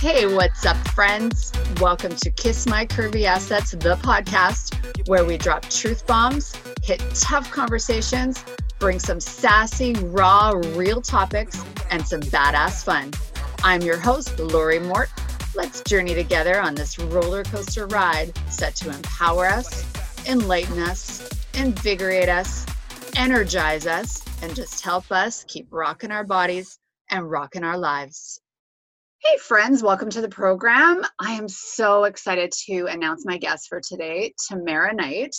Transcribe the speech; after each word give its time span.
Hey, 0.00 0.26
what's 0.26 0.66
up, 0.66 0.76
friends? 0.88 1.52
Welcome 1.80 2.14
to 2.16 2.30
Kiss 2.30 2.66
My 2.66 2.84
Curvy 2.84 3.24
Assets, 3.24 3.70
the 3.70 3.96
podcast 4.02 5.08
where 5.08 5.24
we 5.24 5.38
drop 5.38 5.62
truth 5.70 6.06
bombs, 6.06 6.54
hit 6.82 7.02
tough 7.14 7.50
conversations, 7.50 8.44
bring 8.78 8.98
some 8.98 9.20
sassy, 9.20 9.94
raw, 9.94 10.50
real 10.50 11.00
topics, 11.00 11.64
and 11.90 12.06
some 12.06 12.20
badass 12.20 12.84
fun. 12.84 13.10
I'm 13.64 13.80
your 13.80 13.96
host, 13.96 14.38
Lori 14.38 14.78
Mort. 14.78 15.08
Let's 15.54 15.80
journey 15.84 16.14
together 16.14 16.60
on 16.60 16.74
this 16.74 16.98
roller 16.98 17.42
coaster 17.44 17.86
ride 17.86 18.36
set 18.50 18.76
to 18.76 18.90
empower 18.90 19.46
us, 19.46 19.82
enlighten 20.28 20.78
us, 20.78 21.26
invigorate 21.54 22.28
us, 22.28 22.66
energize 23.16 23.86
us, 23.86 24.22
and 24.42 24.54
just 24.54 24.84
help 24.84 25.10
us 25.10 25.42
keep 25.48 25.68
rocking 25.70 26.10
our 26.10 26.24
bodies 26.24 26.78
and 27.10 27.30
rocking 27.30 27.64
our 27.64 27.78
lives. 27.78 28.42
Hey, 29.26 29.38
friends, 29.38 29.82
welcome 29.82 30.08
to 30.10 30.20
the 30.20 30.28
program. 30.28 31.02
I 31.18 31.32
am 31.32 31.48
so 31.48 32.04
excited 32.04 32.52
to 32.66 32.86
announce 32.86 33.26
my 33.26 33.38
guest 33.38 33.66
for 33.68 33.80
today, 33.80 34.32
Tamara 34.46 34.94
Knight. 34.94 35.34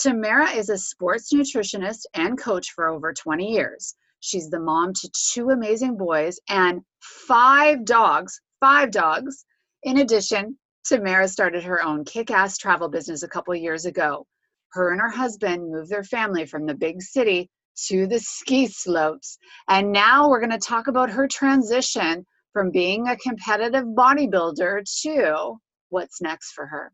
Tamara 0.00 0.48
is 0.52 0.70
a 0.70 0.78
sports 0.78 1.34
nutritionist 1.34 2.06
and 2.14 2.38
coach 2.38 2.70
for 2.74 2.88
over 2.88 3.12
20 3.12 3.52
years. 3.52 3.94
She's 4.20 4.48
the 4.48 4.58
mom 4.58 4.94
to 4.94 5.10
two 5.32 5.50
amazing 5.50 5.98
boys 5.98 6.40
and 6.48 6.80
five 7.02 7.84
dogs, 7.84 8.40
five 8.58 8.90
dogs. 8.90 9.44
In 9.82 9.98
addition, 9.98 10.56
Tamara 10.86 11.28
started 11.28 11.62
her 11.64 11.82
own 11.82 12.06
kick 12.06 12.30
ass 12.30 12.56
travel 12.56 12.88
business 12.88 13.22
a 13.22 13.28
couple 13.28 13.54
years 13.54 13.84
ago. 13.84 14.26
Her 14.72 14.92
and 14.92 15.00
her 15.00 15.10
husband 15.10 15.70
moved 15.70 15.90
their 15.90 16.04
family 16.04 16.46
from 16.46 16.64
the 16.64 16.74
big 16.74 17.02
city 17.02 17.50
to 17.88 18.06
the 18.06 18.18
ski 18.18 18.66
slopes. 18.66 19.36
And 19.68 19.92
now 19.92 20.30
we're 20.30 20.40
going 20.40 20.58
to 20.58 20.58
talk 20.58 20.86
about 20.86 21.10
her 21.10 21.28
transition 21.28 22.24
from 22.56 22.70
being 22.70 23.06
a 23.06 23.16
competitive 23.18 23.84
bodybuilder 23.84 24.80
to 25.02 25.56
what's 25.90 26.22
next 26.22 26.52
for 26.52 26.64
her. 26.64 26.90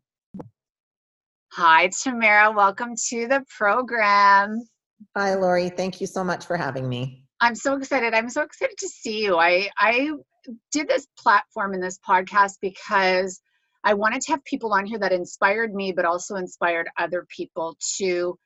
Hi, 1.53 1.89
Tamara. 2.01 2.51
Welcome 2.51 2.95
to 3.07 3.29
the 3.29 3.45
program. 3.57 4.59
Hi, 5.15 5.35
Lori. 5.35 5.69
Thank 5.69 6.01
you 6.01 6.07
so 6.07 6.21
much 6.21 6.45
for 6.45 6.57
having 6.57 6.89
me. 6.89 7.23
I'm 7.39 7.55
so 7.55 7.77
excited. 7.77 8.13
I'm 8.13 8.29
so 8.29 8.41
excited 8.41 8.75
to 8.77 8.89
see 8.89 9.23
you. 9.23 9.37
I 9.37 9.69
I 9.77 10.11
did 10.73 10.89
this 10.89 11.07
platform 11.17 11.73
in 11.73 11.79
this 11.79 11.97
podcast 12.05 12.55
because 12.59 13.39
I 13.85 13.93
wanted 13.93 14.19
to 14.23 14.33
have 14.33 14.43
people 14.43 14.73
on 14.73 14.85
here 14.85 14.99
that 14.99 15.13
inspired 15.13 15.73
me, 15.73 15.93
but 15.93 16.03
also 16.03 16.35
inspired 16.35 16.89
other 16.97 17.25
people 17.29 17.77
to. 17.99 18.37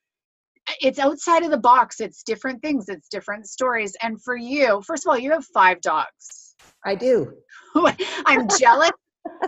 It's 0.82 1.00
outside 1.00 1.42
of 1.42 1.50
the 1.50 1.58
box. 1.58 2.00
It's 2.00 2.22
different 2.22 2.62
things. 2.62 2.90
It's 2.90 3.10
different 3.10 3.48
stories. 3.48 3.96
And 4.04 4.22
for 4.22 4.38
you, 4.38 4.84
first 4.86 5.04
of 5.04 5.10
all, 5.10 5.18
you 5.18 5.32
have 5.32 5.46
five 5.46 5.82
dogs. 5.82 6.47
I 6.86 6.96
do. 6.96 7.34
I'm 8.26 8.48
jealous, 8.60 8.92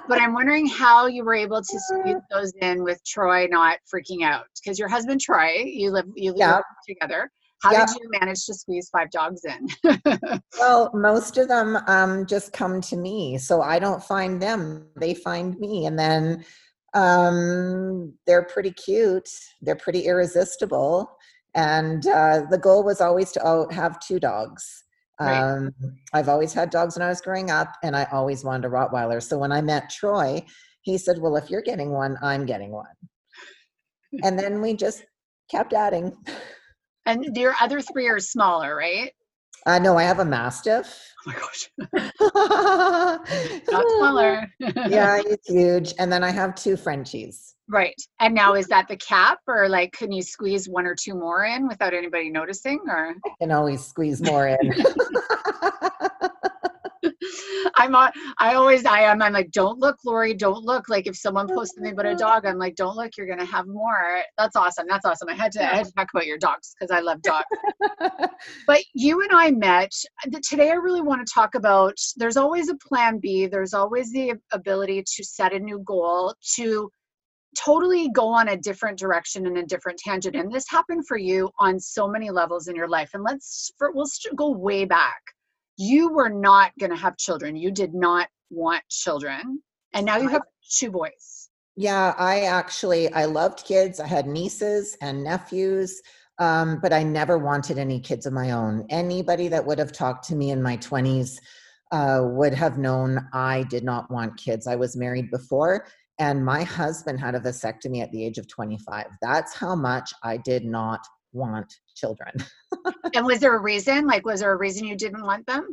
but 0.08 0.22
I'm 0.22 0.34
wondering 0.34 0.68
how 0.68 1.08
you 1.08 1.24
were 1.24 1.36
able 1.36 1.62
to 1.62 1.80
squeeze 1.80 2.18
those 2.32 2.52
in 2.62 2.84
with 2.84 3.04
Troy 3.06 3.48
not 3.48 3.80
freaking 3.94 4.24
out 4.24 4.46
because 4.62 4.80
your 4.80 4.88
husband 4.88 5.22
Troy, 5.22 5.64
you 5.66 5.92
live 5.92 6.06
you 6.16 6.32
live 6.32 6.40
yeah. 6.40 6.62
together. 6.88 7.30
How 7.62 7.74
yeah. 7.74 7.86
did 7.86 7.96
you 8.02 8.10
manage 8.20 8.46
to 8.46 8.54
squeeze 8.54 8.90
five 8.90 9.12
dogs 9.12 9.42
in? 9.44 10.00
well, 10.60 10.92
most 10.94 11.38
of 11.38 11.50
them 11.50 11.78
um, 11.88 12.26
just 12.26 12.54
come 12.54 12.80
to 12.82 12.96
me, 12.96 13.38
so 13.38 13.62
I 13.62 13.80
don't 13.80 14.04
find 14.04 14.42
them; 14.42 14.88
they 14.96 15.14
find 15.14 15.60
me, 15.60 15.86
and 15.86 16.00
then 16.00 16.46
um, 16.94 18.14
they're 18.26 18.46
pretty 18.46 18.72
cute. 18.72 19.30
They're 19.62 19.76
pretty 19.76 20.06
irresistible, 20.06 21.12
and 21.54 22.08
uh, 22.08 22.44
the 22.50 22.58
goal 22.58 22.84
was 22.84 23.02
always 23.02 23.32
to 23.34 23.68
have 23.72 24.00
two 24.00 24.20
dogs. 24.22 24.86
Right. 25.20 25.42
Um, 25.42 25.74
I've 26.14 26.30
always 26.30 26.54
had 26.54 26.70
dogs 26.70 26.96
when 26.96 27.06
I 27.06 27.10
was 27.10 27.22
growing 27.22 27.52
up, 27.52 27.74
and 27.84 27.96
I 27.96 28.06
always 28.12 28.44
wanted 28.44 28.68
a 28.68 28.70
Rottweiler. 28.70 29.22
So 29.22 29.38
when 29.38 29.52
I 29.52 29.62
met 29.62 29.90
Troy, 29.90 30.46
he 30.82 30.98
said, 30.98 31.20
Well, 31.20 31.36
if 31.36 31.50
you're 31.50 31.62
getting 31.62 31.92
one, 31.92 32.18
I'm 32.22 32.46
getting 32.46 32.72
one. 32.72 32.86
and 34.24 34.40
then 34.40 34.62
we 34.62 34.76
just 34.76 35.04
kept 35.52 35.74
adding. 35.74 36.16
And 37.06 37.36
your 37.36 37.56
other 37.60 37.82
three 37.82 38.08
are 38.08 38.20
smaller, 38.20 38.76
right? 38.76 39.12
Uh, 39.66 39.80
no, 39.80 39.98
I 39.98 40.04
have 40.04 40.20
a 40.20 40.26
Mastiff. 40.26 41.14
Oh 41.28 41.32
my 41.32 41.34
gosh. 41.34 41.70
Not 43.72 43.86
smaller. 43.98 44.48
yeah, 44.60 45.22
it's 45.26 45.50
huge. 45.50 45.94
And 46.00 46.12
then 46.12 46.24
I 46.24 46.30
have 46.32 46.56
two 46.56 46.78
Frenchies. 46.78 47.56
Right. 47.68 48.00
And 48.20 48.34
now 48.34 48.56
is 48.56 48.68
that 48.68 48.88
the 48.88 48.98
cap 48.98 49.40
or 49.48 49.70
like 49.70 49.92
can 49.92 50.12
you 50.12 50.22
squeeze 50.24 50.68
one 50.68 50.86
or 50.88 50.96
two 50.96 51.14
more 51.14 51.46
in 51.46 51.68
without 51.68 51.94
anybody 51.94 52.30
noticing 52.30 52.80
or 52.88 53.16
I 53.26 53.30
can 53.40 53.52
always 53.52 53.86
squeeze 53.86 54.22
more 54.22 54.48
in. 54.48 54.58
I'm 57.76 57.96
on, 57.96 58.12
I 58.38 58.56
always 58.56 58.86
I 58.86 59.02
am 59.02 59.22
I'm 59.22 59.34
like 59.34 59.52
don't 59.52 59.80
look 59.80 59.98
Lori 60.06 60.34
don't 60.34 60.64
look 60.64 60.90
like 60.90 61.08
if 61.08 61.16
someone 61.16 61.48
posts 61.48 61.76
something 61.76 61.94
about 61.94 62.06
a 62.06 62.16
dog 62.28 62.46
I'm 62.46 62.58
like 62.58 62.76
don't 62.76 62.96
look 62.96 63.18
you're 63.18 63.28
gonna 63.28 63.46
have 63.46 63.68
more 63.68 64.22
that's 64.38 64.56
awesome 64.56 64.86
that's 64.88 65.06
awesome. 65.06 65.30
I 65.30 65.34
had 65.34 65.52
to 65.54 65.64
I 65.64 65.78
had 65.78 65.86
to 65.86 65.94
talk 65.94 66.10
about 66.14 66.26
your 66.26 66.38
dogs 66.38 66.76
because 66.78 66.92
I 66.92 67.00
love 67.00 67.22
dogs. 67.22 67.46
But 68.66 68.84
you 68.94 69.22
and 69.22 69.32
I 69.34 69.52
met 69.52 69.92
today 70.44 70.70
I 70.70 70.76
really 70.76 71.02
want 71.02 71.26
to 71.26 71.34
talk 71.34 71.56
about 71.56 71.98
there's 72.16 72.38
always 72.38 72.70
a 72.70 72.76
plan 72.76 73.20
B 73.20 73.48
there's 73.48 73.74
always 73.74 74.12
the 74.12 74.34
ability 74.52 75.04
to 75.16 75.24
set 75.24 75.54
a 75.54 75.60
new 75.60 75.80
goal 75.80 76.34
to 76.56 76.90
totally 77.58 78.10
go 78.10 78.28
on 78.28 78.50
a 78.50 78.58
different 78.58 78.98
direction 78.98 79.48
and 79.48 79.58
a 79.58 79.66
different 79.66 79.98
tangent 79.98 80.36
and 80.36 80.52
this 80.52 80.70
happened 80.70 81.06
for 81.08 81.18
you 81.18 81.50
on 81.60 81.80
so 81.80 82.08
many 82.08 82.30
levels 82.30 82.68
in 82.68 82.76
your 82.76 82.88
life 82.88 83.10
and 83.14 83.24
let's 83.24 83.72
for, 83.78 83.92
we'll 83.92 84.08
go 84.36 84.52
way 84.52 84.86
back 84.86 85.22
you 85.80 86.10
were 86.10 86.30
not 86.30 86.72
going 86.78 86.90
to 86.90 86.98
have 86.98 87.18
children. 87.18 87.56
You 87.56 87.72
did 87.72 87.94
not 87.94 88.28
want 88.50 88.84
children. 88.90 89.64
And 89.94 90.06
now 90.06 90.18
you 90.18 90.28
have 90.28 90.42
two 90.70 90.92
boys. 90.92 91.50
Yeah 91.76 92.14
i 92.18 92.42
actually 92.42 93.12
i 93.14 93.26
loved 93.26 93.66
kids. 93.66 94.00
I 94.00 94.08
had 94.08 94.28
nieces 94.28 94.98
and 95.02 95.24
nephews 95.24 96.02
um, 96.38 96.80
but 96.82 96.94
i 96.94 97.02
never 97.04 97.38
wanted 97.38 97.78
any 97.78 98.00
kids 98.00 98.26
of 98.26 98.34
my 98.34 98.52
own. 98.52 98.86
Anybody 98.90 99.48
that 99.48 99.66
would 99.66 99.80
have 99.80 99.94
talked 99.94 100.28
to 100.28 100.36
me 100.36 100.52
in 100.52 100.62
my 100.62 100.78
20s 100.78 101.38
uh, 101.92 102.22
would 102.24 102.54
have 102.54 102.78
known 102.78 103.28
I 103.34 103.64
did 103.64 103.84
not 103.84 104.12
want 104.12 104.38
kids. 104.38 104.68
I 104.68 104.76
was 104.76 104.98
married 104.98 105.32
before 105.32 105.88
and 106.20 106.44
my 106.44 106.64
husband 106.64 107.20
had 107.20 107.36
a 107.36 107.40
vasectomy 107.40 108.04
at 108.04 108.12
the 108.12 108.26
age 108.26 108.38
of 108.38 108.48
25. 108.50 109.06
That's 109.22 109.56
how 109.56 109.76
much 109.76 110.14
I 110.22 110.36
did 110.36 110.66
not 110.66 111.00
want 111.32 111.74
children. 111.96 112.32
and 113.14 113.26
was 113.26 113.40
there 113.40 113.56
a 113.56 113.62
reason? 113.62 114.08
Like, 114.08 114.26
was 114.26 114.42
there 114.42 114.52
a 114.52 114.58
reason 114.58 114.86
you 114.86 114.96
didn't 114.96 115.24
want 115.24 115.46
them? 115.46 115.68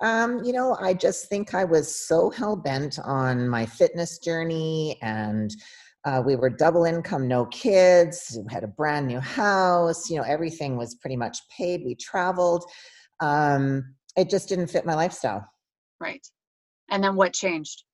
Um, 0.00 0.42
you 0.42 0.52
know, 0.52 0.76
I 0.80 0.94
just 0.94 1.28
think 1.28 1.54
I 1.54 1.64
was 1.64 1.94
so 1.94 2.30
hell 2.30 2.56
bent 2.56 2.98
on 2.98 3.48
my 3.48 3.64
fitness 3.64 4.18
journey 4.18 4.98
and 5.00 5.54
uh, 6.04 6.20
we 6.24 6.34
were 6.34 6.50
double 6.50 6.84
income, 6.84 7.28
no 7.28 7.46
kids, 7.46 8.36
we 8.44 8.52
had 8.52 8.64
a 8.64 8.68
brand 8.68 9.06
new 9.06 9.20
house, 9.20 10.10
you 10.10 10.16
know, 10.16 10.24
everything 10.24 10.76
was 10.76 10.96
pretty 10.96 11.16
much 11.16 11.38
paid. 11.56 11.82
We 11.84 11.94
traveled. 11.94 12.64
Um, 13.20 13.94
it 14.16 14.28
just 14.28 14.48
didn't 14.48 14.66
fit 14.66 14.84
my 14.84 14.94
lifestyle. 14.94 15.46
Right. 16.00 16.26
And 16.90 17.04
then 17.04 17.14
what 17.14 17.32
changed? 17.32 17.84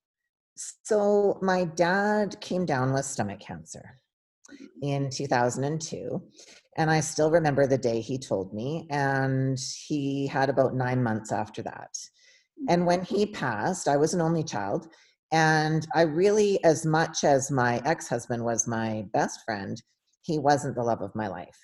So, 0.57 1.39
my 1.41 1.65
dad 1.65 2.41
came 2.41 2.67
down 2.67 2.93
with 2.93 3.05
stomach 3.05 3.39
cancer 3.39 4.01
in 4.83 5.11
2002. 5.11 6.21
And 6.79 6.91
I 6.91 7.01
still 7.01 7.31
remember 7.31 7.67
the 7.67 7.77
day 7.77 8.01
he 8.01 8.19
told 8.19 8.55
me, 8.55 8.87
and 8.89 9.59
he 9.87 10.27
had 10.27 10.49
about 10.49 10.75
nine 10.75 11.03
months 11.03 11.33
after 11.33 11.63
that. 11.63 11.91
Mm. 12.63 12.67
And 12.69 12.87
when 12.87 13.03
he 13.03 13.27
passed, 13.27 13.89
I 13.89 13.97
was 13.97 14.15
an 14.15 14.21
only 14.21 14.45
child. 14.45 14.87
And 15.33 15.87
I 15.95 16.03
really, 16.03 16.63
as 16.65 16.87
much 16.87 17.25
as 17.25 17.51
my 17.51 17.83
ex 17.85 18.09
husband 18.09 18.45
was 18.45 18.67
my 18.67 19.05
best 19.13 19.41
friend, 19.45 19.83
he 20.23 20.39
wasn't 20.39 20.77
the 20.77 20.83
love 20.83 21.03
of 21.03 21.15
my 21.15 21.29
life. 21.29 21.59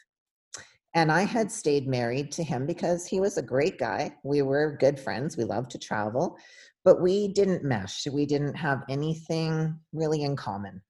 And 0.95 1.11
I 1.11 1.23
had 1.23 1.51
stayed 1.51 1.89
married 1.89 2.31
to 2.33 2.45
him 2.45 2.67
because 2.67 3.07
he 3.07 3.21
was 3.21 3.39
a 3.39 3.43
great 3.43 3.79
guy. 3.79 4.15
We 4.23 4.43
were 4.43 4.77
good 4.79 5.01
friends. 5.01 5.37
We 5.37 5.45
loved 5.45 5.71
to 5.71 5.79
travel 5.79 6.37
but 6.85 7.01
we 7.01 7.29
didn't 7.29 7.65
mesh. 7.65 8.07
We 8.07 8.27
didn't 8.27 8.55
have 8.55 8.83
anything 8.89 9.79
really 9.93 10.23
in 10.23 10.37
common. 10.37 10.83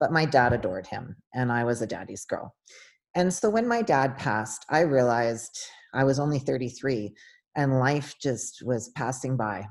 But 0.00 0.10
my 0.10 0.24
dad 0.24 0.52
adored 0.52 0.86
him, 0.86 1.16
and 1.34 1.52
I 1.52 1.64
was 1.64 1.82
a 1.82 1.86
daddy's 1.86 2.24
girl. 2.24 2.54
And 3.14 3.32
so 3.32 3.48
when 3.48 3.68
my 3.68 3.82
dad 3.82 4.16
passed, 4.18 4.66
I 4.68 4.80
realized 4.80 5.58
I 5.92 6.04
was 6.04 6.18
only 6.18 6.38
33 6.38 7.14
and 7.56 7.78
life 7.78 8.14
just 8.20 8.62
was 8.64 8.88
passing 8.90 9.36
by. 9.36 9.66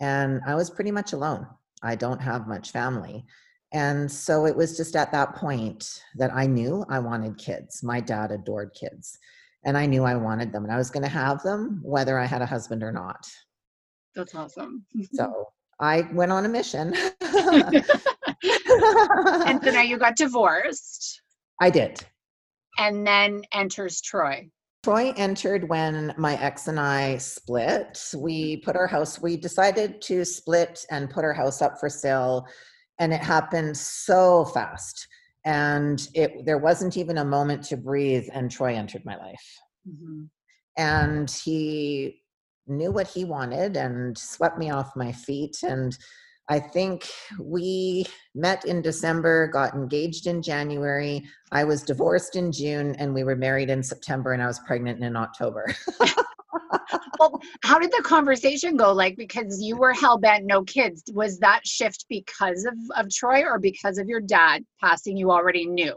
And 0.00 0.40
I 0.46 0.54
was 0.54 0.70
pretty 0.70 0.90
much 0.90 1.12
alone. 1.12 1.46
I 1.82 1.94
don't 1.94 2.20
have 2.20 2.46
much 2.46 2.72
family. 2.72 3.24
And 3.72 4.10
so 4.10 4.46
it 4.46 4.56
was 4.56 4.76
just 4.76 4.96
at 4.96 5.12
that 5.12 5.34
point 5.36 6.02
that 6.16 6.32
I 6.34 6.46
knew 6.46 6.84
I 6.88 6.98
wanted 6.98 7.38
kids. 7.38 7.82
My 7.82 8.00
dad 8.00 8.32
adored 8.32 8.72
kids, 8.74 9.16
and 9.64 9.78
I 9.78 9.86
knew 9.86 10.02
I 10.02 10.16
wanted 10.16 10.52
them, 10.52 10.64
and 10.64 10.72
I 10.72 10.76
was 10.76 10.90
going 10.90 11.04
to 11.04 11.08
have 11.08 11.42
them 11.42 11.80
whether 11.84 12.18
I 12.18 12.26
had 12.26 12.42
a 12.42 12.46
husband 12.46 12.82
or 12.82 12.90
not. 12.90 13.28
That's 14.16 14.34
awesome. 14.34 14.84
so 15.12 15.48
I 15.78 16.02
went 16.12 16.32
on 16.32 16.46
a 16.46 16.48
mission. 16.48 16.94
and 17.20 17.84
so 19.62 19.70
now 19.70 19.82
you 19.82 19.98
got 19.98 20.16
divorced. 20.16 21.22
I 21.60 21.70
did. 21.70 22.04
And 22.80 23.06
then 23.06 23.42
enters 23.52 24.00
Troy. 24.00 24.48
Troy 24.82 25.12
entered 25.16 25.68
when 25.68 26.14
my 26.16 26.40
ex 26.42 26.66
and 26.66 26.80
I 26.80 27.18
split. 27.18 28.02
We 28.16 28.56
put 28.56 28.74
our 28.74 28.86
house, 28.86 29.20
we 29.20 29.36
decided 29.36 30.00
to 30.02 30.24
split 30.24 30.86
and 30.90 31.10
put 31.10 31.22
our 31.22 31.34
house 31.34 31.60
up 31.60 31.78
for 31.78 31.90
sale, 31.90 32.46
and 32.98 33.12
it 33.12 33.20
happened 33.20 33.76
so 33.76 34.46
fast. 34.46 35.06
And 35.44 36.08
it 36.14 36.46
there 36.46 36.58
wasn't 36.58 36.96
even 36.96 37.18
a 37.18 37.24
moment 37.24 37.64
to 37.64 37.76
breathe, 37.76 38.26
and 38.32 38.50
Troy 38.50 38.74
entered 38.74 39.04
my 39.04 39.16
life. 39.18 39.58
Mm-hmm. 39.86 40.24
And 40.78 41.30
he 41.30 42.22
knew 42.66 42.90
what 42.90 43.08
he 43.08 43.24
wanted 43.24 43.76
and 43.76 44.16
swept 44.16 44.58
me 44.58 44.70
off 44.70 44.96
my 44.96 45.12
feet. 45.12 45.58
And 45.62 45.96
I 46.50 46.58
think 46.58 47.08
we 47.38 48.04
met 48.34 48.64
in 48.64 48.82
December, 48.82 49.46
got 49.46 49.72
engaged 49.74 50.26
in 50.26 50.42
January. 50.42 51.24
I 51.52 51.62
was 51.62 51.82
divorced 51.82 52.34
in 52.34 52.50
June, 52.50 52.96
and 52.96 53.14
we 53.14 53.22
were 53.22 53.36
married 53.36 53.70
in 53.70 53.84
September, 53.84 54.32
and 54.32 54.42
I 54.42 54.48
was 54.48 54.58
pregnant 54.66 55.02
in 55.02 55.14
October. 55.14 55.72
well, 57.20 57.40
how 57.62 57.78
did 57.78 57.92
the 57.92 58.02
conversation 58.02 58.76
go? 58.76 58.92
Like, 58.92 59.16
because 59.16 59.62
you 59.62 59.76
were 59.76 59.92
hell 59.92 60.18
bent, 60.18 60.44
no 60.44 60.64
kids. 60.64 61.04
Was 61.12 61.38
that 61.38 61.64
shift 61.64 62.06
because 62.08 62.64
of, 62.64 62.74
of 62.96 63.14
Troy 63.14 63.44
or 63.44 63.60
because 63.60 63.96
of 63.98 64.08
your 64.08 64.20
dad 64.20 64.64
passing 64.80 65.16
you 65.16 65.30
already 65.30 65.66
knew? 65.66 65.94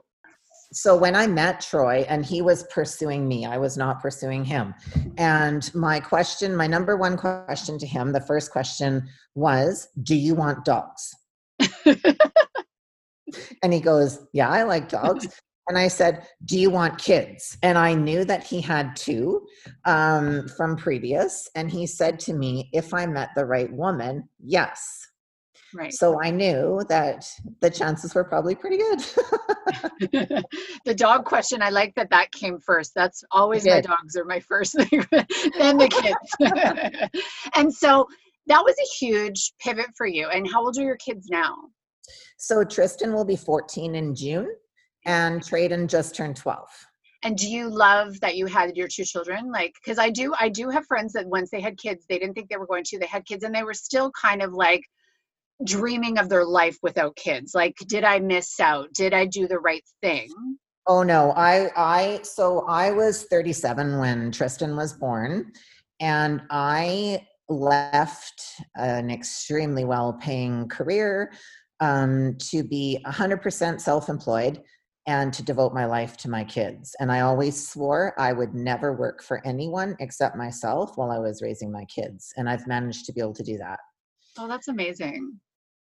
So 0.74 0.98
when 0.98 1.16
I 1.16 1.28
met 1.28 1.62
Troy 1.62 2.06
and 2.10 2.26
he 2.26 2.42
was 2.42 2.64
pursuing 2.64 3.28
me, 3.28 3.46
I 3.46 3.58
was 3.58 3.78
not 3.78 4.02
pursuing 4.02 4.44
him. 4.44 4.74
And 5.18 5.74
my 5.76 6.00
question, 6.00 6.56
my 6.56 6.68
number 6.68 6.98
one 6.98 7.16
question 7.18 7.78
to 7.78 7.86
him, 7.86 8.12
the 8.12 8.22
first 8.22 8.52
question 8.52 9.08
was, 9.36 9.88
Do 10.02 10.16
you 10.16 10.36
want 10.36 10.66
dogs? 10.66 11.14
and 13.64 13.72
he 13.72 13.80
goes, 13.80 14.20
Yeah, 14.34 14.50
I 14.50 14.64
like 14.64 14.90
dogs. 14.90 15.28
And 15.68 15.78
I 15.78 15.88
said, 15.88 16.28
Do 16.46 16.60
you 16.60 16.70
want 16.70 16.98
kids? 16.98 17.58
And 17.62 17.78
I 17.78 17.94
knew 17.94 18.26
that 18.26 18.44
he 18.44 18.60
had 18.60 18.96
two 18.96 19.46
um, 19.86 20.48
from 20.58 20.76
previous. 20.76 21.50
And 21.56 21.72
he 21.72 21.88
said 21.88 22.20
to 22.22 22.34
me, 22.34 22.70
If 22.74 22.94
I 22.94 23.06
met 23.06 23.30
the 23.36 23.46
right 23.46 23.72
woman, 23.72 24.28
yes. 24.40 25.08
Right. 25.74 25.94
So 25.94 26.22
I 26.22 26.30
knew 26.30 26.82
that 26.90 27.28
the 27.60 27.70
chances 27.70 28.14
were 28.14 28.24
probably 28.24 28.56
pretty 28.56 28.78
good. 28.78 29.00
the 30.86 30.94
dog 30.96 31.26
question, 31.26 31.62
I 31.62 31.70
like 31.70 31.96
that 31.96 32.10
that 32.12 32.32
came 32.32 32.60
first. 32.60 32.94
That's 32.96 33.24
always 33.32 33.66
my 33.66 33.82
dogs 33.82 34.16
are 34.16 34.26
my 34.26 34.40
first 34.40 34.74
thing, 34.74 35.06
then 35.58 35.78
the 35.78 35.88
kids. 35.90 37.22
and 37.56 37.74
so 37.74 38.08
that 38.48 38.64
was 38.64 38.76
a 38.78 39.06
huge 39.06 39.54
pivot 39.60 39.88
for 39.98 40.06
you. 40.06 40.28
And 40.28 40.50
how 40.50 40.64
old 40.64 40.78
are 40.78 40.84
your 40.84 40.98
kids 40.98 41.28
now? 41.30 41.56
So 42.38 42.64
Tristan 42.64 43.14
will 43.14 43.26
be 43.26 43.36
14 43.36 43.96
in 43.96 44.14
June 44.14 44.50
and 45.06 45.42
Traden 45.42 45.88
just 45.88 46.16
turned 46.16 46.36
12 46.36 46.68
and 47.24 47.38
do 47.38 47.50
you 47.50 47.70
love 47.70 48.20
that 48.20 48.36
you 48.36 48.46
had 48.46 48.76
your 48.76 48.88
two 48.88 49.04
children 49.04 49.52
like 49.52 49.74
because 49.84 49.98
i 49.98 50.10
do 50.10 50.34
i 50.40 50.48
do 50.50 50.70
have 50.70 50.86
friends 50.86 51.14
that 51.14 51.26
once 51.26 51.50
they 51.50 51.62
had 51.62 51.78
kids 51.78 52.06
they 52.08 52.20
didn't 52.20 52.34
think 52.34 52.50
they 52.50 52.58
were 52.58 52.68
going 52.68 52.84
to 52.84 53.00
they 53.00 53.06
had 53.06 53.26
kids 53.26 53.44
and 53.44 53.54
they 53.56 53.64
were 53.64 53.74
still 53.74 54.12
kind 54.12 54.42
of 54.42 54.54
like 54.54 54.84
dreaming 55.66 56.18
of 56.18 56.30
their 56.30 56.46
life 56.46 56.78
without 56.82 57.16
kids 57.16 57.54
like 57.54 57.76
did 57.88 58.04
i 58.04 58.20
miss 58.20 58.60
out 58.60 58.92
did 58.94 59.14
i 59.14 59.26
do 59.26 59.48
the 59.48 59.60
right 59.60 59.84
thing 60.02 60.30
oh 60.88 61.04
no 61.04 61.32
i 61.36 61.70
i 61.76 62.20
so 62.24 62.66
i 62.68 62.92
was 62.92 63.24
37 63.24 63.98
when 63.98 64.32
tristan 64.32 64.76
was 64.76 64.94
born 64.94 65.52
and 66.00 66.42
i 66.50 67.26
left 67.50 68.44
an 68.76 69.10
extremely 69.10 69.86
well 69.86 70.14
paying 70.14 70.68
career 70.68 71.32
um, 71.80 72.38
to 72.40 72.64
be 72.64 73.00
100% 73.06 73.82
self 73.82 74.10
employed 74.10 74.62
and 75.06 75.34
to 75.34 75.44
devote 75.44 75.74
my 75.74 75.86
life 75.86 76.16
to 76.16 76.30
my 76.30 76.44
kids. 76.44 76.96
And 77.00 77.12
I 77.12 77.22
always 77.22 77.68
swore 77.68 78.14
I 78.18 78.32
would 78.32 78.54
never 78.54 78.94
work 78.94 79.22
for 79.22 79.46
anyone 79.46 79.98
except 80.00 80.38
myself 80.38 80.94
while 80.96 81.12
I 81.12 81.20
was 81.20 81.42
raising 81.42 81.72
my 81.72 81.84
kids. 81.86 82.34
And 82.38 82.50
I've 82.50 82.68
managed 82.68 83.06
to 83.08 83.14
be 83.14 83.20
able 83.20 83.34
to 83.34 83.44
do 83.44 83.58
that. 83.58 83.80
Oh, 84.38 84.48
that's 84.48 84.70
amazing. 84.70 85.40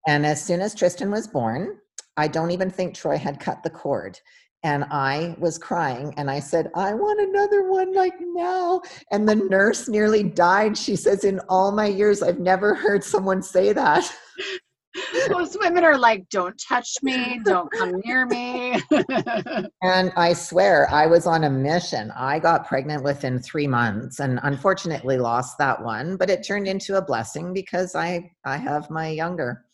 And 0.08 0.26
as 0.26 0.44
soon 0.44 0.62
as 0.62 0.74
Tristan 0.74 1.12
was 1.12 1.28
born, 1.28 1.78
I 2.18 2.28
don't 2.28 2.52
even 2.52 2.70
think 2.70 2.96
Troy 2.96 3.18
had 3.18 3.40
cut 3.40 3.64
the 3.64 3.70
cord. 3.70 4.20
And 4.64 4.84
I 4.92 5.36
was 5.40 5.58
crying 5.58 6.14
and 6.18 6.30
I 6.30 6.40
said, 6.40 6.70
I 6.76 6.94
want 6.94 7.20
another 7.20 7.70
one 7.70 7.94
like 7.94 8.14
now. 8.20 8.82
And 9.12 9.28
the 9.28 9.36
nurse 9.36 9.88
nearly 9.88 10.22
died. 10.22 10.78
She 10.78 10.96
says, 10.96 11.24
In 11.24 11.40
all 11.50 11.72
my 11.72 11.88
years, 11.88 12.22
I've 12.22 12.40
never 12.40 12.76
heard 12.76 13.04
someone 13.04 13.42
say 13.42 13.74
that. 13.74 14.12
Most 15.30 15.58
women 15.60 15.84
are 15.84 15.98
like, 15.98 16.30
Don't 16.30 16.62
touch 16.68 16.98
me, 17.02 17.40
don't 17.44 17.72
come 17.72 18.02
near 18.06 18.28
me. 18.28 18.80
and 19.82 20.12
I 20.16 20.34
swear, 20.34 20.88
I 20.92 21.08
was 21.08 21.26
on 21.26 21.46
a 21.46 21.50
mission. 21.50 22.12
I 22.12 22.38
got 22.38 22.68
pregnant 22.68 23.04
within 23.04 23.40
three 23.40 23.68
months 23.68 24.20
and 24.20 24.40
unfortunately 24.44 25.18
lost 25.18 25.58
that 25.58 25.82
one, 25.82 26.18
but 26.18 26.30
it 26.30 26.46
turned 26.46 26.68
into 26.68 26.98
a 26.98 27.02
blessing 27.02 27.52
because 27.52 27.96
I, 27.96 28.30
I 28.46 28.58
have 28.58 28.92
my 28.92 29.08
younger. 29.10 29.66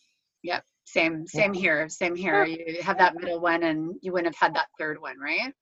Yep. 0.42 0.62
Same, 0.84 1.26
same 1.26 1.52
yeah. 1.52 1.60
here. 1.60 1.88
Same 1.88 2.16
here. 2.16 2.44
You 2.46 2.80
have 2.82 2.96
that 2.98 3.14
middle 3.14 3.40
one 3.40 3.62
and 3.64 3.94
you 4.00 4.12
wouldn't 4.12 4.34
have 4.34 4.40
had 4.40 4.54
that 4.54 4.68
third 4.78 5.00
one, 5.00 5.18
right? 5.18 5.52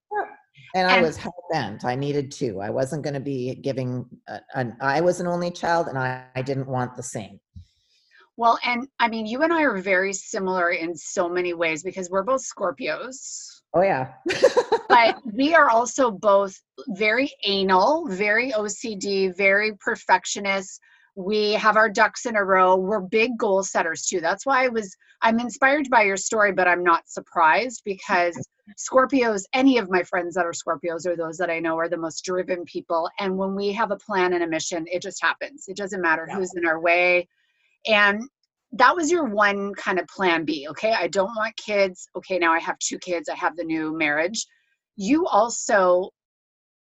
And, 0.74 0.88
and 0.88 0.90
I 0.90 1.02
was 1.02 1.16
hell 1.16 1.34
bent. 1.50 1.84
I 1.84 1.96
needed 1.96 2.30
two. 2.30 2.60
I 2.60 2.70
wasn't 2.70 3.02
going 3.02 3.14
to 3.14 3.20
be 3.20 3.56
giving, 3.56 4.06
a, 4.28 4.40
an, 4.54 4.76
I 4.80 5.00
was 5.00 5.20
an 5.20 5.26
only 5.26 5.50
child 5.50 5.88
and 5.88 5.98
I, 5.98 6.24
I 6.36 6.42
didn't 6.42 6.68
want 6.68 6.94
the 6.94 7.02
same. 7.02 7.40
Well, 8.36 8.58
and 8.64 8.86
I 9.00 9.08
mean, 9.08 9.26
you 9.26 9.42
and 9.42 9.52
I 9.52 9.62
are 9.62 9.78
very 9.78 10.12
similar 10.12 10.70
in 10.70 10.94
so 10.94 11.28
many 11.28 11.54
ways 11.54 11.82
because 11.82 12.08
we're 12.10 12.22
both 12.22 12.44
Scorpios. 12.44 13.62
Oh, 13.74 13.82
yeah. 13.82 14.12
but 14.88 15.16
we 15.32 15.54
are 15.54 15.70
also 15.70 16.10
both 16.10 16.54
very 16.90 17.32
anal, 17.44 18.06
very 18.08 18.52
OCD, 18.52 19.36
very 19.36 19.72
perfectionist 19.80 20.80
we 21.16 21.52
have 21.54 21.76
our 21.76 21.88
ducks 21.88 22.26
in 22.26 22.36
a 22.36 22.44
row. 22.44 22.76
We're 22.76 23.00
big 23.00 23.38
goal 23.38 23.62
setters 23.62 24.06
too. 24.06 24.20
That's 24.20 24.46
why 24.46 24.64
i 24.64 24.68
was 24.68 24.94
i'm 25.22 25.40
inspired 25.40 25.88
by 25.90 26.02
your 26.02 26.16
story 26.16 26.52
but 26.52 26.68
i'm 26.68 26.84
not 26.84 27.08
surprised 27.08 27.82
because 27.84 28.36
scorpios 28.78 29.44
any 29.54 29.78
of 29.78 29.90
my 29.90 30.02
friends 30.02 30.34
that 30.34 30.44
are 30.44 30.52
scorpios 30.52 31.06
or 31.06 31.16
those 31.16 31.38
that 31.38 31.50
i 31.50 31.58
know 31.58 31.78
are 31.78 31.88
the 31.88 31.96
most 31.96 32.24
driven 32.24 32.64
people. 32.64 33.08
And 33.18 33.36
when 33.36 33.54
we 33.54 33.72
have 33.72 33.90
a 33.90 33.96
plan 33.96 34.34
and 34.34 34.42
a 34.42 34.46
mission 34.46 34.84
it 34.88 35.02
just 35.02 35.22
happens. 35.22 35.64
It 35.68 35.76
doesn't 35.76 36.02
matter 36.02 36.28
who's 36.30 36.54
in 36.54 36.66
our 36.66 36.80
way. 36.80 37.28
And 37.86 38.22
that 38.72 38.94
was 38.94 39.10
your 39.10 39.24
one 39.24 39.72
kind 39.74 39.98
of 39.98 40.06
plan 40.08 40.44
b 40.44 40.66
okay? 40.70 40.92
I 40.92 41.06
don't 41.06 41.34
want 41.36 41.56
kids. 41.56 42.08
Okay 42.16 42.38
now 42.38 42.52
i 42.52 42.58
have 42.58 42.78
two 42.78 42.98
kids. 42.98 43.28
I 43.28 43.36
have 43.36 43.56
the 43.56 43.64
new 43.64 43.96
marriage. 43.96 44.46
You 44.96 45.26
also 45.26 46.10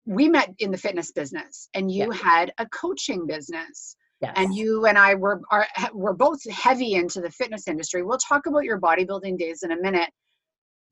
we 0.07 0.29
met 0.29 0.55
in 0.59 0.71
the 0.71 0.79
fitness 0.79 1.13
business 1.13 1.69
and 1.75 1.91
you 1.91 2.09
yeah. 2.13 2.19
had 2.19 2.53
a 2.59 2.67
coaching 2.69 3.27
business 3.27 3.97
Yes. 4.23 4.35
And 4.37 4.55
you 4.55 4.87
and 4.87 4.97
I 4.97 5.15
were 5.17 5.41
are 5.51 5.67
we're 5.93 6.13
both 6.13 6.49
heavy 6.49 6.95
into 6.95 7.21
the 7.21 7.31
fitness 7.31 7.67
industry. 7.67 8.05
We'll 8.05 8.19
talk 8.19 8.47
about 8.47 8.65
your 8.65 8.81
bodybuilding 8.81 9.37
days 9.37 9.65
in 9.65 9.73
a 9.73 9.81
minute. 9.81 10.11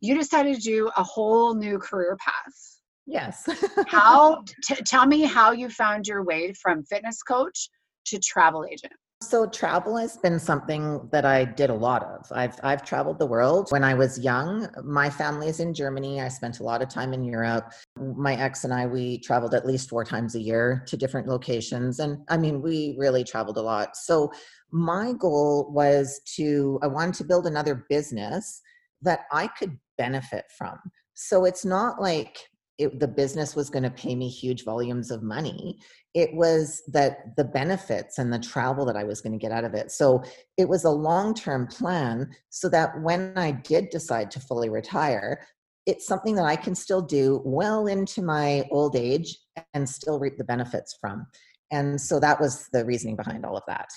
You 0.00 0.18
decided 0.18 0.56
to 0.56 0.60
do 0.60 0.90
a 0.96 1.02
whole 1.02 1.54
new 1.54 1.78
career 1.78 2.16
path. 2.18 2.80
Yes. 3.06 3.48
how 3.86 4.42
t- 4.64 4.82
tell 4.84 5.06
me 5.06 5.22
how 5.22 5.52
you 5.52 5.68
found 5.68 6.08
your 6.08 6.24
way 6.24 6.52
from 6.54 6.82
fitness 6.84 7.22
coach 7.22 7.70
to 8.06 8.18
travel 8.18 8.66
agent. 8.70 8.92
So 9.22 9.46
travel 9.46 9.98
has 9.98 10.16
been 10.16 10.38
something 10.38 11.06
that 11.12 11.26
I 11.26 11.44
did 11.44 11.68
a 11.68 11.74
lot 11.74 12.02
of. 12.02 12.26
I've 12.32 12.58
I've 12.62 12.82
traveled 12.82 13.18
the 13.18 13.26
world. 13.26 13.68
When 13.70 13.84
I 13.84 13.92
was 13.92 14.18
young, 14.18 14.66
my 14.82 15.10
family 15.10 15.48
is 15.48 15.60
in 15.60 15.74
Germany. 15.74 16.22
I 16.22 16.28
spent 16.28 16.60
a 16.60 16.62
lot 16.62 16.80
of 16.80 16.88
time 16.88 17.12
in 17.12 17.22
Europe. 17.22 17.70
My 17.96 18.34
ex 18.34 18.64
and 18.64 18.72
I 18.72 18.86
we 18.86 19.18
traveled 19.20 19.54
at 19.54 19.66
least 19.66 19.90
4 19.90 20.04
times 20.04 20.34
a 20.36 20.40
year 20.40 20.82
to 20.86 20.96
different 20.96 21.28
locations 21.28 22.00
and 22.00 22.18
I 22.30 22.38
mean 22.38 22.62
we 22.62 22.96
really 22.98 23.22
traveled 23.22 23.58
a 23.58 23.62
lot. 23.62 23.94
So 23.94 24.32
my 24.72 25.12
goal 25.12 25.70
was 25.70 26.22
to 26.36 26.78
I 26.82 26.86
wanted 26.86 27.14
to 27.16 27.24
build 27.24 27.46
another 27.46 27.84
business 27.90 28.62
that 29.02 29.20
I 29.30 29.48
could 29.48 29.78
benefit 29.98 30.46
from. 30.56 30.78
So 31.12 31.44
it's 31.44 31.64
not 31.66 32.00
like 32.00 32.38
it, 32.80 32.98
the 32.98 33.08
business 33.08 33.54
was 33.54 33.70
going 33.70 33.82
to 33.82 33.90
pay 33.90 34.14
me 34.14 34.28
huge 34.28 34.64
volumes 34.64 35.10
of 35.10 35.22
money 35.22 35.78
it 36.14 36.34
was 36.34 36.82
that 36.88 37.36
the 37.36 37.44
benefits 37.44 38.18
and 38.18 38.32
the 38.32 38.38
travel 38.38 38.84
that 38.84 38.96
I 38.96 39.04
was 39.04 39.20
going 39.20 39.32
to 39.32 39.38
get 39.38 39.52
out 39.52 39.64
of 39.64 39.74
it. 39.74 39.92
So 39.92 40.22
it 40.56 40.68
was 40.68 40.84
a 40.84 40.90
long 40.90 41.34
term 41.34 41.66
plan 41.68 42.30
so 42.48 42.68
that 42.70 43.00
when 43.00 43.32
I 43.36 43.52
did 43.52 43.90
decide 43.90 44.30
to 44.32 44.40
fully 44.40 44.70
retire, 44.70 45.46
it's 45.86 46.06
something 46.06 46.34
that 46.34 46.44
I 46.44 46.56
can 46.56 46.74
still 46.74 47.00
do 47.00 47.40
well 47.44 47.86
into 47.86 48.22
my 48.22 48.64
old 48.70 48.96
age 48.96 49.38
and 49.74 49.88
still 49.88 50.18
reap 50.18 50.36
the 50.36 50.44
benefits 50.44 50.96
from. 51.00 51.26
And 51.70 52.00
so 52.00 52.18
that 52.18 52.40
was 52.40 52.68
the 52.72 52.84
reasoning 52.84 53.16
behind 53.16 53.46
all 53.46 53.56
of 53.56 53.62
that. 53.68 53.88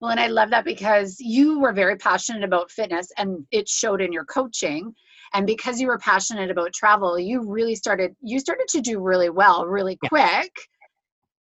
Well, 0.00 0.12
and 0.12 0.20
I 0.20 0.28
love 0.28 0.50
that 0.50 0.64
because 0.64 1.16
you 1.18 1.58
were 1.58 1.72
very 1.72 1.96
passionate 1.96 2.44
about 2.44 2.70
fitness 2.70 3.08
and 3.16 3.44
it 3.50 3.68
showed 3.68 4.00
in 4.00 4.12
your 4.12 4.24
coaching. 4.26 4.94
And 5.34 5.46
because 5.46 5.80
you 5.80 5.88
were 5.88 5.98
passionate 5.98 6.50
about 6.50 6.72
travel, 6.72 7.18
you 7.18 7.42
really 7.42 7.74
started 7.74 8.14
you 8.20 8.38
started 8.40 8.68
to 8.68 8.80
do 8.80 9.00
really 9.00 9.30
well 9.30 9.66
really 9.66 9.98
quick. 10.08 10.52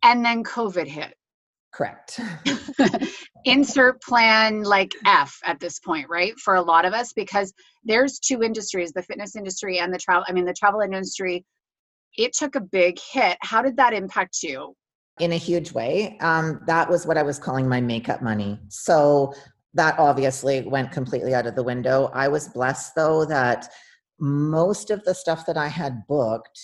And 0.03 0.25
then 0.25 0.45
COVID 0.45 0.87
hit. 0.87 1.15
Correct. 1.73 2.21
Insert 3.45 4.01
plan 4.03 4.63
like 4.63 4.93
F 5.05 5.39
at 5.45 5.61
this 5.61 5.79
point, 5.79 6.09
right? 6.09 6.35
For 6.39 6.55
a 6.55 6.63
lot 6.63 6.85
of 6.85 6.93
us, 6.93 7.13
because 7.13 7.53
there's 7.85 8.19
two 8.19 8.43
industries 8.43 8.93
the 8.93 9.03
fitness 9.03 9.37
industry 9.37 9.79
and 9.79 9.93
the 9.93 9.99
travel. 9.99 10.25
I 10.29 10.33
mean, 10.33 10.45
the 10.45 10.55
travel 10.55 10.81
industry 10.81 11.45
it 12.17 12.33
took 12.33 12.55
a 12.55 12.61
big 12.61 12.99
hit. 13.13 13.37
How 13.43 13.63
did 13.63 13.77
that 13.77 13.93
impact 13.93 14.43
you? 14.43 14.75
In 15.19 15.33
a 15.33 15.37
huge 15.37 15.73
way. 15.73 16.19
Um, 16.21 16.61
that 16.67 16.89
was 16.89 17.07
what 17.07 17.17
I 17.17 17.23
was 17.23 17.39
calling 17.39 17.69
my 17.69 17.81
makeup 17.81 18.23
money. 18.23 18.59
So 18.69 19.35
that 19.77 19.99
obviously 19.99 20.63
went 20.63 20.91
completely 20.91 21.35
out 21.35 21.47
of 21.47 21.55
the 21.55 21.63
window. 21.63 22.11
I 22.15 22.29
was 22.29 22.49
blessed 22.49 22.95
though 22.95 23.25
that 23.27 23.69
most 24.19 24.91
of 24.91 25.05
the 25.05 25.15
stuff 25.15 25.47
that 25.47 25.57
I 25.57 25.69
had 25.69 26.07
booked 26.07 26.59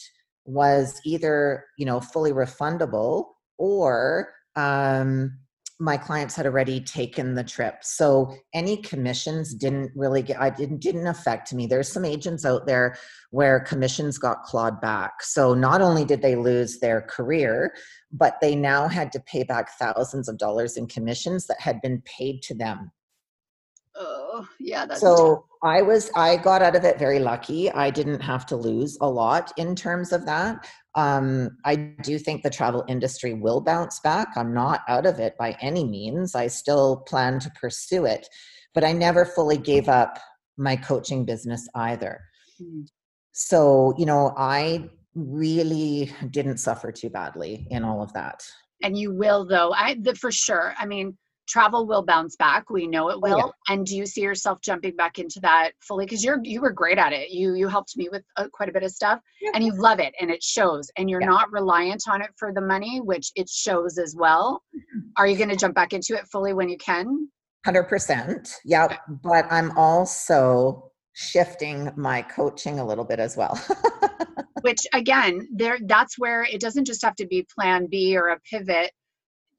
was 0.44 1.00
either, 1.04 1.66
you 1.76 1.84
know, 1.84 2.00
fully 2.00 2.32
refundable 2.32 3.26
or 3.58 4.32
um, 4.56 5.38
my 5.78 5.96
clients 5.96 6.34
had 6.34 6.46
already 6.46 6.80
taken 6.80 7.34
the 7.34 7.44
trip. 7.44 7.82
So 7.82 8.34
any 8.54 8.78
commissions 8.78 9.54
didn't 9.54 9.90
really 9.96 10.22
get 10.22 10.40
i 10.40 10.48
didn't 10.48 10.78
didn't 10.78 11.06
affect 11.06 11.52
me. 11.52 11.66
There's 11.66 11.92
some 11.92 12.04
agents 12.04 12.44
out 12.44 12.66
there 12.66 12.96
where 13.30 13.60
commissions 13.60 14.16
got 14.16 14.42
clawed 14.44 14.80
back. 14.80 15.22
So 15.22 15.54
not 15.54 15.82
only 15.82 16.04
did 16.04 16.22
they 16.22 16.36
lose 16.36 16.78
their 16.78 17.02
career 17.02 17.74
but 18.12 18.38
they 18.40 18.54
now 18.54 18.88
had 18.88 19.10
to 19.12 19.20
pay 19.20 19.42
back 19.42 19.76
thousands 19.78 20.28
of 20.28 20.38
dollars 20.38 20.76
in 20.76 20.86
commissions 20.86 21.46
that 21.46 21.60
had 21.60 21.80
been 21.80 22.02
paid 22.02 22.42
to 22.42 22.54
them 22.54 22.90
oh 24.02 24.46
yeah 24.58 24.84
that's 24.86 25.00
so 25.00 25.16
tough. 25.16 25.44
i 25.62 25.82
was 25.82 26.10
i 26.14 26.36
got 26.36 26.62
out 26.62 26.76
of 26.76 26.84
it 26.84 26.98
very 26.98 27.18
lucky 27.18 27.70
i 27.72 27.90
didn't 27.90 28.20
have 28.20 28.44
to 28.46 28.56
lose 28.56 28.98
a 29.00 29.08
lot 29.08 29.52
in 29.56 29.74
terms 29.74 30.12
of 30.12 30.26
that 30.26 30.66
um, 30.94 31.56
I 31.64 31.76
do 31.76 32.18
think 32.18 32.42
the 32.42 32.50
travel 32.50 32.84
industry 32.88 33.34
will 33.34 33.60
bounce 33.60 34.00
back. 34.00 34.28
I'm 34.36 34.52
not 34.52 34.80
out 34.88 35.06
of 35.06 35.18
it 35.18 35.34
by 35.38 35.56
any 35.60 35.84
means. 35.84 36.34
I 36.34 36.48
still 36.48 36.98
plan 37.08 37.38
to 37.40 37.50
pursue 37.58 38.04
it, 38.04 38.28
but 38.74 38.84
I 38.84 38.92
never 38.92 39.24
fully 39.24 39.56
gave 39.56 39.88
up 39.88 40.18
my 40.58 40.76
coaching 40.76 41.24
business 41.24 41.66
either. 41.74 42.20
Mm. 42.60 42.86
So, 43.32 43.94
you 43.96 44.04
know, 44.04 44.34
I 44.36 44.90
really 45.14 46.12
didn't 46.30 46.58
suffer 46.58 46.92
too 46.92 47.08
badly 47.08 47.66
in 47.70 47.84
all 47.84 48.02
of 48.02 48.12
that. 48.12 48.44
And 48.82 48.98
you 48.98 49.14
will, 49.14 49.46
though. 49.46 49.72
I 49.72 49.96
the, 49.98 50.14
for 50.14 50.30
sure. 50.30 50.74
I 50.78 50.84
mean, 50.84 51.16
travel 51.48 51.86
will 51.86 52.02
bounce 52.02 52.36
back 52.36 52.70
we 52.70 52.86
know 52.86 53.10
it 53.10 53.20
will 53.20 53.34
oh, 53.34 53.52
yeah. 53.68 53.74
and 53.74 53.86
do 53.86 53.96
you 53.96 54.06
see 54.06 54.20
yourself 54.20 54.60
jumping 54.60 54.94
back 54.96 55.18
into 55.18 55.40
that 55.40 55.72
fully 55.80 56.04
because 56.04 56.24
you're 56.24 56.40
you 56.44 56.60
were 56.60 56.70
great 56.70 56.98
at 56.98 57.12
it 57.12 57.30
you 57.30 57.54
you 57.54 57.68
helped 57.68 57.96
me 57.96 58.08
with 58.10 58.22
uh, 58.36 58.46
quite 58.52 58.68
a 58.68 58.72
bit 58.72 58.82
of 58.82 58.90
stuff 58.90 59.20
yeah. 59.40 59.50
and 59.54 59.64
you 59.64 59.72
love 59.74 59.98
it 59.98 60.14
and 60.20 60.30
it 60.30 60.42
shows 60.42 60.90
and 60.96 61.10
you're 61.10 61.20
yeah. 61.20 61.28
not 61.28 61.50
reliant 61.50 62.04
on 62.08 62.22
it 62.22 62.30
for 62.36 62.52
the 62.52 62.60
money 62.60 63.00
which 63.00 63.32
it 63.34 63.48
shows 63.48 63.98
as 63.98 64.14
well 64.16 64.62
mm-hmm. 64.74 65.00
are 65.16 65.26
you 65.26 65.36
going 65.36 65.48
to 65.48 65.56
jump 65.56 65.74
back 65.74 65.92
into 65.92 66.14
it 66.14 66.26
fully 66.30 66.52
when 66.52 66.68
you 66.68 66.78
can 66.78 67.28
100% 67.66 68.50
yeah 68.64 68.84
okay. 68.84 68.96
but 69.22 69.46
i'm 69.50 69.76
also 69.76 70.90
shifting 71.14 71.90
my 71.96 72.22
coaching 72.22 72.78
a 72.78 72.86
little 72.86 73.04
bit 73.04 73.18
as 73.18 73.36
well 73.36 73.60
which 74.62 74.86
again 74.94 75.46
there 75.54 75.78
that's 75.86 76.18
where 76.18 76.44
it 76.44 76.60
doesn't 76.60 76.84
just 76.84 77.04
have 77.04 77.14
to 77.14 77.26
be 77.26 77.46
plan 77.54 77.86
b 77.90 78.16
or 78.16 78.28
a 78.28 78.40
pivot 78.40 78.92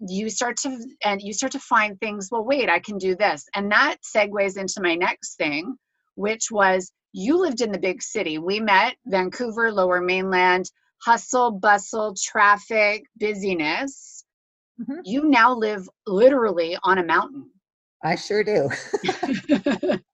you 0.08 0.30
start 0.30 0.58
to 0.58 0.78
and 1.04 1.22
you 1.22 1.34
start 1.34 1.52
to 1.52 1.60
find 1.60 2.00
things 2.00 2.30
well 2.32 2.44
wait 2.44 2.70
i 2.70 2.80
can 2.80 2.98
do 2.98 3.16
this. 3.16 3.46
And 3.56 3.72
that 3.72 3.98
segues 4.04 4.58
into 4.58 4.82
my 4.82 4.96
next 4.96 5.36
thing 5.36 5.76
which 6.16 6.52
was 6.52 6.92
you 7.12 7.40
lived 7.40 7.62
in 7.62 7.72
the 7.72 7.80
big 7.80 8.02
city. 8.02 8.40
We 8.40 8.60
met 8.60 8.96
vancouver 9.06 9.72
lower 9.72 10.02
mainland 10.02 10.70
hustle 11.04 11.52
bustle 11.52 12.16
traffic 12.22 13.04
busyness. 13.18 14.26
Mm-hmm. 14.82 15.02
you 15.06 15.30
now 15.30 15.54
live 15.54 15.88
literally 16.08 16.76
on 16.84 16.98
a 16.98 17.06
mountain. 17.06 17.52
I 18.04 18.16
sure 18.16 18.44
do. 18.44 18.70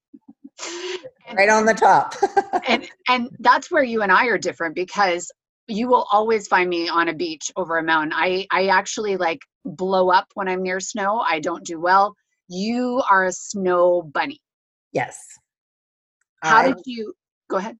Right 1.33 1.49
on 1.49 1.65
the 1.65 1.73
top. 1.73 2.15
And 2.67 2.87
and 3.07 3.29
that's 3.39 3.71
where 3.71 3.83
you 3.83 4.01
and 4.01 4.11
i 4.11 4.25
are 4.25 4.37
different 4.37 4.75
because 4.75 5.31
you 5.69 5.87
will 5.87 6.07
always 6.11 6.47
find 6.47 6.69
me 6.69 6.89
on 6.89 7.09
a 7.09 7.13
beach 7.13 7.51
over 7.55 7.77
a 7.77 7.83
mountain. 7.83 8.13
I 8.13 8.47
I 8.51 8.67
actually 8.67 9.17
like 9.17 9.39
blow 9.65 10.09
up 10.09 10.27
when 10.33 10.47
I'm 10.47 10.63
near 10.63 10.79
snow. 10.79 11.19
I 11.19 11.39
don't 11.39 11.63
do 11.63 11.79
well. 11.79 12.15
You 12.47 13.01
are 13.09 13.25
a 13.25 13.31
snow 13.31 14.01
bunny. 14.01 14.41
Yes. 14.91 15.19
How 16.41 16.57
I, 16.57 16.67
did 16.67 16.77
you 16.85 17.13
go 17.49 17.57
ahead? 17.57 17.77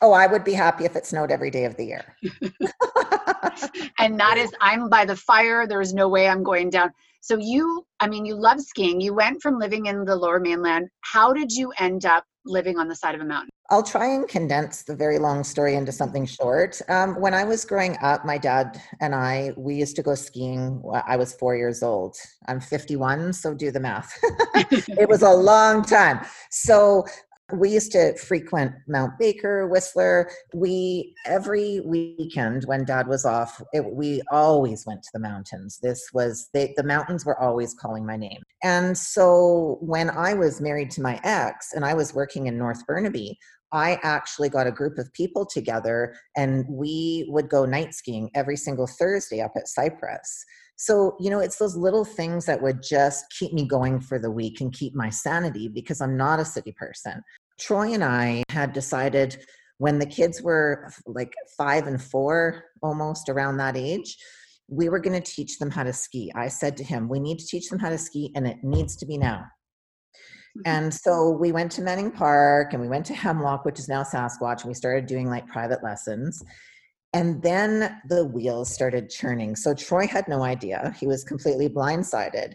Oh, 0.00 0.12
I 0.12 0.26
would 0.26 0.44
be 0.44 0.52
happy 0.52 0.84
if 0.84 0.96
it 0.96 1.06
snowed 1.06 1.30
every 1.30 1.50
day 1.50 1.64
of 1.64 1.76
the 1.76 1.84
year. 1.84 2.16
and 3.98 4.18
that 4.18 4.36
is 4.38 4.52
I'm 4.60 4.88
by 4.88 5.04
the 5.04 5.16
fire. 5.16 5.66
There's 5.66 5.94
no 5.94 6.08
way 6.08 6.28
I'm 6.28 6.42
going 6.42 6.70
down. 6.70 6.92
So 7.20 7.36
you, 7.38 7.84
I 8.00 8.08
mean, 8.08 8.24
you 8.24 8.34
love 8.34 8.60
skiing. 8.60 9.00
You 9.00 9.14
went 9.14 9.42
from 9.42 9.58
living 9.58 9.86
in 9.86 10.04
the 10.04 10.16
lower 10.16 10.40
mainland. 10.40 10.88
How 11.00 11.32
did 11.32 11.52
you 11.52 11.72
end 11.78 12.04
up 12.04 12.24
living 12.44 12.78
on 12.78 12.88
the 12.88 12.94
side 12.94 13.14
of 13.14 13.20
a 13.20 13.24
mountain? 13.24 13.50
I'll 13.70 13.82
try 13.82 14.06
and 14.06 14.26
condense 14.26 14.82
the 14.82 14.96
very 14.96 15.18
long 15.18 15.44
story 15.44 15.74
into 15.74 15.92
something 15.92 16.24
short. 16.24 16.80
Um, 16.88 17.20
when 17.20 17.34
I 17.34 17.44
was 17.44 17.66
growing 17.66 17.98
up, 18.00 18.24
my 18.24 18.38
dad 18.38 18.80
and 19.02 19.14
I, 19.14 19.52
we 19.58 19.74
used 19.74 19.94
to 19.96 20.02
go 20.02 20.14
skiing. 20.14 20.82
I 21.06 21.16
was 21.16 21.34
four 21.34 21.54
years 21.54 21.82
old. 21.82 22.16
I'm 22.46 22.60
51, 22.60 23.34
so 23.34 23.52
do 23.52 23.70
the 23.70 23.80
math. 23.80 24.18
it 24.54 25.06
was 25.06 25.20
a 25.20 25.30
long 25.30 25.84
time. 25.84 26.24
So 26.50 27.04
we 27.52 27.70
used 27.70 27.92
to 27.92 28.14
frequent 28.16 28.72
Mount 28.86 29.18
Baker, 29.18 29.66
Whistler. 29.66 30.30
We 30.52 31.14
every 31.24 31.80
weekend 31.80 32.64
when 32.64 32.84
Dad 32.84 33.08
was 33.08 33.24
off, 33.24 33.62
it, 33.72 33.84
we 33.84 34.22
always 34.30 34.84
went 34.86 35.02
to 35.02 35.10
the 35.14 35.18
mountains. 35.18 35.78
This 35.82 36.10
was 36.12 36.50
they, 36.52 36.74
the 36.76 36.82
mountains 36.82 37.24
were 37.24 37.40
always 37.40 37.74
calling 37.74 38.04
my 38.04 38.16
name. 38.16 38.42
And 38.62 38.96
so 38.96 39.78
when 39.80 40.10
I 40.10 40.34
was 40.34 40.60
married 40.60 40.90
to 40.92 41.02
my 41.02 41.20
ex 41.24 41.72
and 41.72 41.84
I 41.84 41.94
was 41.94 42.14
working 42.14 42.46
in 42.46 42.58
North 42.58 42.86
Burnaby, 42.86 43.38
I 43.72 43.98
actually 44.02 44.48
got 44.48 44.66
a 44.66 44.72
group 44.72 44.98
of 44.98 45.12
people 45.12 45.44
together 45.44 46.16
and 46.36 46.66
we 46.68 47.26
would 47.28 47.48
go 47.48 47.64
night 47.64 47.94
skiing 47.94 48.30
every 48.34 48.56
single 48.56 48.86
Thursday 48.86 49.40
up 49.40 49.52
at 49.56 49.68
Cypress. 49.68 50.44
So, 50.80 51.16
you 51.18 51.28
know, 51.28 51.40
it's 51.40 51.56
those 51.56 51.76
little 51.76 52.04
things 52.04 52.46
that 52.46 52.62
would 52.62 52.84
just 52.84 53.24
keep 53.36 53.52
me 53.52 53.66
going 53.66 54.00
for 54.00 54.20
the 54.20 54.30
week 54.30 54.60
and 54.60 54.72
keep 54.72 54.94
my 54.94 55.10
sanity 55.10 55.68
because 55.68 56.00
I'm 56.00 56.16
not 56.16 56.38
a 56.38 56.44
city 56.44 56.70
person. 56.70 57.20
Troy 57.58 57.92
and 57.94 58.04
I 58.04 58.44
had 58.48 58.72
decided 58.72 59.44
when 59.78 59.98
the 59.98 60.06
kids 60.06 60.40
were 60.40 60.92
like 61.04 61.32
five 61.56 61.88
and 61.88 62.00
four, 62.00 62.62
almost 62.80 63.28
around 63.28 63.56
that 63.56 63.76
age, 63.76 64.16
we 64.68 64.88
were 64.88 65.00
going 65.00 65.20
to 65.20 65.32
teach 65.32 65.58
them 65.58 65.70
how 65.70 65.82
to 65.82 65.92
ski. 65.92 66.30
I 66.36 66.46
said 66.46 66.76
to 66.76 66.84
him, 66.84 67.08
We 67.08 67.18
need 67.18 67.40
to 67.40 67.46
teach 67.46 67.68
them 67.68 67.80
how 67.80 67.88
to 67.88 67.98
ski, 67.98 68.30
and 68.36 68.46
it 68.46 68.58
needs 68.62 68.94
to 68.96 69.06
be 69.06 69.18
now. 69.18 69.46
Mm-hmm. 70.58 70.60
And 70.66 70.94
so 70.94 71.30
we 71.30 71.50
went 71.50 71.72
to 71.72 71.82
Manning 71.82 72.12
Park 72.12 72.72
and 72.72 72.82
we 72.82 72.88
went 72.88 73.06
to 73.06 73.14
Hemlock, 73.14 73.64
which 73.64 73.78
is 73.78 73.88
now 73.88 74.04
Sasquatch, 74.04 74.60
and 74.60 74.68
we 74.68 74.74
started 74.74 75.06
doing 75.06 75.28
like 75.28 75.46
private 75.48 75.82
lessons. 75.82 76.42
And 77.12 77.42
then 77.42 78.00
the 78.08 78.26
wheels 78.26 78.72
started 78.72 79.08
churning. 79.08 79.56
So 79.56 79.74
Troy 79.74 80.06
had 80.06 80.28
no 80.28 80.42
idea. 80.42 80.94
He 81.00 81.06
was 81.06 81.24
completely 81.24 81.68
blindsided. 81.68 82.54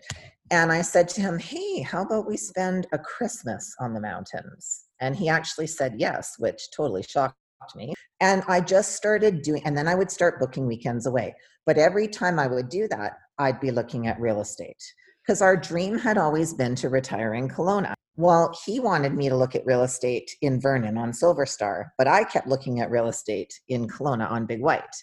And 0.51 0.71
I 0.71 0.81
said 0.81 1.09
to 1.09 1.21
him, 1.21 1.39
Hey, 1.39 1.81
how 1.81 2.03
about 2.03 2.27
we 2.27 2.37
spend 2.37 2.85
a 2.91 2.99
Christmas 2.99 3.73
on 3.79 3.93
the 3.93 4.01
mountains? 4.01 4.85
And 5.01 5.15
he 5.15 5.27
actually 5.27 5.67
said 5.67 5.95
yes, 5.97 6.35
which 6.37 6.69
totally 6.75 7.03
shocked 7.03 7.35
me. 7.75 7.93
And 8.21 8.43
I 8.47 8.61
just 8.61 8.95
started 8.95 9.41
doing, 9.41 9.63
and 9.65 9.75
then 9.75 9.87
I 9.87 9.95
would 9.95 10.11
start 10.11 10.39
booking 10.39 10.67
weekends 10.67 11.07
away. 11.07 11.33
But 11.65 11.77
every 11.77 12.07
time 12.07 12.39
I 12.39 12.47
would 12.47 12.69
do 12.69 12.87
that, 12.89 13.13
I'd 13.39 13.59
be 13.59 13.71
looking 13.71 14.07
at 14.07 14.19
real 14.19 14.41
estate 14.41 14.81
because 15.25 15.41
our 15.41 15.57
dream 15.57 15.97
had 15.97 16.17
always 16.17 16.53
been 16.53 16.75
to 16.75 16.89
retire 16.89 17.33
in 17.33 17.47
Kelowna. 17.47 17.93
Well, 18.15 18.55
he 18.65 18.79
wanted 18.79 19.13
me 19.13 19.27
to 19.29 19.35
look 19.35 19.55
at 19.55 19.65
real 19.65 19.83
estate 19.83 20.35
in 20.41 20.61
Vernon 20.61 20.97
on 20.97 21.13
Silver 21.13 21.45
Star, 21.47 21.93
but 21.97 22.07
I 22.07 22.23
kept 22.23 22.47
looking 22.47 22.79
at 22.79 22.91
real 22.91 23.07
estate 23.07 23.59
in 23.69 23.87
Kelowna 23.87 24.29
on 24.29 24.45
Big 24.45 24.61
White. 24.61 24.95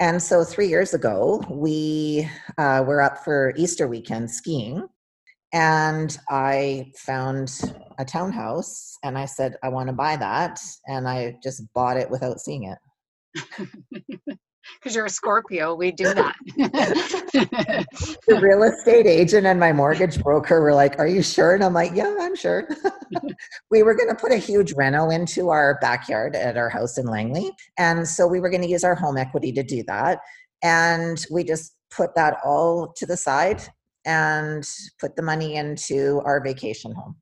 And 0.00 0.22
so 0.22 0.44
three 0.44 0.68
years 0.68 0.92
ago, 0.92 1.42
we 1.48 2.28
uh, 2.58 2.84
were 2.86 3.00
up 3.00 3.24
for 3.24 3.54
Easter 3.56 3.88
weekend 3.88 4.30
skiing, 4.30 4.86
and 5.54 6.18
I 6.28 6.92
found 6.96 7.58
a 7.98 8.04
townhouse, 8.04 8.98
and 9.02 9.16
I 9.16 9.24
said, 9.24 9.56
I 9.62 9.68
want 9.70 9.88
to 9.88 9.94
buy 9.94 10.16
that. 10.16 10.60
And 10.86 11.08
I 11.08 11.36
just 11.42 11.62
bought 11.72 11.96
it 11.96 12.10
without 12.10 12.40
seeing 12.40 12.64
it. 12.64 12.78
because 14.74 14.94
you're 14.94 15.06
a 15.06 15.10
Scorpio, 15.10 15.74
we 15.74 15.92
do 15.92 16.12
that. 16.14 16.34
the 18.26 18.38
real 18.40 18.62
estate 18.62 19.06
agent 19.06 19.46
and 19.46 19.58
my 19.58 19.72
mortgage 19.72 20.22
broker 20.22 20.60
were 20.60 20.74
like, 20.74 20.98
Are 20.98 21.06
you 21.06 21.22
sure? 21.22 21.54
And 21.54 21.64
I'm 21.64 21.72
like, 21.72 21.92
Yeah, 21.94 22.14
I'm 22.20 22.36
sure. 22.36 22.68
we 23.70 23.82
were 23.82 23.94
going 23.94 24.08
to 24.08 24.14
put 24.14 24.32
a 24.32 24.36
huge 24.36 24.72
reno 24.74 25.10
into 25.10 25.50
our 25.50 25.78
backyard 25.80 26.36
at 26.36 26.56
our 26.56 26.68
house 26.68 26.98
in 26.98 27.06
Langley. 27.06 27.50
And 27.78 28.06
so 28.06 28.26
we 28.26 28.40
were 28.40 28.50
going 28.50 28.62
to 28.62 28.68
use 28.68 28.84
our 28.84 28.94
home 28.94 29.16
equity 29.16 29.52
to 29.52 29.62
do 29.62 29.82
that. 29.84 30.20
And 30.62 31.24
we 31.30 31.44
just 31.44 31.74
put 31.90 32.14
that 32.14 32.38
all 32.44 32.92
to 32.96 33.06
the 33.06 33.16
side 33.16 33.62
and 34.04 34.68
put 35.00 35.16
the 35.16 35.22
money 35.22 35.56
into 35.56 36.20
our 36.24 36.42
vacation 36.42 36.92
home. 36.92 37.16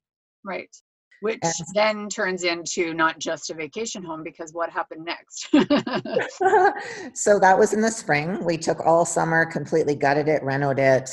Right 0.44 0.74
which 1.20 1.40
and, 1.42 1.54
then 1.74 2.08
turns 2.08 2.44
into 2.44 2.94
not 2.94 3.18
just 3.18 3.50
a 3.50 3.54
vacation 3.54 4.02
home 4.02 4.22
because 4.22 4.52
what 4.52 4.70
happened 4.70 5.04
next? 5.04 5.48
so 7.14 7.38
that 7.38 7.58
was 7.58 7.72
in 7.72 7.80
the 7.80 7.90
spring. 7.90 8.44
We 8.44 8.56
took 8.56 8.80
all 8.84 9.04
summer, 9.04 9.46
completely 9.46 9.94
gutted 9.94 10.28
it, 10.28 10.42
renovated 10.42 11.02
it, 11.02 11.10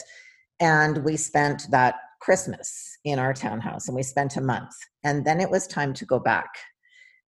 and 0.60 1.04
we 1.04 1.18
spent 1.18 1.70
that 1.72 1.96
Christmas 2.20 2.98
in 3.06 3.20
our 3.20 3.34
townhouse 3.34 3.88
and 3.88 3.96
we 3.96 4.04
spent 4.04 4.38
a 4.38 4.42
month. 4.42 4.74
And 5.04 5.26
then 5.26 5.40
it 5.40 5.50
was 5.50 5.68
time 5.68 5.94
to 5.94 6.06
go 6.06 6.20
back. 6.20 6.50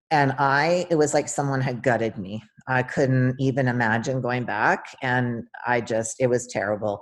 And 0.09 0.33
I, 0.39 0.87
it 0.89 0.95
was 0.95 1.13
like 1.13 1.27
someone 1.27 1.61
had 1.61 1.83
gutted 1.83 2.17
me. 2.17 2.41
I 2.67 2.83
couldn't 2.83 3.35
even 3.39 3.67
imagine 3.67 4.21
going 4.21 4.45
back. 4.45 4.85
And 5.01 5.43
I 5.65 5.81
just, 5.81 6.15
it 6.19 6.27
was 6.27 6.47
terrible. 6.47 7.01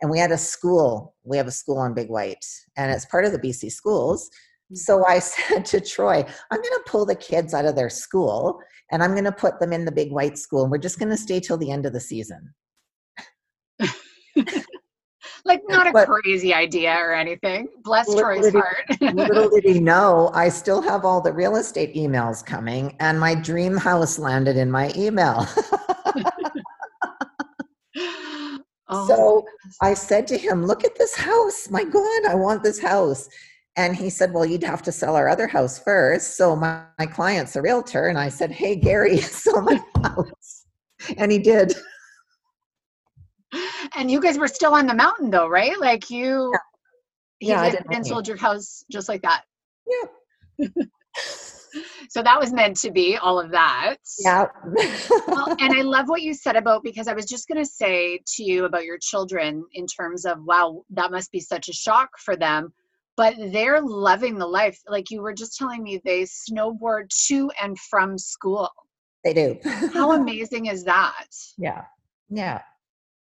And 0.00 0.10
we 0.10 0.18
had 0.18 0.32
a 0.32 0.38
school, 0.38 1.14
we 1.24 1.36
have 1.36 1.46
a 1.46 1.52
school 1.52 1.78
on 1.78 1.94
Big 1.94 2.08
White, 2.08 2.44
and 2.76 2.90
it's 2.90 3.06
part 3.06 3.24
of 3.24 3.32
the 3.32 3.38
BC 3.38 3.72
schools. 3.72 4.28
So 4.74 5.04
I 5.06 5.18
said 5.20 5.64
to 5.66 5.80
Troy, 5.80 6.24
I'm 6.50 6.60
going 6.60 6.62
to 6.62 6.84
pull 6.86 7.06
the 7.06 7.14
kids 7.14 7.54
out 7.54 7.64
of 7.64 7.76
their 7.76 7.90
school 7.90 8.60
and 8.90 9.02
I'm 9.02 9.12
going 9.12 9.24
to 9.24 9.32
put 9.32 9.58
them 9.60 9.72
in 9.72 9.84
the 9.84 9.92
Big 9.92 10.12
White 10.12 10.38
school. 10.38 10.62
And 10.62 10.70
we're 10.70 10.78
just 10.78 10.98
going 10.98 11.10
to 11.10 11.16
stay 11.16 11.40
till 11.40 11.56
the 11.56 11.70
end 11.70 11.86
of 11.86 11.92
the 11.92 12.00
season. 12.00 12.52
like 15.44 15.62
not 15.68 15.86
a 15.86 15.92
but 15.92 16.08
crazy 16.08 16.52
idea 16.54 16.94
or 16.94 17.14
anything. 17.14 17.68
Bless 17.82 18.12
Troy's 18.14 18.52
heart. 18.52 18.84
little 19.00 19.48
did 19.50 19.64
he 19.64 19.80
know, 19.80 20.30
I 20.34 20.48
still 20.48 20.82
have 20.82 21.04
all 21.04 21.20
the 21.20 21.32
real 21.32 21.56
estate 21.56 21.94
emails 21.94 22.44
coming, 22.44 22.96
and 23.00 23.18
my 23.18 23.34
dream 23.34 23.76
house 23.76 24.18
landed 24.18 24.56
in 24.56 24.70
my 24.70 24.92
email. 24.96 25.46
oh, 28.88 29.06
so 29.06 29.44
I 29.80 29.94
said 29.94 30.26
to 30.28 30.38
him, 30.38 30.64
"Look 30.66 30.84
at 30.84 30.96
this 30.96 31.16
house! 31.16 31.70
My 31.70 31.84
God, 31.84 32.24
I 32.28 32.34
want 32.34 32.62
this 32.62 32.80
house." 32.80 33.28
And 33.76 33.94
he 33.94 34.08
said, 34.08 34.32
Well, 34.32 34.46
you'd 34.46 34.64
have 34.64 34.82
to 34.82 34.92
sell 34.92 35.16
our 35.16 35.28
other 35.28 35.46
house 35.46 35.78
first. 35.78 36.36
So 36.36 36.56
my, 36.56 36.82
my 36.98 37.06
client's 37.06 37.56
a 37.56 37.62
realtor. 37.62 38.06
And 38.06 38.18
I 38.18 38.28
said, 38.28 38.50
Hey, 38.50 38.76
Gary, 38.76 39.16
sell 39.18 39.62
my 39.62 39.82
house. 40.02 40.66
And 41.18 41.30
he 41.30 41.38
did 41.38 41.74
and 43.96 44.10
you 44.10 44.20
guys 44.20 44.38
were 44.38 44.48
still 44.48 44.74
on 44.74 44.86
the 44.86 44.94
mountain 44.94 45.30
though, 45.30 45.48
right? 45.48 45.78
Like 45.78 46.10
you, 46.10 46.52
yeah, 47.40 47.66
yeah 47.66 47.80
and 47.90 48.06
sold 48.06 48.28
your 48.28 48.36
house 48.36 48.84
just 48.90 49.08
like 49.08 49.22
that. 49.22 49.42
Yeah. 50.58 50.68
so 52.08 52.22
that 52.22 52.38
was 52.38 52.52
meant 52.52 52.76
to 52.78 52.90
be 52.90 53.16
all 53.16 53.38
of 53.38 53.50
that. 53.50 53.96
Yeah. 54.18 54.46
well, 55.28 55.54
and 55.58 55.72
I 55.72 55.82
love 55.82 56.08
what 56.08 56.22
you 56.22 56.34
said 56.34 56.56
about 56.56 56.82
because 56.82 57.08
I 57.08 57.14
was 57.14 57.26
just 57.26 57.48
going 57.48 57.62
to 57.62 57.70
say 57.70 58.20
to 58.36 58.42
you 58.42 58.64
about 58.64 58.84
your 58.84 58.98
children 58.98 59.64
in 59.74 59.86
terms 59.86 60.24
of 60.24 60.42
wow, 60.44 60.82
that 60.90 61.10
must 61.10 61.30
be 61.32 61.40
such 61.40 61.68
a 61.68 61.72
shock 61.72 62.10
for 62.18 62.36
them. 62.36 62.72
But 63.16 63.34
they're 63.38 63.80
loving 63.80 64.38
the 64.38 64.46
life. 64.46 64.78
Like 64.88 65.10
you 65.10 65.22
were 65.22 65.32
just 65.32 65.56
telling 65.56 65.82
me, 65.82 66.00
they 66.04 66.22
snowboard 66.22 67.08
to 67.28 67.50
and 67.62 67.78
from 67.78 68.18
school. 68.18 68.70
They 69.24 69.32
do. 69.32 69.58
How 69.92 70.12
amazing 70.20 70.66
is 70.66 70.84
that? 70.84 71.26
Yeah. 71.56 71.84
Yeah 72.28 72.60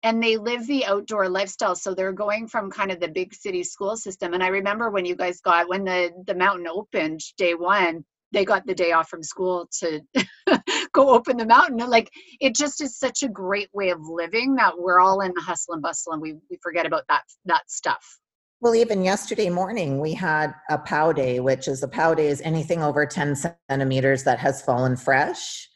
and 0.06 0.22
they 0.22 0.36
live 0.36 0.64
the 0.68 0.84
outdoor 0.86 1.28
lifestyle 1.28 1.74
so 1.74 1.92
they're 1.92 2.12
going 2.12 2.46
from 2.46 2.70
kind 2.70 2.92
of 2.92 3.00
the 3.00 3.08
big 3.08 3.34
city 3.34 3.64
school 3.64 3.96
system 3.96 4.34
and 4.34 4.42
i 4.42 4.48
remember 4.48 4.88
when 4.88 5.04
you 5.04 5.16
guys 5.16 5.40
got 5.40 5.68
when 5.68 5.84
the 5.84 6.10
the 6.26 6.34
mountain 6.34 6.66
opened 6.68 7.20
day 7.36 7.54
one 7.54 8.04
they 8.32 8.44
got 8.44 8.66
the 8.66 8.74
day 8.74 8.92
off 8.92 9.08
from 9.08 9.22
school 9.22 9.68
to 9.80 10.00
go 10.92 11.10
open 11.10 11.36
the 11.36 11.46
mountain 11.46 11.78
like 11.90 12.08
it 12.40 12.54
just 12.54 12.80
is 12.80 12.96
such 12.98 13.22
a 13.22 13.28
great 13.28 13.68
way 13.72 13.90
of 13.90 13.98
living 14.02 14.54
that 14.54 14.78
we're 14.78 15.00
all 15.00 15.20
in 15.20 15.32
the 15.34 15.42
hustle 15.42 15.74
and 15.74 15.82
bustle 15.82 16.12
and 16.12 16.22
we, 16.22 16.34
we 16.50 16.58
forget 16.62 16.86
about 16.86 17.04
that 17.08 17.22
that 17.44 17.68
stuff 17.68 18.18
well 18.60 18.74
even 18.74 19.02
yesterday 19.02 19.50
morning 19.50 20.00
we 20.00 20.12
had 20.12 20.54
a 20.70 20.78
pow 20.78 21.12
day 21.12 21.40
which 21.40 21.68
is 21.68 21.82
a 21.82 21.88
pow 21.88 22.14
day 22.14 22.28
is 22.28 22.40
anything 22.42 22.82
over 22.82 23.04
10 23.04 23.36
centimeters 23.36 24.24
that 24.24 24.38
has 24.38 24.62
fallen 24.62 24.96
fresh. 24.96 25.68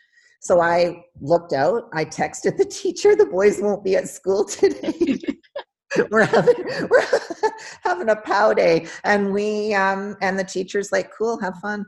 So 0.42 0.60
I 0.62 1.04
looked 1.20 1.52
out, 1.52 1.90
I 1.92 2.06
texted 2.06 2.56
the 2.56 2.64
teacher, 2.70 3.14
the 3.14 3.26
boys 3.26 3.60
won't 3.60 3.84
be 3.84 3.96
at 3.96 4.08
school 4.08 4.44
today. 4.44 5.18
we're 6.10 6.24
having 6.24 6.54
we're 6.88 7.04
having 7.82 8.08
a 8.08 8.16
pow 8.16 8.54
day. 8.54 8.86
And 9.04 9.32
we 9.32 9.74
um 9.74 10.16
and 10.20 10.38
the 10.38 10.44
teacher's 10.44 10.92
like 10.92 11.10
cool 11.16 11.40
have 11.40 11.56
fun 11.58 11.84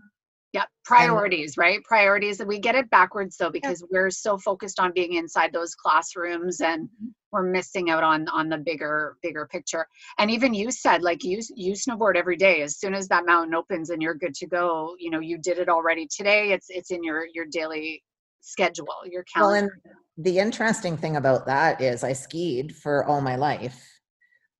yeah 0.53 0.65
priorities 0.85 1.57
and, 1.57 1.63
right 1.63 1.85
priorities 1.85 2.41
and 2.41 2.49
we 2.49 2.59
get 2.59 2.75
it 2.75 2.89
backwards 2.91 3.37
though 3.37 3.51
because 3.51 3.81
yeah. 3.81 3.87
we're 3.91 4.11
so 4.11 4.37
focused 4.39 4.79
on 4.79 4.93
being 4.93 5.15
inside 5.15 5.53
those 5.53 5.75
classrooms 5.75 6.61
and 6.61 6.85
mm-hmm. 6.85 7.09
we're 7.31 7.43
missing 7.43 7.91
out 7.91 8.03
on 8.03 8.29
on 8.29 8.49
the 8.49 8.59
bigger 8.59 9.17
bigger 9.23 9.47
picture 9.51 9.87
and 10.19 10.31
even 10.31 10.55
you 10.55 10.71
said 10.71 11.03
like 11.03 11.25
you 11.25 11.41
you 11.55 11.73
snowboard 11.73 12.17
every 12.17 12.37
day 12.37 12.63
as 12.63 12.79
soon 12.79 12.95
as 12.95 13.09
that 13.09 13.27
mountain 13.27 13.55
opens 13.55 13.91
and 13.91 14.03
you're 14.03 14.15
good 14.15 14.35
to 14.35 14.47
go 14.47 14.95
you 14.99 15.11
know 15.11 15.21
you 15.21 15.39
did 15.39 15.59
it 15.59 15.69
already 15.69 16.07
today 16.15 16.53
it's 16.53 16.67
it's 16.69 16.91
in 16.91 17.03
your 17.03 17.27
your 17.35 17.47
daily 17.51 18.03
schedule, 18.43 18.87
your 19.07 19.25
calendar. 19.25 19.71
Well, 19.85 19.87
and 19.87 20.25
the 20.25 20.39
interesting 20.39 20.97
thing 20.97 21.17
about 21.17 21.47
that 21.47 21.81
is 21.81 22.05
I 22.05 22.13
skied 22.13 22.77
for 22.77 23.05
all 23.05 23.21
my 23.21 23.37
life 23.37 23.81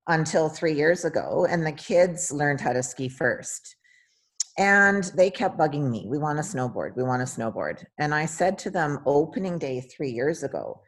until 0.07 0.49
three 0.49 0.73
years 0.73 1.05
ago, 1.05 1.45
and 1.49 1.65
the 1.65 1.71
kids 1.71 2.31
learned 2.31 2.59
how 2.59 2.73
to 2.73 2.81
ski 2.81 3.07
first. 3.07 3.75
And 4.57 5.03
they 5.15 5.31
kept 5.31 5.57
bugging 5.57 5.89
me. 5.89 6.05
We 6.07 6.17
want 6.17 6.39
a 6.39 6.43
snowboard. 6.43 6.95
We 6.95 7.03
want 7.03 7.21
a 7.21 7.25
snowboard. 7.25 7.83
And 7.97 8.13
I 8.13 8.25
said 8.25 8.57
to 8.59 8.69
them 8.69 8.99
opening 9.05 9.57
day 9.57 9.81
three 9.81 10.11
years 10.11 10.43
ago, 10.43 10.81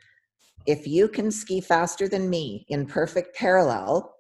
if 0.67 0.88
you 0.88 1.08
can 1.08 1.32
ski 1.32 1.62
faster 1.62 2.08
than 2.08 2.30
me 2.30 2.65
in 2.69 2.86
perfect 2.86 3.36
parallel, 3.36 4.15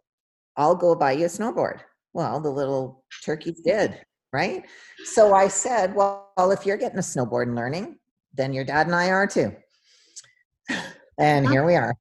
I'll 0.57 0.75
go 0.75 0.95
buy 0.95 1.13
you 1.13 1.25
a 1.25 1.29
snowboard. 1.29 1.81
Well, 2.13 2.39
the 2.39 2.49
little 2.49 3.03
turkeys 3.23 3.61
did, 3.61 3.99
right? 4.31 4.63
So 5.03 5.33
I 5.33 5.47
said, 5.47 5.93
well, 5.93 6.31
if 6.37 6.65
you're 6.65 6.77
getting 6.77 6.99
a 6.99 7.01
snowboard 7.01 7.43
and 7.43 7.55
learning, 7.55 7.97
then 8.33 8.53
your 8.53 8.63
dad 8.63 8.87
and 8.87 8.95
I 8.95 9.09
are 9.09 9.27
too. 9.27 9.55
And 11.17 11.47
here 11.47 11.65
we 11.65 11.75
are. 11.75 11.95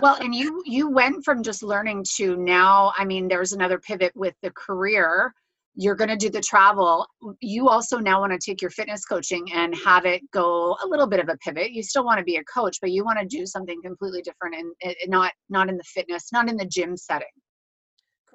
well, 0.00 0.16
and 0.20 0.34
you 0.34 0.62
you 0.64 0.88
went 0.88 1.24
from 1.24 1.42
just 1.42 1.62
learning 1.62 2.04
to 2.16 2.36
now, 2.36 2.92
I 2.96 3.04
mean, 3.04 3.28
there's 3.28 3.52
another 3.52 3.78
pivot 3.78 4.12
with 4.14 4.34
the 4.42 4.50
career. 4.52 5.34
You're 5.76 5.96
going 5.96 6.10
to 6.10 6.16
do 6.16 6.30
the 6.30 6.40
travel. 6.40 7.06
You 7.40 7.68
also 7.68 7.98
now 7.98 8.20
want 8.20 8.32
to 8.32 8.38
take 8.38 8.62
your 8.62 8.70
fitness 8.70 9.04
coaching 9.04 9.44
and 9.52 9.74
have 9.84 10.06
it 10.06 10.22
go 10.30 10.76
a 10.82 10.86
little 10.86 11.06
bit 11.06 11.20
of 11.20 11.28
a 11.28 11.36
pivot. 11.38 11.72
You 11.72 11.82
still 11.82 12.04
want 12.04 12.18
to 12.18 12.24
be 12.24 12.36
a 12.36 12.44
coach, 12.44 12.78
but 12.80 12.92
you 12.92 13.04
want 13.04 13.18
to 13.18 13.26
do 13.26 13.44
something 13.46 13.80
completely 13.82 14.22
different 14.22 14.54
and, 14.54 14.94
not 15.08 15.32
not 15.48 15.68
in 15.68 15.76
the 15.76 15.84
fitness, 15.84 16.32
not 16.32 16.48
in 16.48 16.56
the 16.56 16.66
gym 16.66 16.96
setting. 16.96 17.26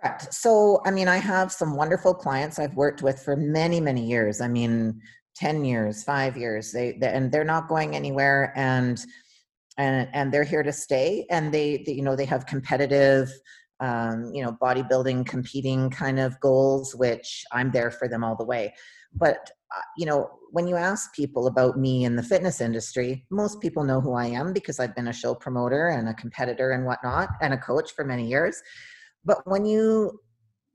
Correct. 0.01 0.33
So, 0.33 0.81
I 0.85 0.91
mean, 0.91 1.07
I 1.07 1.17
have 1.17 1.51
some 1.51 1.75
wonderful 1.75 2.13
clients 2.13 2.59
I've 2.59 2.75
worked 2.75 3.01
with 3.01 3.21
for 3.21 3.35
many, 3.35 3.81
many 3.81 4.05
years. 4.05 4.41
I 4.41 4.47
mean, 4.47 5.01
10 5.35 5.65
years, 5.65 6.03
five 6.03 6.37
years, 6.37 6.71
they, 6.71 6.93
they 6.93 7.07
and 7.07 7.31
they're 7.31 7.43
not 7.43 7.67
going 7.67 7.95
anywhere 7.95 8.53
and 8.55 9.03
and 9.77 10.09
and 10.13 10.33
they're 10.33 10.43
here 10.43 10.63
to 10.63 10.73
stay 10.73 11.25
and 11.29 11.53
they, 11.53 11.83
they 11.85 11.93
you 11.93 12.03
know 12.03 12.15
they 12.15 12.25
have 12.25 12.45
competitive 12.45 13.31
um, 13.79 14.31
you 14.33 14.43
know 14.43 14.57
bodybuilding 14.61 15.25
competing 15.25 15.89
kind 15.89 16.19
of 16.19 16.39
goals 16.39 16.95
which 16.95 17.43
i'm 17.51 17.71
there 17.71 17.91
for 17.91 18.07
them 18.07 18.23
all 18.23 18.35
the 18.35 18.43
way 18.43 18.73
but 19.13 19.49
uh, 19.75 19.81
you 19.97 20.05
know 20.05 20.29
when 20.51 20.67
you 20.67 20.75
ask 20.75 21.13
people 21.13 21.47
about 21.47 21.77
me 21.77 22.03
in 22.03 22.15
the 22.15 22.23
fitness 22.23 22.61
industry 22.61 23.25
most 23.29 23.61
people 23.61 23.83
know 23.83 24.01
who 24.01 24.13
i 24.13 24.25
am 24.25 24.53
because 24.53 24.79
i've 24.79 24.95
been 24.95 25.07
a 25.07 25.13
show 25.13 25.33
promoter 25.33 25.87
and 25.89 26.09
a 26.09 26.13
competitor 26.13 26.71
and 26.71 26.85
whatnot 26.85 27.29
and 27.41 27.53
a 27.53 27.57
coach 27.57 27.91
for 27.93 28.03
many 28.03 28.27
years 28.27 28.61
but 29.25 29.39
when 29.45 29.65
you 29.65 30.19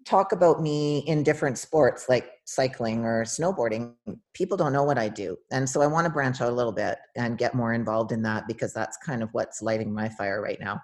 talk 0.05 0.33
about 0.33 0.63
me 0.63 0.99
in 1.07 1.23
different 1.23 1.59
sports 1.59 2.09
like 2.09 2.31
cycling 2.45 3.05
or 3.05 3.25
snowboarding, 3.25 3.95
people 4.35 4.57
don't 4.57 4.73
know 4.73 4.83
what 4.83 4.99
I 4.99 5.09
do. 5.09 5.37
And 5.51 5.69
so 5.69 5.81
I 5.81 5.87
want 5.87 6.05
to 6.05 6.13
branch 6.13 6.41
out 6.41 6.51
a 6.51 6.55
little 6.55 6.73
bit 6.73 6.99
and 7.17 7.39
get 7.39 7.55
more 7.55 7.73
involved 7.73 8.13
in 8.13 8.23
that 8.23 8.47
because 8.47 8.73
that's 8.73 8.97
kind 8.99 9.23
of 9.23 9.31
what's 9.33 9.63
lighting 9.63 9.93
my 9.93 10.09
fire 10.09 10.43
right 10.43 10.61
now. 10.61 10.81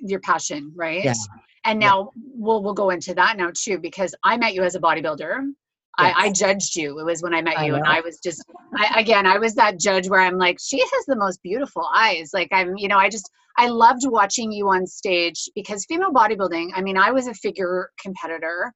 Your 0.00 0.20
passion, 0.20 0.72
right? 0.74 1.04
Yeah. 1.04 1.14
And 1.64 1.78
now 1.78 2.10
yeah. 2.16 2.22
we'll 2.34 2.62
we'll 2.62 2.74
go 2.74 2.90
into 2.90 3.14
that 3.14 3.36
now 3.36 3.50
too 3.54 3.78
because 3.78 4.14
I 4.24 4.36
met 4.36 4.54
you 4.54 4.62
as 4.62 4.74
a 4.74 4.80
bodybuilder. 4.80 5.46
Yes. 5.98 6.14
I, 6.16 6.26
I, 6.26 6.32
judged 6.32 6.76
you. 6.76 6.98
It 6.98 7.04
was 7.04 7.20
when 7.20 7.34
I 7.34 7.42
met 7.42 7.58
I 7.58 7.66
you, 7.66 7.72
know. 7.72 7.78
and 7.78 7.86
I 7.86 8.00
was 8.00 8.20
just, 8.20 8.42
I, 8.74 9.00
again, 9.00 9.26
I 9.26 9.38
was 9.38 9.54
that 9.56 9.78
judge 9.78 10.08
where 10.08 10.20
I'm 10.20 10.38
like, 10.38 10.56
she 10.58 10.78
has 10.78 11.04
the 11.06 11.16
most 11.16 11.42
beautiful 11.42 11.86
eyes. 11.94 12.30
Like 12.32 12.48
I'm, 12.52 12.76
you 12.78 12.88
know, 12.88 12.96
I 12.96 13.10
just, 13.10 13.28
I 13.58 13.68
loved 13.68 14.02
watching 14.04 14.50
you 14.50 14.68
on 14.68 14.86
stage 14.86 15.48
because 15.54 15.84
female 15.84 16.12
bodybuilding. 16.12 16.70
I 16.74 16.80
mean, 16.80 16.96
I 16.96 17.10
was 17.10 17.26
a 17.26 17.34
figure 17.34 17.90
competitor. 18.00 18.72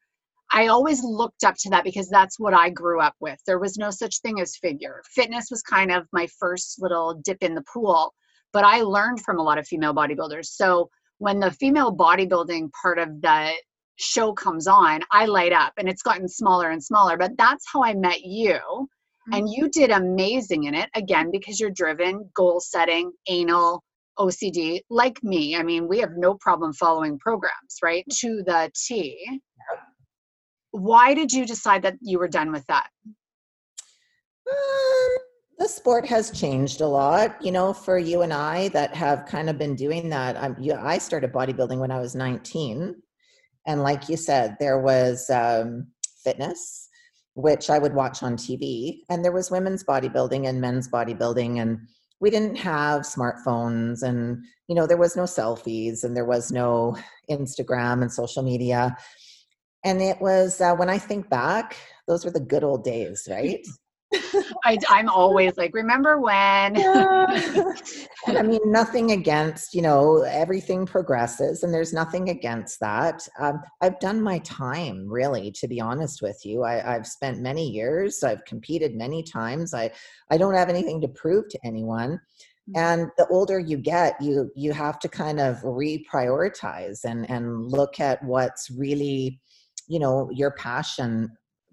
I 0.53 0.67
always 0.67 1.03
looked 1.03 1.45
up 1.45 1.55
to 1.61 1.71
that 1.71 1.85
because 1.85 2.09
that's 2.09 2.39
what 2.39 2.53
I 2.53 2.69
grew 2.69 3.01
up 3.01 3.15
with. 3.21 3.39
There 3.47 3.59
was 3.59 3.79
no 3.79 3.91
such 3.91 4.21
thing 4.21 4.41
as 4.41 4.57
figure. 4.57 5.03
Fitness 5.15 5.47
was 5.51 5.63
kind 5.63 5.91
of 5.91 6.07
my 6.13 6.29
first 6.39 6.83
little 6.83 7.21
dip 7.25 7.39
in 7.41 7.55
the 7.55 7.65
pool, 7.73 8.13
but 8.53 8.65
I 8.65 8.83
learned 8.83 9.23
from 9.23 9.39
a 9.39 9.43
lot 9.43 9.59
of 9.59 9.67
female 9.67 9.95
bodybuilders. 9.95 10.47
So 10.47 10.91
when 11.25 11.41
the 11.41 11.51
female 11.53 11.91
bodybuilding 11.97 12.71
part 12.83 12.99
of 12.99 13.23
the 13.23 13.53
show 13.97 14.35
comes 14.35 14.67
on, 14.67 15.01
I 15.11 15.25
light 15.25 15.55
up 15.55 15.73
and 15.79 15.89
it's 15.89 16.03
gotten 16.03 16.29
smaller 16.29 16.69
and 16.69 16.85
smaller. 16.85 17.17
But 17.17 17.39
that's 17.39 17.65
how 17.73 17.83
I 17.83 17.95
met 17.95 18.21
you. 18.25 18.59
Mm-hmm. 18.59 19.33
And 19.33 19.49
you 19.49 19.71
did 19.71 19.91
amazing 19.91 20.65
in 20.65 20.75
it, 20.75 20.91
again, 20.95 21.31
because 21.33 21.59
you're 21.59 21.71
driven, 21.71 22.29
goal 22.37 22.61
setting, 22.61 23.11
anal, 23.27 23.83
OCD, 24.19 24.81
like 24.91 25.19
me. 25.25 25.57
I 25.57 25.63
mean, 25.63 25.89
we 25.89 25.99
have 26.01 26.13
no 26.15 26.35
problem 26.35 26.75
following 26.75 27.19
programs, 27.19 27.79
right? 27.83 28.05
To 28.19 28.43
the 28.45 28.71
T. 28.87 29.41
Why 30.73 31.15
did 31.15 31.33
you 31.33 31.47
decide 31.47 31.81
that 31.85 31.95
you 32.03 32.19
were 32.19 32.29
done 32.29 32.53
with 32.53 32.67
that? 32.67 32.89
Um, 34.47 35.24
the 35.59 35.69
sport 35.69 36.07
has 36.07 36.31
changed 36.31 36.81
a 36.81 36.87
lot, 36.87 37.37
you 37.41 37.53
know, 37.53 37.73
for 37.73 37.99
you 37.99 38.23
and 38.23 38.33
I 38.33 38.69
that 38.69 38.95
have 38.95 39.27
kind 39.27 39.49
of 39.49 39.59
been 39.59 39.77
doing 39.77 40.09
that. 40.11 40.61
You, 40.61 40.75
I 40.75 40.99
started 40.99 41.33
bodybuilding 41.33 41.79
when 41.79 41.91
I 41.91 42.01
was 42.01 42.15
19 42.15 42.97
and 43.67 43.83
like 43.83 44.09
you 44.09 44.17
said, 44.17 44.57
there 44.61 44.79
was 44.79 45.31
um, 45.31 45.87
fitness, 46.23 46.89
which 47.35 47.71
I 47.71 47.79
would 47.79 47.95
watch 47.95 48.23
on 48.23 48.37
TV. 48.37 49.01
And 49.09 49.25
there 49.25 49.33
was 49.33 49.51
women's 49.51 49.85
bodybuilding 49.85 50.47
and 50.47 50.61
men's 50.61 50.89
bodybuilding. 50.89 51.61
And 51.61 51.79
we 52.21 52.31
didn't 52.31 52.57
have 52.57 53.03
smartphones 53.03 54.03
and, 54.03 54.45
you 54.69 54.75
know, 54.75 54.87
there 54.87 54.97
was 54.97 55.17
no 55.17 55.23
selfies 55.23 56.05
and 56.05 56.17
there 56.17 56.25
was 56.25 56.53
no 56.53 56.97
Instagram 57.31 58.03
and 58.03 58.13
social 58.13 58.43
media. 58.43 58.97
And 59.85 60.01
it 60.01 60.21
was, 60.21 60.61
uh, 60.61 60.75
when 60.75 60.89
I 60.89 60.99
think 60.99 61.29
back, 61.29 61.77
those 62.07 62.25
were 62.25 62.31
the 62.31 62.41
good 62.41 62.65
old 62.65 62.85
days, 62.85 63.27
right? 63.31 63.65
I, 64.65 64.79
am 64.91 65.09
always 65.09 65.57
like, 65.57 65.75
remember 65.75 66.21
when? 66.21 66.77
I 68.27 68.43
mean, 68.43 68.61
nothing 68.65 69.13
against, 69.13 69.75
you 69.75 69.83
know, 69.83 70.23
everything 70.23 70.87
progresses 70.87 71.63
and 71.63 71.73
there's 71.73 71.93
nothing 71.93 72.31
against 72.31 72.81
that. 72.81 73.27
Um, 73.39 73.63
I've 73.81 73.99
done 74.01 74.21
my 74.21 74.39
time, 74.41 75.07
really, 75.09 75.51
to 75.53 75.69
be 75.69 75.81
honest 75.81 76.23
with 76.23 76.41
you. 76.45 76.65
I, 76.65 76.75
have 76.75 77.07
spent 77.07 77.41
many 77.41 77.69
years, 77.69 78.23
I've 78.23 78.45
competed 78.45 78.95
many 78.95 79.23
times. 79.23 79.75
I, 79.75 79.91
I 80.31 80.39
don't 80.39 80.55
have 80.55 80.69
anything 80.69 81.01
to 81.03 81.09
prove 81.09 81.49
to 81.51 81.59
anyone. 81.65 82.21
Mm-hmm. 82.69 82.79
And 82.79 83.11
the 83.19 83.27
older 83.29 83.59
you 83.59 83.77
get, 83.77 84.21
you 84.23 84.51
you 84.57 84.73
have 84.73 84.99
to 85.01 85.09
kind 85.09 85.39
of 85.39 85.57
reprioritize 85.59 87.05
and 87.05 87.29
and 87.29 87.71
look 87.71 88.01
at 88.01 88.25
what's 88.25 88.71
really, 88.71 89.41
you 89.87 89.99
know, 89.99 90.31
your 90.33 90.53
passion. 90.53 91.31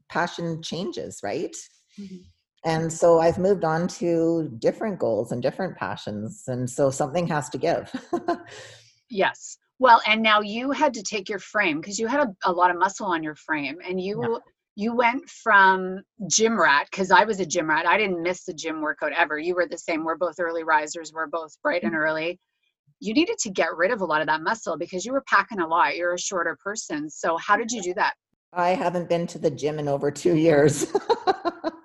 Passion 0.10 0.62
changes, 0.62 1.22
right? 1.24 1.56
Mm-hmm 2.02 2.18
and 2.64 2.92
so 2.92 3.20
i've 3.20 3.38
moved 3.38 3.64
on 3.64 3.88
to 3.88 4.50
different 4.60 5.00
goals 5.00 5.32
and 5.32 5.42
different 5.42 5.76
passions 5.78 6.44
and 6.48 6.70
so 6.70 6.90
something 6.90 7.28
has 7.28 7.50
to 7.50 7.58
give. 7.58 7.92
Yes. 9.12 9.58
Well 9.78 10.02
and 10.08 10.24
now 10.24 10.40
you 10.40 10.72
had 10.72 10.94
to 10.94 11.04
take 11.04 11.28
your 11.28 11.40
frame 11.40 11.82
because 11.82 12.00
you 12.00 12.08
had 12.08 12.22
a, 12.22 12.34
a, 12.46 12.52
lot 12.52 12.72
of 12.72 12.78
muscle 12.78 13.08
on 13.08 13.22
your 13.22 13.36
frame 13.36 13.76
and 13.86 14.00
you 14.00 14.22
yeah. 14.22 14.38
you 14.76 14.96
went 14.96 15.30
from 15.30 16.02
gym 16.30 16.60
rat 16.60 16.88
because 16.90 17.12
i 17.12 17.26
was 17.26 17.42
a 17.42 17.46
gym 17.46 17.70
rat. 17.70 17.86
I 17.86 17.98
didn't 17.98 18.24
miss 18.24 18.46
the 18.46 18.54
gym 18.54 18.82
workout 18.82 19.12
ever. 19.12 19.38
You 19.38 19.54
were 19.54 19.68
the 19.68 19.78
same. 19.78 20.06
We're 20.06 20.16
both 20.16 20.36
early 20.40 20.64
risers. 20.64 21.12
We're 21.14 21.28
both 21.28 21.52
bright 21.62 21.84
and 21.84 21.94
early. 21.94 22.40
You 23.02 23.14
needed 23.14 23.38
to 23.40 23.50
get 23.50 23.76
rid 23.76 23.92
of 23.92 24.00
a 24.00 24.06
lot 24.06 24.22
of 24.22 24.28
that 24.28 24.42
muscle 24.42 24.78
because 24.78 25.06
you 25.06 25.12
were 25.12 25.24
packing 25.28 25.60
a 25.60 25.68
lot. 25.68 25.98
You're 25.98 26.14
a 26.14 26.20
shorter 26.20 26.58
person. 26.64 27.10
So 27.10 27.36
how 27.36 27.58
did 27.58 27.70
you 27.70 27.82
do 27.82 27.94
that? 27.96 28.14
I 28.54 28.70
haven't 28.70 29.10
been 29.10 29.28
to 29.28 29.40
the 29.40 29.52
gym 29.52 29.78
in 29.78 29.90
over 29.90 30.10
two 30.10 30.36
years 30.36 30.86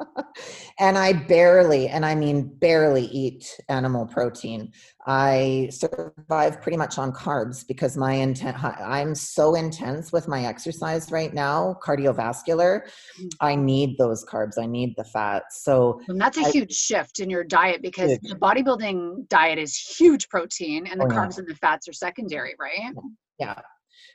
and 0.78 0.98
I 0.98 1.12
barely, 1.12 1.88
and 1.88 2.04
I 2.04 2.14
mean 2.14 2.48
barely, 2.58 3.06
eat 3.06 3.58
animal 3.68 4.06
protein. 4.06 4.72
I 5.06 5.68
survive 5.70 6.60
pretty 6.60 6.76
much 6.76 6.98
on 6.98 7.12
carbs 7.12 7.66
because 7.66 7.96
my 7.96 8.12
intent, 8.12 8.62
I'm 8.62 9.14
so 9.14 9.54
intense 9.54 10.12
with 10.12 10.28
my 10.28 10.44
exercise 10.44 11.10
right 11.10 11.32
now, 11.32 11.78
cardiovascular. 11.82 12.82
Mm. 13.20 13.28
I 13.40 13.54
need 13.54 13.96
those 13.98 14.24
carbs. 14.24 14.58
I 14.58 14.66
need 14.66 14.94
the 14.96 15.04
fats. 15.04 15.64
So 15.64 16.00
and 16.08 16.20
that's 16.20 16.38
a 16.38 16.46
I, 16.46 16.50
huge 16.50 16.72
shift 16.72 17.20
in 17.20 17.30
your 17.30 17.44
diet 17.44 17.82
because 17.82 18.18
the 18.22 18.34
bodybuilding 18.34 19.28
diet 19.28 19.58
is 19.58 19.76
huge 19.76 20.28
protein, 20.28 20.86
and 20.86 21.00
the 21.00 21.06
oh, 21.06 21.08
carbs 21.08 21.36
yeah. 21.36 21.40
and 21.40 21.48
the 21.48 21.54
fats 21.54 21.88
are 21.88 21.92
secondary, 21.92 22.54
right? 22.58 22.92
Yeah. 23.38 23.60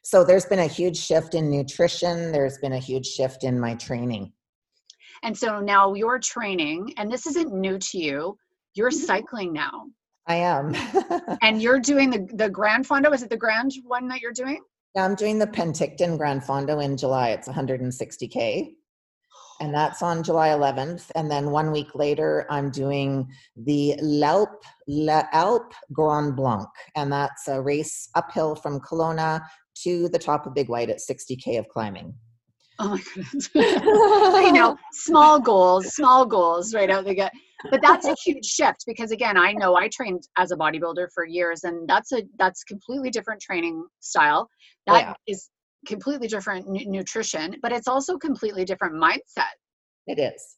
So 0.03 0.23
there's 0.23 0.45
been 0.45 0.59
a 0.59 0.67
huge 0.67 0.97
shift 0.97 1.35
in 1.35 1.49
nutrition. 1.49 2.31
There's 2.31 2.57
been 2.57 2.73
a 2.73 2.79
huge 2.79 3.05
shift 3.05 3.43
in 3.43 3.59
my 3.59 3.75
training. 3.75 4.33
And 5.23 5.37
so 5.37 5.59
now 5.59 5.93
you're 5.93 6.19
training, 6.19 6.93
and 6.97 7.11
this 7.11 7.27
isn't 7.27 7.53
new 7.53 7.77
to 7.77 7.97
you. 7.97 8.37
You're 8.73 8.89
mm-hmm. 8.89 9.05
cycling 9.05 9.53
now. 9.53 9.85
I 10.27 10.35
am. 10.35 10.75
and 11.41 11.61
you're 11.61 11.79
doing 11.79 12.09
the 12.09 12.27
the 12.33 12.49
Grand 12.49 12.87
Fondo. 12.87 13.13
Is 13.13 13.23
it 13.23 13.29
the 13.29 13.37
Grand 13.37 13.73
one 13.85 14.07
that 14.07 14.21
you're 14.21 14.33
doing? 14.33 14.61
Yeah, 14.95 15.05
I'm 15.05 15.15
doing 15.15 15.39
the 15.39 15.47
Penticton 15.47 16.17
Grand 16.17 16.41
Fondo 16.41 16.83
in 16.83 16.97
July. 16.97 17.29
It's 17.29 17.47
160k, 17.47 18.73
and 19.61 19.73
that's 19.73 20.01
on 20.01 20.21
July 20.23 20.49
11th. 20.49 21.11
And 21.15 21.31
then 21.31 21.51
one 21.51 21.71
week 21.71 21.95
later, 21.95 22.45
I'm 22.49 22.71
doing 22.71 23.27
the 23.55 23.95
L'Alpe 24.01 24.63
L'Alpe 24.87 25.73
Grand 25.93 26.35
Blanc, 26.35 26.67
and 26.95 27.11
that's 27.11 27.47
a 27.47 27.61
race 27.61 28.09
uphill 28.15 28.55
from 28.55 28.79
Kelowna 28.79 29.41
to 29.83 30.09
the 30.09 30.19
top 30.19 30.45
of 30.45 30.53
Big 30.53 30.69
White 30.69 30.89
at 30.89 30.99
60k 30.99 31.57
of 31.57 31.67
climbing. 31.69 32.13
Oh 32.81 32.89
my 32.89 33.01
goodness. 33.13 33.49
you 33.55 34.51
know, 34.53 34.75
small 34.91 35.39
goals, 35.39 35.93
small 35.93 36.25
goals 36.25 36.73
right 36.73 36.89
out 36.89 37.05
the 37.05 37.13
gut. 37.13 37.31
But 37.69 37.79
that's 37.81 38.07
a 38.07 38.15
huge 38.25 38.43
shift 38.43 38.83
because 38.87 39.11
again, 39.11 39.37
I 39.37 39.51
know 39.51 39.75
I 39.75 39.87
trained 39.87 40.27
as 40.37 40.51
a 40.51 40.57
bodybuilder 40.57 41.09
for 41.13 41.23
years 41.25 41.63
and 41.63 41.87
that's 41.87 42.11
a 42.11 42.23
that's 42.39 42.63
completely 42.63 43.11
different 43.11 43.39
training 43.39 43.85
style. 43.99 44.49
That 44.87 45.01
yeah. 45.01 45.13
is 45.27 45.49
completely 45.85 46.27
different 46.27 46.67
n- 46.67 46.91
nutrition, 46.91 47.55
but 47.61 47.71
it's 47.71 47.87
also 47.87 48.17
completely 48.17 48.65
different 48.65 48.95
mindset. 48.95 49.53
It 50.07 50.17
is. 50.17 50.57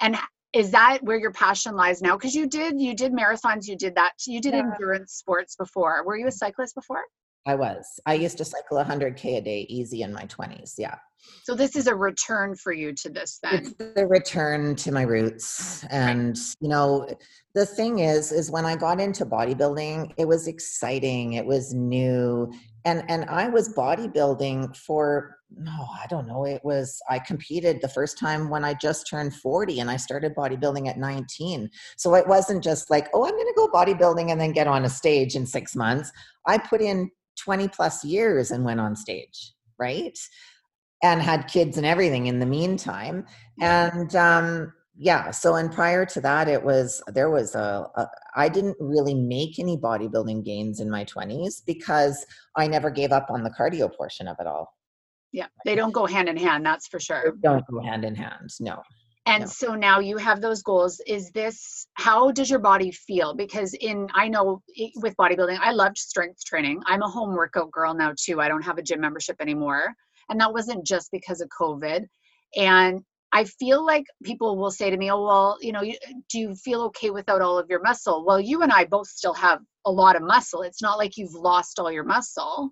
And 0.00 0.16
is 0.52 0.72
that 0.72 0.98
where 1.02 1.18
your 1.18 1.32
passion 1.32 1.76
lies 1.76 2.02
now 2.02 2.16
because 2.16 2.34
you 2.34 2.48
did 2.48 2.80
you 2.80 2.94
did 2.94 3.12
marathons 3.12 3.66
you 3.66 3.76
did 3.76 3.94
that 3.94 4.12
you 4.26 4.40
did 4.40 4.54
yeah. 4.54 4.60
endurance 4.60 5.12
sports 5.14 5.56
before 5.56 6.04
were 6.04 6.16
you 6.16 6.28
a 6.28 6.32
cyclist 6.32 6.76
before 6.76 7.02
i 7.44 7.56
was 7.56 8.00
i 8.06 8.14
used 8.14 8.38
to 8.38 8.44
cycle 8.44 8.78
100k 8.78 9.38
a 9.38 9.40
day 9.40 9.66
easy 9.68 10.02
in 10.02 10.12
my 10.12 10.24
20s 10.26 10.74
yeah 10.78 10.96
so 11.44 11.54
this 11.54 11.76
is 11.76 11.86
a 11.86 11.94
return 11.94 12.56
for 12.56 12.72
you 12.72 12.92
to 12.94 13.10
this 13.10 13.38
then. 13.42 13.54
It's 13.54 13.74
the 13.94 14.06
return 14.06 14.76
to 14.76 14.92
my 14.92 15.02
roots. 15.02 15.84
And 15.90 16.36
you 16.60 16.68
know, 16.68 17.06
the 17.54 17.66
thing 17.66 17.98
is 17.98 18.32
is 18.32 18.50
when 18.50 18.64
I 18.64 18.76
got 18.76 18.98
into 19.00 19.26
bodybuilding, 19.26 20.14
it 20.16 20.26
was 20.26 20.48
exciting, 20.48 21.34
it 21.34 21.44
was 21.44 21.74
new. 21.74 22.50
And 22.86 23.04
and 23.08 23.26
I 23.26 23.48
was 23.48 23.74
bodybuilding 23.74 24.74
for 24.74 25.36
no, 25.56 25.86
I 26.02 26.06
don't 26.08 26.26
know. 26.26 26.46
It 26.46 26.62
was 26.64 27.00
I 27.10 27.18
competed 27.18 27.80
the 27.80 27.88
first 27.88 28.18
time 28.18 28.48
when 28.48 28.64
I 28.64 28.74
just 28.74 29.08
turned 29.08 29.34
40 29.34 29.80
and 29.80 29.90
I 29.90 29.96
started 29.96 30.34
bodybuilding 30.34 30.88
at 30.88 30.98
19. 30.98 31.70
So 31.96 32.14
it 32.14 32.26
wasn't 32.26 32.64
just 32.64 32.90
like, 32.90 33.08
oh, 33.14 33.24
I'm 33.24 33.32
going 33.32 33.46
to 33.46 33.54
go 33.54 33.68
bodybuilding 33.68 34.30
and 34.30 34.40
then 34.40 34.52
get 34.52 34.66
on 34.66 34.84
a 34.84 34.90
stage 34.90 35.36
in 35.36 35.46
6 35.46 35.76
months. 35.76 36.10
I 36.46 36.58
put 36.58 36.80
in 36.80 37.10
20 37.38 37.68
plus 37.68 38.04
years 38.04 38.50
and 38.50 38.64
went 38.64 38.80
on 38.80 38.96
stage, 38.96 39.52
right? 39.78 40.18
And 41.04 41.20
had 41.20 41.46
kids 41.48 41.76
and 41.76 41.84
everything 41.84 42.26
in 42.26 42.40
the 42.40 42.46
meantime. 42.46 43.26
And 43.60 44.16
um 44.16 44.72
yeah 44.96 45.30
so 45.32 45.56
and 45.56 45.72
prior 45.72 46.06
to 46.06 46.20
that 46.20 46.46
it 46.48 46.62
was 46.62 47.02
there 47.08 47.28
was 47.28 47.54
a, 47.56 47.86
a 47.96 48.06
I 48.36 48.48
didn't 48.48 48.76
really 48.78 49.14
make 49.14 49.58
any 49.58 49.76
bodybuilding 49.76 50.44
gains 50.44 50.78
in 50.80 50.88
my 50.88 51.04
20s 51.04 51.62
because 51.66 52.24
i 52.56 52.68
never 52.68 52.90
gave 52.90 53.10
up 53.10 53.28
on 53.28 53.42
the 53.42 53.50
cardio 53.50 53.92
portion 53.92 54.28
of 54.28 54.36
it 54.40 54.46
all. 54.46 54.72
Yeah 55.32 55.48
they 55.64 55.74
don't 55.74 55.92
go 55.92 56.06
hand 56.06 56.28
in 56.28 56.36
hand 56.36 56.64
that's 56.64 56.86
for 56.86 57.00
sure. 57.00 57.34
They 57.42 57.48
don't 57.48 57.66
go 57.66 57.80
hand 57.82 58.04
in 58.04 58.14
hand 58.14 58.50
no 58.60 58.82
and 59.26 59.42
no. 59.42 59.46
so 59.46 59.74
now 59.74 59.98
you 60.00 60.16
have 60.18 60.40
those 60.40 60.62
goals. 60.62 61.00
Is 61.06 61.30
this 61.30 61.88
how 61.94 62.30
does 62.30 62.48
your 62.48 62.60
body 62.60 62.92
feel? 62.92 63.34
Because 63.34 63.74
in 63.74 64.08
i 64.14 64.28
know 64.28 64.62
with 64.96 65.14
bodybuilding 65.16 65.58
i 65.60 65.72
loved 65.72 65.98
strength 65.98 66.44
training. 66.44 66.80
I'm 66.86 67.02
a 67.02 67.08
home 67.08 67.34
workout 67.34 67.72
girl 67.72 67.94
now 67.94 68.12
too. 68.16 68.40
I 68.40 68.48
don't 68.48 68.62
have 68.62 68.78
a 68.78 68.82
gym 68.82 69.00
membership 69.00 69.36
anymore 69.40 69.94
and 70.28 70.40
that 70.40 70.52
wasn't 70.52 70.86
just 70.86 71.10
because 71.10 71.40
of 71.40 71.48
COVID. 71.48 72.06
And 72.56 73.02
I 73.32 73.44
feel 73.44 73.84
like 73.84 74.04
people 74.22 74.56
will 74.56 74.70
say 74.70 74.90
to 74.90 74.96
me, 74.96 75.10
"Oh, 75.10 75.24
well, 75.24 75.58
you 75.60 75.72
know, 75.72 75.82
do 75.82 76.38
you 76.38 76.54
feel 76.54 76.82
okay 76.82 77.10
without 77.10 77.42
all 77.42 77.58
of 77.58 77.68
your 77.68 77.82
muscle?" 77.82 78.24
Well, 78.24 78.40
you 78.40 78.62
and 78.62 78.72
I 78.72 78.84
both 78.84 79.08
still 79.08 79.34
have 79.34 79.60
a 79.84 79.90
lot 79.90 80.14
of 80.14 80.22
muscle. 80.22 80.62
It's 80.62 80.80
not 80.80 80.98
like 80.98 81.16
you've 81.16 81.34
lost 81.34 81.80
all 81.80 81.90
your 81.90 82.04
muscle. 82.04 82.70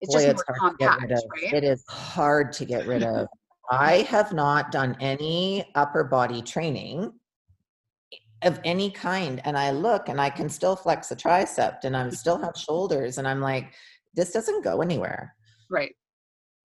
It's 0.00 0.14
Boy, 0.14 0.20
just 0.20 0.28
it's 0.28 0.44
more 0.48 0.70
compact, 0.70 1.10
right? 1.10 1.52
It 1.52 1.64
is 1.64 1.84
hard 1.88 2.52
to 2.54 2.64
get 2.64 2.86
rid 2.86 3.02
of. 3.02 3.26
I 3.72 4.02
have 4.02 4.32
not 4.32 4.70
done 4.70 4.96
any 5.00 5.68
upper 5.74 6.04
body 6.04 6.42
training 6.42 7.12
of 8.42 8.60
any 8.64 8.90
kind, 8.90 9.40
and 9.44 9.58
I 9.58 9.72
look 9.72 10.08
and 10.08 10.20
I 10.20 10.30
can 10.30 10.48
still 10.48 10.76
flex 10.76 11.10
a 11.10 11.16
tricep, 11.16 11.82
and 11.82 11.96
I 11.96 12.08
still 12.10 12.38
have 12.38 12.54
shoulders, 12.56 13.18
and 13.18 13.26
I'm 13.26 13.40
like, 13.40 13.74
this 14.14 14.32
doesn't 14.32 14.62
go 14.62 14.80
anywhere. 14.80 15.34
Right 15.68 15.96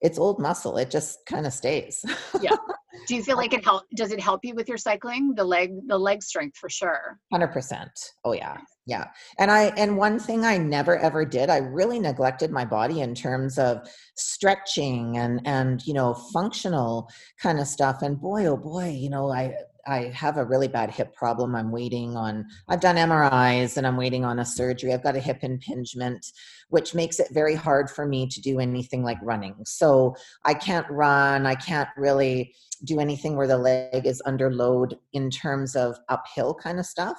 it's 0.01 0.17
old 0.17 0.39
muscle 0.39 0.77
it 0.77 0.89
just 0.89 1.25
kind 1.25 1.45
of 1.45 1.53
stays. 1.53 2.03
Yeah. 2.41 2.55
Do 3.07 3.15
you 3.15 3.23
feel 3.23 3.38
like 3.38 3.53
it 3.53 3.63
help 3.63 3.83
does 3.95 4.12
it 4.12 4.19
help 4.19 4.41
you 4.43 4.53
with 4.55 4.67
your 4.67 4.77
cycling? 4.77 5.33
The 5.35 5.43
leg 5.43 5.71
the 5.88 5.97
leg 5.97 6.21
strength 6.21 6.57
for 6.57 6.69
sure. 6.69 7.19
100% 7.33 7.88
oh 8.25 8.33
yeah. 8.33 8.57
Yeah. 8.85 9.05
And 9.38 9.49
i 9.51 9.71
and 9.77 9.97
one 9.97 10.19
thing 10.19 10.43
i 10.45 10.57
never 10.57 10.97
ever 10.97 11.25
did 11.25 11.49
i 11.49 11.57
really 11.57 11.99
neglected 11.99 12.51
my 12.51 12.65
body 12.65 13.01
in 13.01 13.15
terms 13.15 13.57
of 13.57 13.88
stretching 14.15 15.17
and 15.17 15.41
and 15.45 15.85
you 15.85 15.93
know 15.93 16.13
functional 16.33 17.09
kind 17.41 17.59
of 17.59 17.67
stuff. 17.67 18.01
And 18.01 18.19
boy 18.19 18.45
oh 18.45 18.57
boy 18.57 18.89
you 18.89 19.09
know 19.09 19.31
i 19.31 19.53
I 19.88 20.12
have 20.13 20.38
a 20.38 20.46
really 20.46 20.68
bad 20.68 20.92
hip 20.92 21.15
problem. 21.15 21.56
I'm 21.56 21.72
waiting 21.72 22.15
on, 22.15 22.46
I've 22.68 22.82
done 22.82 22.96
MRIs 22.98 23.78
and 23.78 23.88
I'm 23.88 23.98
waiting 23.98 24.26
on 24.26 24.39
a 24.39 24.46
surgery. 24.46 24.94
I've 24.94 25.04
got 25.04 25.15
a 25.15 25.20
hip 25.20 25.39
impingement, 25.44 26.26
which 26.70 26.94
makes 26.94 27.20
it 27.20 27.28
very 27.32 27.56
hard 27.56 27.89
for 27.89 28.06
me 28.06 28.28
to 28.28 28.42
do 28.42 28.60
anything 28.60 29.04
like 29.04 29.18
running. 29.22 29.56
So 29.65 30.15
I 30.46 30.54
can't 30.54 30.89
run. 30.89 31.46
I 31.46 31.56
can't 31.56 31.89
really 31.98 32.54
do 32.86 33.00
anything 33.00 33.36
where 33.36 33.48
the 33.48 33.58
leg 33.58 34.06
is 34.06 34.22
under 34.26 34.52
load 34.52 34.98
in 35.13 35.30
terms 35.30 35.76
of 35.76 35.98
uphill 36.10 36.54
kind 36.54 36.80
of 36.80 36.86
stuff. 36.86 37.18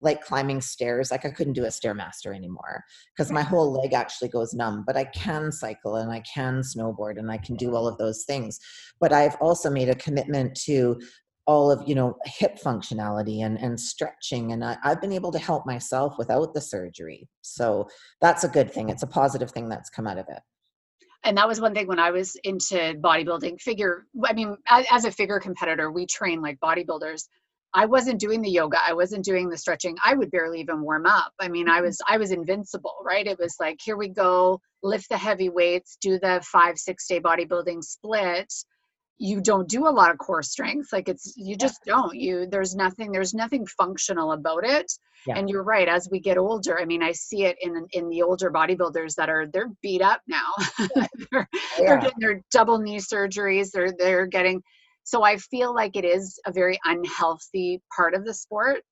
like 0.00 0.24
climbing 0.24 0.60
stairs. 0.60 1.10
Like 1.10 1.24
I 1.24 1.30
couldn't 1.30 1.54
do 1.54 1.64
a 1.64 1.68
stairmaster 1.68 2.34
anymore 2.34 2.84
because 3.16 3.32
my 3.32 3.42
whole 3.42 3.72
leg 3.72 3.92
actually 3.92 4.28
goes 4.28 4.54
numb. 4.54 4.84
But 4.86 4.96
I 4.96 5.04
can 5.04 5.50
cycle 5.50 5.96
and 5.96 6.10
I 6.10 6.20
can 6.20 6.60
snowboard 6.60 7.18
and 7.18 7.30
I 7.30 7.38
can 7.38 7.56
do 7.56 7.74
all 7.74 7.88
of 7.88 7.98
those 7.98 8.24
things. 8.24 8.60
But 9.00 9.12
I've 9.12 9.36
also 9.40 9.70
made 9.70 9.88
a 9.88 9.94
commitment 9.94 10.54
to 10.66 11.00
all 11.48 11.70
of 11.70 11.82
you 11.88 11.94
know 11.94 12.14
hip 12.26 12.58
functionality 12.62 13.40
and 13.40 13.58
and 13.58 13.80
stretching 13.80 14.52
and 14.52 14.62
I, 14.62 14.76
i've 14.84 15.00
been 15.00 15.12
able 15.12 15.32
to 15.32 15.38
help 15.38 15.66
myself 15.66 16.14
without 16.18 16.52
the 16.52 16.60
surgery 16.60 17.26
so 17.40 17.88
that's 18.20 18.44
a 18.44 18.48
good 18.48 18.70
thing 18.70 18.90
it's 18.90 19.02
a 19.02 19.06
positive 19.08 19.50
thing 19.50 19.68
that's 19.68 19.90
come 19.90 20.06
out 20.06 20.18
of 20.18 20.26
it 20.28 20.42
and 21.24 21.36
that 21.36 21.48
was 21.48 21.60
one 21.60 21.74
thing 21.74 21.88
when 21.88 21.98
I 21.98 22.12
was 22.12 22.36
into 22.44 22.94
bodybuilding 23.00 23.60
figure. 23.60 24.06
I 24.24 24.32
mean, 24.32 24.56
as, 24.68 24.86
as, 24.90 25.04
a 25.04 25.10
figure 25.10 25.40
competitor, 25.40 25.90
we 25.90 26.06
train 26.06 26.40
like 26.40 26.60
bodybuilders. 26.60 27.24
I 27.74 27.86
wasn't 27.86 28.20
doing 28.20 28.40
the 28.40 28.50
yoga. 28.50 28.78
I 28.80 28.92
wasn't 28.92 29.24
doing 29.24 29.50
the 29.50 29.58
stretching. 29.58 29.96
I 30.02 30.14
would 30.14 30.30
barely 30.30 30.60
even 30.60 30.80
warm 30.80 31.06
up. 31.06 31.32
I 31.40 31.48
mean, 31.48 31.68
I 31.68 31.78
mm-hmm. 31.78 31.86
was 31.86 32.00
I 32.08 32.18
was 32.18 32.30
invincible, 32.30 32.94
right? 33.04 33.26
It 33.26 33.38
was 33.38 33.56
like, 33.58 33.78
here 33.82 33.96
we 33.96 34.08
go, 34.08 34.60
lift 34.82 35.08
the 35.08 35.18
heavy 35.18 35.48
weights, 35.48 35.98
do 36.00 36.20
the 36.20 36.40
five 36.44 36.78
six 36.78 37.06
day 37.08 37.20
bodybuilding 37.20 37.82
split. 37.82 38.52
You 39.18 39.40
don't 39.40 39.68
do 39.68 39.88
a 39.88 39.90
lot 39.90 40.10
of 40.10 40.18
core 40.18 40.42
strength. 40.42 40.92
Like 40.92 41.08
it's 41.08 41.34
you 41.36 41.56
just 41.56 41.80
don't. 41.84 42.14
You 42.14 42.46
there's 42.50 42.74
nothing 42.74 43.12
there's 43.12 43.34
nothing 43.34 43.66
functional 43.66 44.32
about 44.32 44.64
it. 44.64 44.92
Yeah. 45.26 45.36
And 45.36 45.50
you're 45.50 45.64
right. 45.64 45.88
As 45.88 46.08
we 46.10 46.20
get 46.20 46.38
older, 46.38 46.78
I 46.78 46.84
mean, 46.84 47.02
I 47.02 47.12
see 47.12 47.44
it 47.44 47.56
in 47.60 47.86
in 47.92 48.08
the 48.08 48.22
older 48.22 48.50
bodybuilders 48.50 49.14
that 49.16 49.28
are 49.28 49.46
they're 49.52 49.70
beat 49.82 50.02
up 50.02 50.22
now. 50.28 50.52
they're, 51.32 51.48
yeah. 51.52 51.78
they're 51.78 52.00
getting 52.00 52.20
their 52.20 52.40
double 52.52 52.78
knee 52.78 52.98
surgeries. 52.98 53.70
They're 53.72 53.92
they're 53.92 54.26
getting 54.26 54.62
so 55.08 55.22
I 55.22 55.38
feel 55.38 55.74
like 55.74 55.96
it 55.96 56.04
is 56.04 56.38
a 56.44 56.52
very 56.52 56.78
unhealthy 56.84 57.80
part 57.96 58.12
of 58.12 58.26
the 58.26 58.34
sport. 58.34 58.82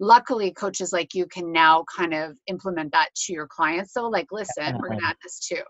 Luckily, 0.00 0.50
coaches 0.50 0.92
like 0.92 1.14
you 1.14 1.26
can 1.26 1.52
now 1.52 1.84
kind 1.96 2.12
of 2.12 2.36
implement 2.48 2.90
that 2.90 3.10
to 3.14 3.32
your 3.32 3.46
clients. 3.46 3.92
So, 3.92 4.08
like, 4.08 4.26
listen, 4.32 4.76
we're 4.80 4.88
to 4.88 5.00
add 5.04 5.14
this 5.22 5.38
too. 5.38 5.62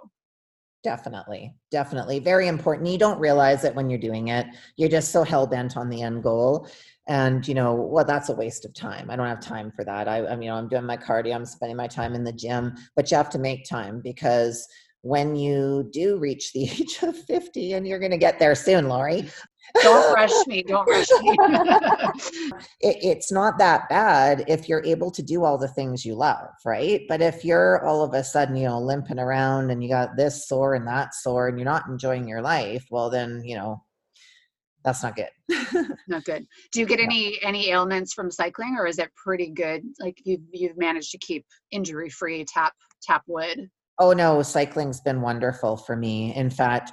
Definitely, 0.82 1.54
definitely. 1.70 2.20
Very 2.20 2.48
important. 2.48 2.88
You 2.88 2.96
don't 2.96 3.20
realize 3.20 3.64
it 3.64 3.74
when 3.74 3.90
you're 3.90 3.98
doing 3.98 4.28
it. 4.28 4.46
You're 4.76 4.88
just 4.88 5.12
so 5.12 5.22
hell 5.22 5.46
bent 5.46 5.76
on 5.76 5.90
the 5.90 6.00
end 6.00 6.22
goal. 6.22 6.68
And, 7.06 7.46
you 7.46 7.54
know, 7.54 7.74
well, 7.74 8.04
that's 8.04 8.28
a 8.30 8.34
waste 8.34 8.64
of 8.64 8.72
time. 8.72 9.10
I 9.10 9.16
don't 9.16 9.26
have 9.26 9.40
time 9.40 9.72
for 9.72 9.84
that. 9.84 10.08
I, 10.08 10.26
I 10.26 10.30
mean, 10.30 10.42
you 10.42 10.50
know, 10.50 10.56
I'm 10.56 10.68
doing 10.68 10.84
my 10.84 10.96
cardio, 10.96 11.34
I'm 11.34 11.44
spending 11.44 11.76
my 11.76 11.86
time 11.86 12.14
in 12.14 12.24
the 12.24 12.32
gym, 12.32 12.74
but 12.96 13.10
you 13.10 13.16
have 13.16 13.30
to 13.30 13.38
make 13.38 13.68
time 13.68 14.00
because 14.00 14.66
when 15.02 15.34
you 15.34 15.88
do 15.92 16.18
reach 16.18 16.52
the 16.52 16.64
age 16.70 16.98
of 17.02 17.16
50 17.16 17.74
and 17.74 17.86
you're 17.86 17.98
going 17.98 18.10
to 18.10 18.18
get 18.18 18.38
there 18.38 18.54
soon 18.54 18.88
lori 18.88 19.28
don't 19.82 20.14
rush 20.14 20.46
me 20.46 20.62
don't 20.62 20.88
rush 20.88 21.08
me. 21.22 21.36
It, 22.82 22.96
it's 23.02 23.30
not 23.30 23.58
that 23.58 23.88
bad 23.88 24.44
if 24.48 24.68
you're 24.68 24.84
able 24.84 25.10
to 25.10 25.22
do 25.22 25.44
all 25.44 25.58
the 25.58 25.68
things 25.68 26.04
you 26.04 26.14
love 26.14 26.48
right? 26.64 27.02
But 27.08 27.20
if 27.20 27.44
you're 27.44 27.84
all 27.84 28.02
of 28.02 28.14
a 28.14 28.24
sudden 28.24 28.56
you 28.56 28.66
know 28.66 28.80
limping 28.80 29.18
around 29.18 29.70
and 29.70 29.82
you 29.82 29.88
got 29.88 30.16
this 30.16 30.48
sore 30.48 30.74
and 30.74 30.86
that 30.86 31.14
sore 31.14 31.48
and 31.48 31.58
you're 31.58 31.64
not 31.64 31.86
enjoying 31.88 32.26
your 32.26 32.42
life 32.42 32.86
well 32.90 33.10
then 33.10 33.42
you 33.44 33.56
know 33.56 33.82
that's 34.84 35.02
not 35.02 35.16
good. 35.16 35.28
Not 36.08 36.24
good. 36.24 36.46
Do 36.72 36.80
you 36.80 36.86
get 36.86 37.00
any 37.00 37.38
any 37.42 37.70
ailments 37.70 38.14
from 38.14 38.30
cycling 38.30 38.76
or 38.78 38.86
is 38.86 38.98
it 38.98 39.14
pretty 39.14 39.50
good? 39.50 39.82
Like 40.00 40.18
you've 40.24 40.40
you've 40.52 40.78
managed 40.78 41.10
to 41.12 41.18
keep 41.18 41.44
injury 41.70 42.08
free 42.08 42.44
tap 42.44 42.72
tap 43.02 43.22
wood? 43.26 43.68
Oh 43.98 44.12
no, 44.12 44.42
cycling's 44.42 45.00
been 45.00 45.20
wonderful 45.20 45.76
for 45.76 45.96
me. 45.96 46.34
In 46.34 46.48
fact, 46.48 46.92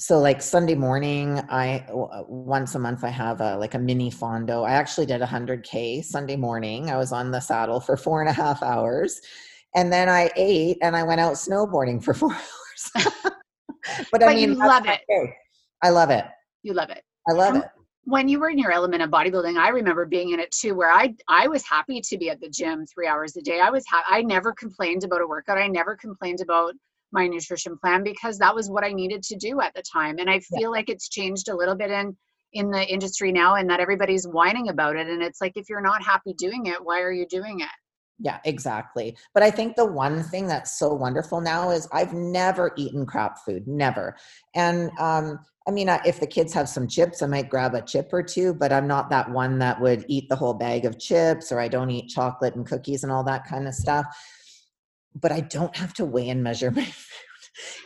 so 0.00 0.18
like 0.18 0.40
Sunday 0.40 0.74
morning, 0.74 1.42
I 1.50 1.84
uh, 1.92 2.22
once 2.26 2.74
a 2.74 2.78
month 2.78 3.04
I 3.04 3.10
have 3.10 3.42
a 3.42 3.58
like 3.58 3.74
a 3.74 3.78
mini 3.78 4.10
fondo. 4.10 4.66
I 4.66 4.72
actually 4.72 5.04
did 5.04 5.20
a 5.20 5.26
hundred 5.26 5.62
k 5.62 6.00
Sunday 6.00 6.36
morning. 6.36 6.88
I 6.88 6.96
was 6.96 7.12
on 7.12 7.30
the 7.30 7.40
saddle 7.40 7.80
for 7.80 7.98
four 7.98 8.22
and 8.22 8.30
a 8.30 8.32
half 8.32 8.62
hours, 8.62 9.20
and 9.74 9.92
then 9.92 10.08
I 10.08 10.30
ate 10.36 10.78
and 10.80 10.96
I 10.96 11.02
went 11.02 11.20
out 11.20 11.34
snowboarding 11.34 12.02
for 12.02 12.14
four 12.20 12.32
hours. 12.32 12.90
but, 12.94 13.34
but 14.10 14.22
I 14.22 14.34
mean, 14.34 14.56
love 14.56 14.86
it. 14.86 15.00
I 15.82 15.90
love 15.90 16.08
it. 16.08 16.24
You 16.62 16.72
love 16.72 16.88
it. 16.88 17.02
I 17.28 17.32
love 17.32 17.56
it 17.56 17.64
when 18.04 18.26
you 18.28 18.40
were 18.40 18.48
in 18.48 18.58
your 18.58 18.72
element 18.72 19.02
of 19.02 19.10
bodybuilding 19.10 19.58
i 19.58 19.68
remember 19.68 20.06
being 20.06 20.30
in 20.30 20.40
it 20.40 20.50
too 20.50 20.74
where 20.74 20.90
i 20.90 21.14
i 21.28 21.46
was 21.46 21.62
happy 21.68 22.00
to 22.00 22.16
be 22.16 22.30
at 22.30 22.40
the 22.40 22.48
gym 22.48 22.86
three 22.86 23.06
hours 23.06 23.36
a 23.36 23.42
day 23.42 23.60
i 23.60 23.68
was 23.68 23.84
ha- 23.86 24.02
i 24.08 24.22
never 24.22 24.54
complained 24.54 25.04
about 25.04 25.20
a 25.20 25.26
workout 25.26 25.58
i 25.58 25.66
never 25.66 25.94
complained 25.94 26.40
about 26.40 26.74
my 27.12 27.26
nutrition 27.26 27.76
plan 27.78 28.02
because 28.02 28.38
that 28.38 28.54
was 28.54 28.70
what 28.70 28.84
i 28.84 28.92
needed 28.92 29.22
to 29.22 29.36
do 29.36 29.60
at 29.60 29.74
the 29.74 29.82
time 29.82 30.16
and 30.18 30.30
i 30.30 30.38
feel 30.40 30.62
yeah. 30.62 30.68
like 30.68 30.88
it's 30.88 31.08
changed 31.08 31.48
a 31.48 31.56
little 31.56 31.76
bit 31.76 31.90
in 31.90 32.16
in 32.52 32.70
the 32.70 32.84
industry 32.86 33.30
now 33.30 33.54
and 33.54 33.70
that 33.70 33.80
everybody's 33.80 34.26
whining 34.26 34.68
about 34.68 34.96
it 34.96 35.06
and 35.06 35.22
it's 35.22 35.40
like 35.40 35.52
if 35.56 35.68
you're 35.68 35.80
not 35.80 36.02
happy 36.02 36.34
doing 36.34 36.66
it 36.66 36.84
why 36.84 37.00
are 37.00 37.12
you 37.12 37.26
doing 37.26 37.60
it 37.60 37.68
yeah, 38.22 38.38
exactly. 38.44 39.16
But 39.32 39.42
I 39.42 39.50
think 39.50 39.76
the 39.76 39.86
one 39.86 40.22
thing 40.22 40.46
that's 40.46 40.78
so 40.78 40.92
wonderful 40.92 41.40
now 41.40 41.70
is 41.70 41.88
I've 41.90 42.12
never 42.12 42.72
eaten 42.76 43.06
crap 43.06 43.38
food, 43.38 43.66
never. 43.66 44.14
And 44.54 44.90
um, 44.98 45.38
I 45.66 45.70
mean, 45.70 45.88
if 46.04 46.20
the 46.20 46.26
kids 46.26 46.52
have 46.52 46.68
some 46.68 46.86
chips, 46.86 47.22
I 47.22 47.26
might 47.26 47.48
grab 47.48 47.74
a 47.74 47.80
chip 47.80 48.12
or 48.12 48.22
two, 48.22 48.52
but 48.52 48.72
I'm 48.72 48.86
not 48.86 49.08
that 49.08 49.30
one 49.30 49.58
that 49.60 49.80
would 49.80 50.04
eat 50.06 50.28
the 50.28 50.36
whole 50.36 50.52
bag 50.52 50.84
of 50.84 50.98
chips 50.98 51.50
or 51.50 51.60
I 51.60 51.68
don't 51.68 51.90
eat 51.90 52.08
chocolate 52.08 52.56
and 52.56 52.66
cookies 52.66 53.04
and 53.04 53.10
all 53.10 53.24
that 53.24 53.46
kind 53.46 53.66
of 53.66 53.74
stuff. 53.74 54.04
But 55.14 55.32
I 55.32 55.40
don't 55.40 55.74
have 55.76 55.94
to 55.94 56.04
weigh 56.04 56.28
and 56.28 56.42
measure 56.42 56.70
my 56.76 56.84
food. 56.84 57.20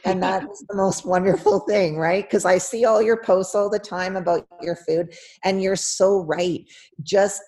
And 0.04 0.22
that's 0.22 0.64
the 0.68 0.76
most 0.76 1.06
wonderful 1.06 1.60
thing, 1.60 1.96
right? 1.96 2.24
Because 2.24 2.44
I 2.44 2.58
see 2.58 2.84
all 2.84 3.02
your 3.02 3.22
posts 3.22 3.54
all 3.54 3.70
the 3.70 3.78
time 3.78 4.16
about 4.16 4.46
your 4.60 4.76
food, 4.76 5.14
and 5.44 5.62
you're 5.62 5.76
so 5.76 6.20
right. 6.20 6.64
Just 7.02 7.42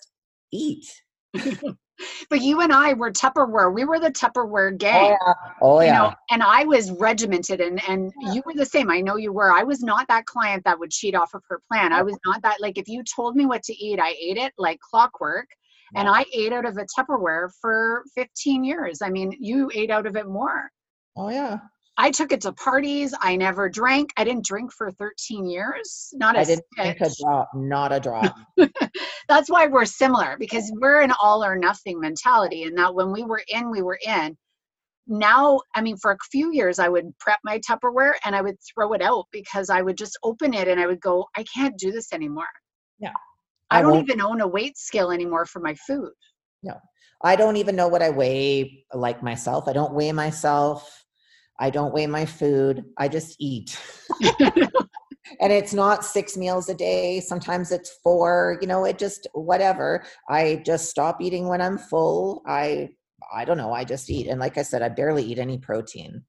eat. 0.51 0.85
but 2.29 2.41
you 2.41 2.61
and 2.61 2.71
I 2.71 2.93
were 2.93 3.11
Tupperware. 3.11 3.73
We 3.73 3.85
were 3.85 3.99
the 3.99 4.11
Tupperware 4.11 4.73
oh, 4.73 4.77
gang. 4.77 5.17
Oh 5.21 5.27
yeah. 5.27 5.33
Oh, 5.61 5.79
yeah. 5.79 5.85
You 5.85 5.93
know, 5.93 6.15
and 6.31 6.43
I 6.43 6.63
was 6.65 6.91
regimented 6.91 7.61
and 7.61 7.81
and 7.87 8.11
yeah. 8.21 8.33
you 8.33 8.43
were 8.45 8.53
the 8.53 8.65
same. 8.65 8.89
I 8.89 9.01
know 9.01 9.17
you 9.17 9.33
were. 9.33 9.51
I 9.51 9.63
was 9.63 9.81
not 9.81 10.07
that 10.07 10.25
client 10.25 10.63
that 10.65 10.79
would 10.79 10.91
cheat 10.91 11.15
off 11.15 11.33
of 11.33 11.43
her 11.49 11.61
plan. 11.67 11.93
I 11.93 12.01
was 12.01 12.17
not 12.25 12.41
that 12.43 12.61
like 12.61 12.77
if 12.77 12.87
you 12.87 13.03
told 13.03 13.35
me 13.35 13.45
what 13.45 13.63
to 13.63 13.73
eat, 13.73 13.99
I 13.99 14.15
ate 14.21 14.37
it 14.37 14.53
like 14.57 14.79
clockwork. 14.79 15.47
And 15.95 16.07
I 16.07 16.25
ate 16.33 16.53
out 16.53 16.65
of 16.65 16.77
a 16.77 16.85
Tupperware 16.97 17.49
for 17.61 18.03
15 18.15 18.63
years. 18.63 19.01
I 19.01 19.09
mean, 19.09 19.35
you 19.39 19.71
ate 19.73 19.91
out 19.91 20.05
of 20.05 20.15
it 20.15 20.27
more. 20.27 20.69
Oh 21.15 21.29
yeah. 21.29 21.59
I 21.99 22.11
took 22.11 22.31
it 22.31 22.41
to 22.41 22.51
parties. 22.53 23.15
I 23.19 23.35
never 23.35 23.69
drank. 23.69 24.11
I 24.17 24.23
didn't 24.23 24.45
drink 24.45 24.71
for 24.71 24.91
13 24.91 25.47
years. 25.47 26.09
Not 26.13 26.35
a 26.35 26.39
I 26.39 26.43
didn't 26.43 26.65
drink 26.75 27.01
a 27.01 27.09
drop. 27.19 27.49
Not 27.55 27.91
a 27.91 27.99
drop. 27.99 28.35
That's 29.27 29.49
why 29.49 29.65
we're 29.65 29.85
similar 29.85 30.37
because 30.37 30.71
we're 30.75 31.01
an 31.01 31.11
all 31.21 31.43
or 31.43 31.55
nothing 31.55 31.99
mentality. 31.99 32.63
And 32.63 32.77
that 32.77 32.93
when 32.93 33.11
we 33.11 33.23
were 33.23 33.41
in, 33.47 33.71
we 33.71 33.81
were 33.81 33.97
in. 34.05 34.37
Now, 35.07 35.61
I 35.73 35.81
mean, 35.81 35.97
for 35.97 36.11
a 36.11 36.17
few 36.31 36.53
years, 36.53 36.79
I 36.79 36.89
would 36.89 37.17
prep 37.17 37.39
my 37.43 37.59
Tupperware 37.59 38.13
and 38.25 38.35
I 38.35 38.41
would 38.41 38.57
throw 38.61 38.93
it 38.93 39.01
out 39.01 39.25
because 39.31 39.69
I 39.69 39.81
would 39.81 39.97
just 39.97 40.19
open 40.21 40.53
it 40.53 40.67
and 40.67 40.79
I 40.79 40.85
would 40.85 41.01
go, 41.01 41.25
I 41.35 41.43
can't 41.51 41.77
do 41.79 41.91
this 41.91 42.13
anymore. 42.13 42.45
Yeah. 42.99 43.13
I, 43.69 43.79
I 43.79 43.81
don't 43.81 44.01
even 44.01 44.21
own 44.21 44.41
a 44.41 44.47
weight 44.47 44.77
scale 44.77 45.11
anymore 45.11 45.45
for 45.45 45.59
my 45.59 45.75
food. 45.75 46.11
No. 46.63 46.75
I 47.23 47.35
don't 47.35 47.57
even 47.57 47.75
know 47.75 47.87
what 47.87 48.03
I 48.03 48.09
weigh 48.09 48.85
like 48.93 49.23
myself. 49.23 49.67
I 49.67 49.73
don't 49.73 49.93
weigh 49.93 50.11
myself. 50.11 51.03
I 51.59 51.69
don't 51.69 51.93
weigh 51.93 52.07
my 52.07 52.25
food. 52.25 52.85
I 52.97 53.07
just 53.07 53.35
eat. 53.39 53.79
and 55.39 55.51
it's 55.51 55.73
not 55.73 56.05
six 56.05 56.37
meals 56.37 56.69
a 56.69 56.75
day. 56.75 57.19
Sometimes 57.19 57.71
it's 57.71 57.97
four, 58.03 58.57
you 58.61 58.67
know, 58.67 58.85
it 58.85 58.97
just 58.97 59.27
whatever. 59.33 60.03
I 60.29 60.61
just 60.65 60.89
stop 60.89 61.21
eating 61.21 61.47
when 61.47 61.61
I'm 61.61 61.77
full. 61.77 62.43
I 62.45 62.89
I 63.33 63.45
don't 63.45 63.57
know, 63.57 63.73
I 63.73 63.83
just 63.83 64.09
eat. 64.09 64.27
And 64.27 64.39
like 64.39 64.57
I 64.57 64.61
said, 64.61 64.81
I 64.81 64.89
barely 64.89 65.23
eat 65.23 65.39
any 65.39 65.57
protein. 65.57 66.23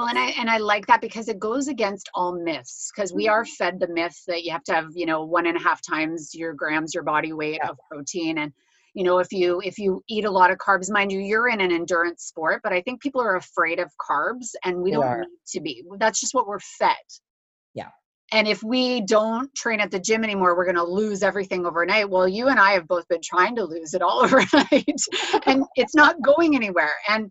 Well, 0.00 0.08
and 0.08 0.18
I 0.18 0.28
and 0.38 0.48
I 0.48 0.56
like 0.56 0.86
that 0.86 1.02
because 1.02 1.28
it 1.28 1.38
goes 1.38 1.68
against 1.68 2.08
all 2.14 2.32
myths. 2.32 2.90
Because 2.94 3.12
we 3.12 3.28
are 3.28 3.42
mm-hmm. 3.42 3.52
fed 3.58 3.80
the 3.80 3.88
myth 3.88 4.18
that 4.28 4.44
you 4.44 4.50
have 4.50 4.64
to 4.64 4.72
have, 4.72 4.86
you 4.94 5.04
know, 5.04 5.26
one 5.26 5.46
and 5.46 5.58
a 5.58 5.60
half 5.60 5.82
times 5.86 6.30
your 6.32 6.54
grams, 6.54 6.94
your 6.94 7.02
body 7.02 7.34
weight 7.34 7.60
yeah. 7.62 7.68
of 7.68 7.78
protein. 7.90 8.38
And 8.38 8.50
you 8.94 9.04
know 9.04 9.18
if 9.18 9.30
you 9.30 9.60
if 9.62 9.78
you 9.78 10.02
eat 10.08 10.24
a 10.24 10.30
lot 10.30 10.50
of 10.50 10.56
carbs 10.56 10.90
mind 10.90 11.12
you 11.12 11.20
you're 11.20 11.48
in 11.48 11.60
an 11.60 11.70
endurance 11.70 12.24
sport 12.24 12.60
but 12.64 12.72
i 12.72 12.80
think 12.80 13.00
people 13.00 13.20
are 13.20 13.36
afraid 13.36 13.78
of 13.78 13.88
carbs 14.00 14.48
and 14.64 14.78
we, 14.78 14.84
we 14.84 14.90
don't 14.90 15.04
are. 15.04 15.20
need 15.20 15.28
to 15.46 15.60
be 15.60 15.84
that's 15.98 16.18
just 16.18 16.34
what 16.34 16.48
we're 16.48 16.58
fed 16.58 16.96
yeah 17.72 17.90
and 18.32 18.48
if 18.48 18.64
we 18.64 19.00
don't 19.02 19.54
train 19.54 19.78
at 19.78 19.92
the 19.92 20.00
gym 20.00 20.24
anymore 20.24 20.56
we're 20.56 20.64
going 20.64 20.74
to 20.74 20.82
lose 20.82 21.22
everything 21.22 21.64
overnight 21.64 22.10
well 22.10 22.26
you 22.26 22.48
and 22.48 22.58
i 22.58 22.72
have 22.72 22.88
both 22.88 23.06
been 23.06 23.20
trying 23.22 23.54
to 23.54 23.62
lose 23.62 23.94
it 23.94 24.02
all 24.02 24.20
overnight 24.24 25.00
and 25.46 25.64
it's 25.76 25.94
not 25.94 26.20
going 26.20 26.56
anywhere 26.56 26.94
and 27.08 27.30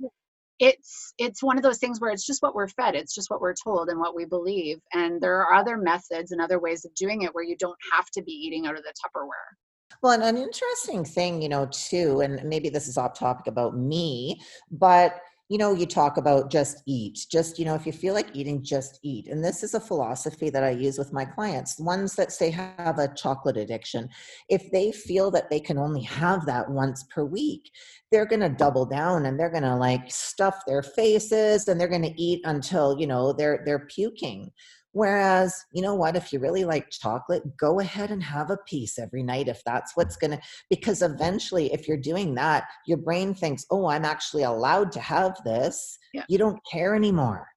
it's 0.59 1.13
it's 1.17 1.41
one 1.41 1.57
of 1.57 1.63
those 1.63 1.77
things 1.77 1.99
where 1.99 2.11
it's 2.11 2.25
just 2.25 2.41
what 2.41 2.53
we're 2.53 2.67
fed 2.67 2.95
it's 2.95 3.15
just 3.15 3.29
what 3.29 3.41
we're 3.41 3.55
told 3.55 3.89
and 3.89 3.99
what 3.99 4.15
we 4.15 4.25
believe 4.25 4.79
and 4.93 5.21
there 5.21 5.41
are 5.41 5.53
other 5.53 5.77
methods 5.77 6.31
and 6.31 6.41
other 6.41 6.59
ways 6.59 6.85
of 6.85 6.93
doing 6.95 7.21
it 7.21 7.33
where 7.33 7.43
you 7.43 7.55
don't 7.57 7.77
have 7.93 8.09
to 8.11 8.21
be 8.21 8.31
eating 8.31 8.65
out 8.65 8.77
of 8.77 8.83
the 8.83 8.93
tupperware. 8.93 9.55
Well, 10.01 10.13
and 10.13 10.23
an 10.23 10.37
interesting 10.37 11.03
thing, 11.03 11.41
you 11.41 11.49
know, 11.49 11.67
too, 11.71 12.21
and 12.21 12.41
maybe 12.43 12.69
this 12.69 12.87
is 12.87 12.97
off 12.97 13.17
topic 13.17 13.47
about 13.47 13.75
me, 13.75 14.39
but 14.71 15.19
you 15.49 15.57
know, 15.57 15.73
you 15.73 15.87
talk 15.87 16.17
about 16.17 16.51
just 16.51 16.83
eat, 16.85 17.25
just, 17.31 17.57
you 17.57 17.65
know, 17.65 17.73
if 17.73 17.87
you 17.87 17.91
feel 17.91 18.13
like 18.13 18.27
eating, 18.33 18.63
just 18.63 18.99
eat. 19.01 19.27
And 19.27 19.43
this 19.43 19.63
is 19.63 19.73
a 19.73 19.79
philosophy 19.79 20.51
that 20.51 20.63
I 20.63 20.69
use 20.69 20.99
with 20.99 21.11
my 21.11 21.25
clients, 21.25 21.79
ones 21.79 22.15
that 22.15 22.31
say 22.31 22.51
have 22.51 22.99
a 22.99 23.11
chocolate 23.15 23.57
addiction. 23.57 24.07
If 24.47 24.71
they 24.71 24.91
feel 24.91 25.31
that 25.31 25.49
they 25.49 25.59
can 25.59 25.79
only 25.79 26.03
have 26.03 26.45
that 26.45 26.69
once 26.69 27.03
per 27.05 27.25
week, 27.25 27.71
they're 28.11 28.27
going 28.27 28.41
to 28.41 28.49
double 28.49 28.85
down 28.85 29.25
and 29.25 29.39
they're 29.39 29.49
going 29.49 29.63
to 29.63 29.75
like 29.75 30.11
stuff 30.11 30.61
their 30.67 30.83
faces 30.83 31.67
and 31.67 31.81
they're 31.81 31.87
going 31.87 32.03
to 32.03 32.21
eat 32.21 32.41
until, 32.43 32.99
you 32.99 33.07
know, 33.07 33.33
they're, 33.33 33.63
they're 33.65 33.87
puking. 33.87 34.51
Whereas, 34.91 35.65
you 35.71 35.81
know 35.81 35.93
what, 35.93 36.15
if 36.15 36.33
you 36.33 36.39
really 36.39 36.65
like 36.65 36.89
chocolate, 36.89 37.43
go 37.57 37.79
ahead 37.79 38.09
and 38.09 38.23
have 38.23 38.49
a 38.49 38.57
piece 38.65 38.97
every 38.97 39.21
night 39.21 39.47
if 39.47 39.61
that's 39.63 39.95
what's 39.95 40.17
going 40.17 40.31
to, 40.31 40.41
because 40.69 41.01
eventually, 41.01 41.71
if 41.71 41.87
you're 41.87 41.97
doing 41.97 42.33
that, 42.35 42.67
your 42.87 42.97
brain 42.97 43.33
thinks, 43.33 43.65
oh, 43.69 43.87
I'm 43.87 44.05
actually 44.05 44.43
allowed 44.43 44.91
to 44.93 44.99
have 44.99 45.37
this. 45.45 45.97
Yeah. 46.13 46.23
You 46.27 46.39
don't 46.39 46.59
care 46.69 46.95
anymore. 46.95 47.47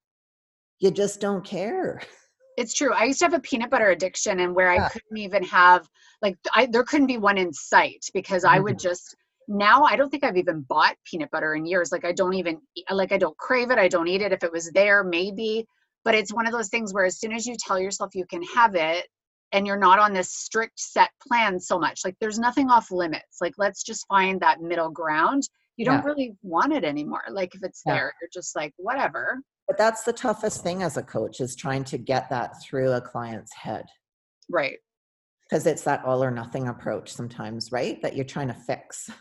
You 0.80 0.90
just 0.90 1.20
don't 1.20 1.44
care. 1.44 2.02
It's 2.58 2.74
true. 2.74 2.92
I 2.92 3.04
used 3.04 3.20
to 3.20 3.24
have 3.24 3.34
a 3.34 3.40
peanut 3.40 3.70
butter 3.70 3.90
addiction 3.90 4.40
and 4.40 4.54
where 4.54 4.74
yeah. 4.74 4.84
I 4.84 4.88
couldn't 4.90 5.16
even 5.16 5.42
have, 5.44 5.88
like, 6.20 6.36
I, 6.54 6.66
there 6.66 6.84
couldn't 6.84 7.06
be 7.06 7.16
one 7.16 7.38
in 7.38 7.52
sight 7.52 8.04
because 8.12 8.44
mm-hmm. 8.44 8.56
I 8.56 8.60
would 8.60 8.76
mm-hmm. 8.76 8.88
just, 8.88 9.16
now 9.48 9.84
I 9.84 9.96
don't 9.96 10.10
think 10.10 10.22
I've 10.22 10.36
even 10.36 10.66
bought 10.68 10.96
peanut 11.04 11.30
butter 11.30 11.54
in 11.54 11.66
years. 11.66 11.92
Like 11.92 12.04
I 12.04 12.12
don't 12.12 12.34
even 12.34 12.60
like 12.90 13.10
I 13.10 13.18
don't 13.18 13.36
crave 13.38 13.70
it. 13.70 13.78
I 13.78 13.88
don't 13.88 14.06
eat 14.06 14.22
it. 14.22 14.32
If 14.32 14.44
it 14.44 14.52
was 14.52 14.70
there, 14.70 15.02
maybe 15.02 15.66
but 16.04 16.14
it's 16.14 16.32
one 16.32 16.46
of 16.46 16.52
those 16.52 16.68
things 16.68 16.92
where 16.92 17.04
as 17.04 17.18
soon 17.18 17.32
as 17.32 17.46
you 17.46 17.56
tell 17.58 17.78
yourself 17.78 18.14
you 18.14 18.26
can 18.26 18.42
have 18.42 18.74
it 18.74 19.06
and 19.52 19.66
you're 19.66 19.78
not 19.78 19.98
on 19.98 20.12
this 20.12 20.32
strict 20.32 20.78
set 20.78 21.10
plan 21.26 21.60
so 21.60 21.78
much 21.78 22.00
like 22.04 22.16
there's 22.20 22.38
nothing 22.38 22.70
off 22.70 22.90
limits 22.90 23.38
like 23.40 23.54
let's 23.58 23.82
just 23.82 24.06
find 24.06 24.40
that 24.40 24.60
middle 24.60 24.90
ground. 24.90 25.42
You 25.76 25.86
don't 25.86 26.00
yeah. 26.00 26.04
really 26.04 26.36
want 26.42 26.72
it 26.72 26.84
anymore 26.84 27.22
like 27.30 27.54
if 27.54 27.62
it's 27.62 27.82
there 27.84 28.12
you're 28.20 28.30
just 28.32 28.54
like 28.56 28.72
whatever. 28.76 29.40
But 29.68 29.78
that's 29.78 30.02
the 30.02 30.12
toughest 30.12 30.62
thing 30.62 30.82
as 30.82 30.96
a 30.96 31.02
coach 31.02 31.40
is 31.40 31.54
trying 31.56 31.84
to 31.84 31.98
get 31.98 32.28
that 32.30 32.60
through 32.62 32.92
a 32.92 33.00
client's 33.00 33.54
head. 33.54 33.84
Right 34.50 34.78
because 35.52 35.66
it's 35.66 35.82
that 35.82 36.02
all 36.06 36.24
or 36.24 36.30
nothing 36.30 36.66
approach 36.68 37.12
sometimes 37.12 37.70
right 37.70 38.00
that 38.00 38.16
you're 38.16 38.24
trying 38.24 38.48
to 38.48 38.54
fix. 38.54 39.10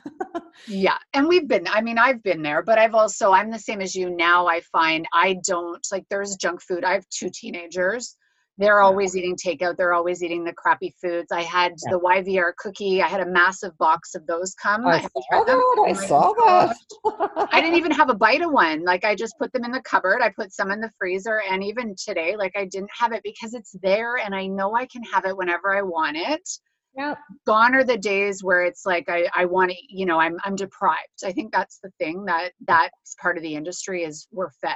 Yeah 0.68 0.98
and 1.14 1.28
we've 1.28 1.48
been 1.48 1.66
i 1.70 1.82
mean 1.82 1.98
i've 1.98 2.22
been 2.22 2.44
there 2.44 2.62
but 2.62 2.78
i've 2.78 2.94
also 2.94 3.32
i'm 3.32 3.50
the 3.50 3.58
same 3.58 3.82
as 3.82 3.96
you 3.96 4.10
now 4.10 4.48
i 4.48 4.60
find 4.60 5.08
i 5.14 5.38
don't 5.48 5.86
like 5.92 6.06
there's 6.10 6.36
junk 6.36 6.62
food 6.62 6.84
i 6.84 6.92
have 6.92 7.08
two 7.10 7.30
teenagers 7.34 8.16
they're 8.62 8.82
always 8.82 9.16
eating 9.16 9.36
takeout. 9.36 9.78
They're 9.78 9.94
always 9.94 10.22
eating 10.22 10.44
the 10.44 10.54
crappy 10.54 10.94
foods. 11.02 11.32
I 11.32 11.42
had 11.42 11.74
yeah. 11.86 11.92
the 11.92 12.00
yvr 12.00 12.56
cookie. 12.58 13.02
I 13.02 13.08
had 13.08 13.22
a 13.22 13.26
massive 13.26 13.78
box 13.78 14.14
of 14.16 14.26
those 14.28 14.54
come. 14.54 14.86
I, 14.86 14.98
I 14.98 15.08
oh 15.14 15.22
saw 15.32 15.44
that, 15.44 15.86
I 15.88 15.94
saw 15.94 16.34
that. 16.34 17.48
i 17.52 17.62
didn't 17.62 17.76
even 17.78 17.92
have 17.92 18.10
a 18.10 18.14
bite 18.14 18.42
of 18.42 18.52
one. 18.52 18.84
Like 18.84 19.04
i 19.04 19.16
just 19.16 19.38
put 19.40 19.52
them 19.54 19.64
in 19.64 19.72
the 19.72 19.82
cupboard. 19.82 20.22
I 20.22 20.30
put 20.30 20.54
some 20.54 20.72
in 20.72 20.80
the 20.80 20.92
freezer. 21.00 21.42
And 21.50 21.64
even 21.64 21.96
today 21.96 22.36
like 22.38 22.54
i 22.56 22.66
didn't 22.66 22.92
have 22.98 23.14
it 23.14 23.24
because 23.24 23.54
it's 23.54 23.76
there 23.82 24.18
and 24.18 24.36
i 24.36 24.46
know 24.46 24.76
i 24.76 24.86
can 24.86 25.04
have 25.04 25.26
it 25.26 25.36
whenever 25.36 25.76
i 25.76 25.82
want 25.82 26.18
it. 26.18 26.48
Yeah 26.96 27.16
gone 27.46 27.74
are 27.74 27.84
the 27.84 27.98
days 27.98 28.44
where 28.44 28.64
it's 28.64 28.86
like 28.86 29.06
i 29.08 29.28
i 29.36 29.46
want 29.46 29.72
to 29.72 29.78
you 29.90 30.06
know 30.06 30.20
i'm 30.20 30.38
i'm 30.44 30.56
deprived. 30.56 31.24
I 31.26 31.32
think 31.32 31.52
that's 31.52 31.80
the 31.82 31.92
thing 32.00 32.26
that 32.26 32.52
that's 32.68 33.16
part 33.22 33.38
of 33.38 33.44
the 33.44 33.56
industry 33.56 34.04
is 34.04 34.28
we're 34.32 34.52
fed. 34.62 34.76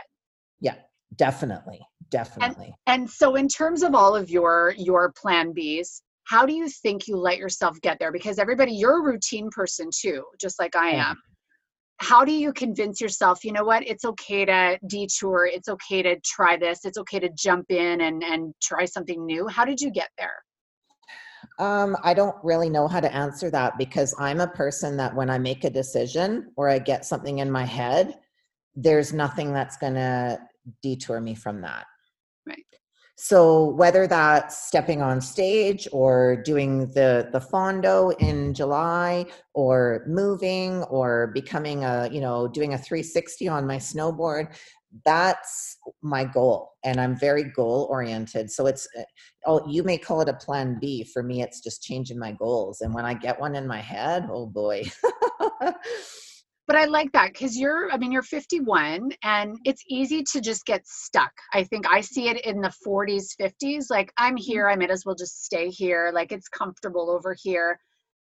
Yeah 0.60 0.76
definitely 1.18 1.80
definitely. 2.10 2.74
and, 2.88 3.02
and 3.02 3.10
so 3.10 3.36
in 3.36 3.48
terms 3.48 3.84
of 3.84 3.96
all 3.96 4.16
of 4.16 4.30
your 4.30 4.74
your 4.78 5.12
plan 5.12 5.54
b's 5.54 6.02
how 6.26 6.46
do 6.46 6.54
you 6.54 6.68
think 6.68 7.08
you 7.08 7.18
let 7.18 7.38
yourself 7.38 7.80
get 7.82 8.00
there? 8.00 8.12
Because 8.12 8.40
everybody 8.40 8.74
you're 8.74 9.00
a 9.00 9.04
routine 9.04 9.50
person 9.50 9.90
too 9.96 10.24
just 10.40 10.60
like 10.60 10.76
i 10.76 10.90
am. 10.90 11.22
How 11.98 12.26
do 12.26 12.34
you 12.34 12.52
convince 12.52 13.00
yourself 13.00 13.46
you 13.46 13.54
know 13.54 13.64
what? 13.64 13.88
It's 13.88 14.04
okay 14.04 14.44
to 14.46 14.78
detour. 14.88 15.46
It's 15.46 15.70
okay 15.70 16.02
to 16.02 16.20
try 16.26 16.58
this. 16.58 16.84
It's 16.84 16.98
okay 16.98 17.20
to 17.20 17.30
jump 17.30 17.72
in 17.72 18.02
and 18.02 18.24
and 18.24 18.54
try 18.62 18.86
something 18.86 19.26
new. 19.26 19.48
How 19.48 19.64
did 19.66 19.80
you 19.80 19.92
get 19.92 20.10
there? 20.18 20.34
Um, 21.60 21.96
I 22.04 22.14
don't 22.14 22.36
really 22.44 22.70
know 22.70 22.88
how 22.88 23.00
to 23.00 23.14
answer 23.16 23.50
that 23.52 23.78
because 23.78 24.14
I'm 24.20 24.42
a 24.42 24.48
person 24.48 24.98
that 24.98 25.16
when 25.16 25.30
I 25.30 25.38
make 25.38 25.64
a 25.64 25.70
decision 25.70 26.52
or 26.58 26.70
I 26.70 26.80
get 26.80 27.06
something 27.06 27.38
in 27.38 27.50
my 27.50 27.64
head, 27.64 28.16
there's 28.76 29.14
nothing 29.14 29.54
that's 29.54 29.78
going 29.78 29.94
to 29.94 30.40
detour 30.82 31.22
me 31.22 31.36
from 31.36 31.62
that. 31.62 31.86
Right. 32.46 32.66
So 33.18 33.70
whether 33.72 34.08
that's 34.08 34.68
stepping 34.68 35.02
on 35.02 35.22
stage 35.22 35.88
or 35.94 36.36
doing 36.44 36.88
the 36.92 37.30
the 37.32 37.40
fondo 37.40 38.14
in 38.20 38.54
July 38.54 39.26
or 39.54 40.04
moving 40.08 40.84
or 40.84 41.28
becoming 41.34 41.86
a, 41.86 42.10
you 42.12 42.20
know, 42.20 42.48
doing 42.48 42.74
a 42.74 42.78
360 42.78 43.48
on 43.48 43.66
my 43.66 43.78
snowboard, 43.78 44.54
that's 45.06 45.78
my 46.02 46.24
goal 46.24 46.72
and 46.86 47.02
i'm 47.02 47.18
very 47.20 47.44
goal 47.44 47.88
oriented. 47.90 48.50
So 48.52 48.66
it's 48.68 48.88
uh, 48.98 49.04
oh 49.46 49.66
you 49.70 49.84
may 49.84 49.98
call 49.98 50.22
it 50.22 50.30
a 50.30 50.34
plan 50.34 50.78
b. 50.80 51.04
For 51.06 51.24
me 51.24 51.42
it's 51.42 51.62
just 51.62 51.84
changing 51.84 52.20
my 52.20 52.32
goals. 52.34 52.82
And 52.82 52.94
when 52.94 53.06
i 53.06 53.14
get 53.14 53.40
one 53.40 53.56
in 53.56 53.68
my 53.68 53.80
head 53.82 54.28
oh 54.32 54.46
boy 54.48 54.84
but 56.68 56.76
i 56.76 56.86
like 56.86 57.12
that 57.12 57.32
because 57.34 57.58
you're 57.58 57.92
i 57.92 57.98
mean 57.98 58.12
you're 58.12 58.22
51 58.22 59.12
and 59.24 59.58
it's 59.66 59.84
easy 59.90 60.24
to 60.24 60.42
just 60.42 60.66
get 60.66 60.86
stuck 60.88 61.32
i 61.54 61.64
think 61.64 61.86
i 61.90 62.02
see 62.02 62.30
it 62.30 62.46
in 62.46 62.62
the 62.62 62.74
40s 62.86 63.36
50s 63.40 63.86
like 63.90 64.12
i'm 64.18 64.36
mm-hmm. 64.36 64.38
here 64.38 64.70
i 64.70 64.76
might 64.76 64.92
as 64.92 65.06
well 65.06 65.16
just 65.16 65.44
stay 65.44 65.70
here 65.70 66.12
like 66.14 66.32
it's 66.32 66.48
comfortable 66.48 67.10
over 67.10 67.36
here 67.42 67.80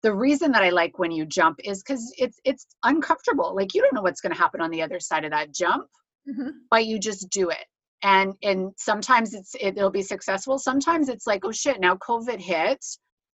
the 0.03 0.13
reason 0.13 0.51
that 0.51 0.63
i 0.63 0.69
like 0.69 0.99
when 0.99 1.11
you 1.11 1.25
jump 1.25 1.59
is 1.63 1.83
because 1.83 2.13
it's 2.17 2.39
it's 2.45 2.67
uncomfortable 2.83 3.55
like 3.55 3.73
you 3.73 3.81
don't 3.81 3.93
know 3.93 4.01
what's 4.01 4.21
going 4.21 4.33
to 4.33 4.39
happen 4.39 4.61
on 4.61 4.71
the 4.71 4.81
other 4.81 4.99
side 4.99 5.25
of 5.25 5.31
that 5.31 5.53
jump 5.53 5.87
mm-hmm. 6.29 6.49
but 6.69 6.85
you 6.85 6.99
just 6.99 7.29
do 7.29 7.49
it 7.49 7.65
and 8.03 8.33
and 8.43 8.71
sometimes 8.77 9.33
it's 9.33 9.55
it, 9.55 9.77
it'll 9.77 9.89
be 9.89 10.03
successful 10.03 10.59
sometimes 10.59 11.09
it's 11.09 11.25
like 11.25 11.43
oh 11.43 11.51
shit 11.51 11.79
now 11.79 11.95
covid 11.95 12.39
hit 12.39 12.83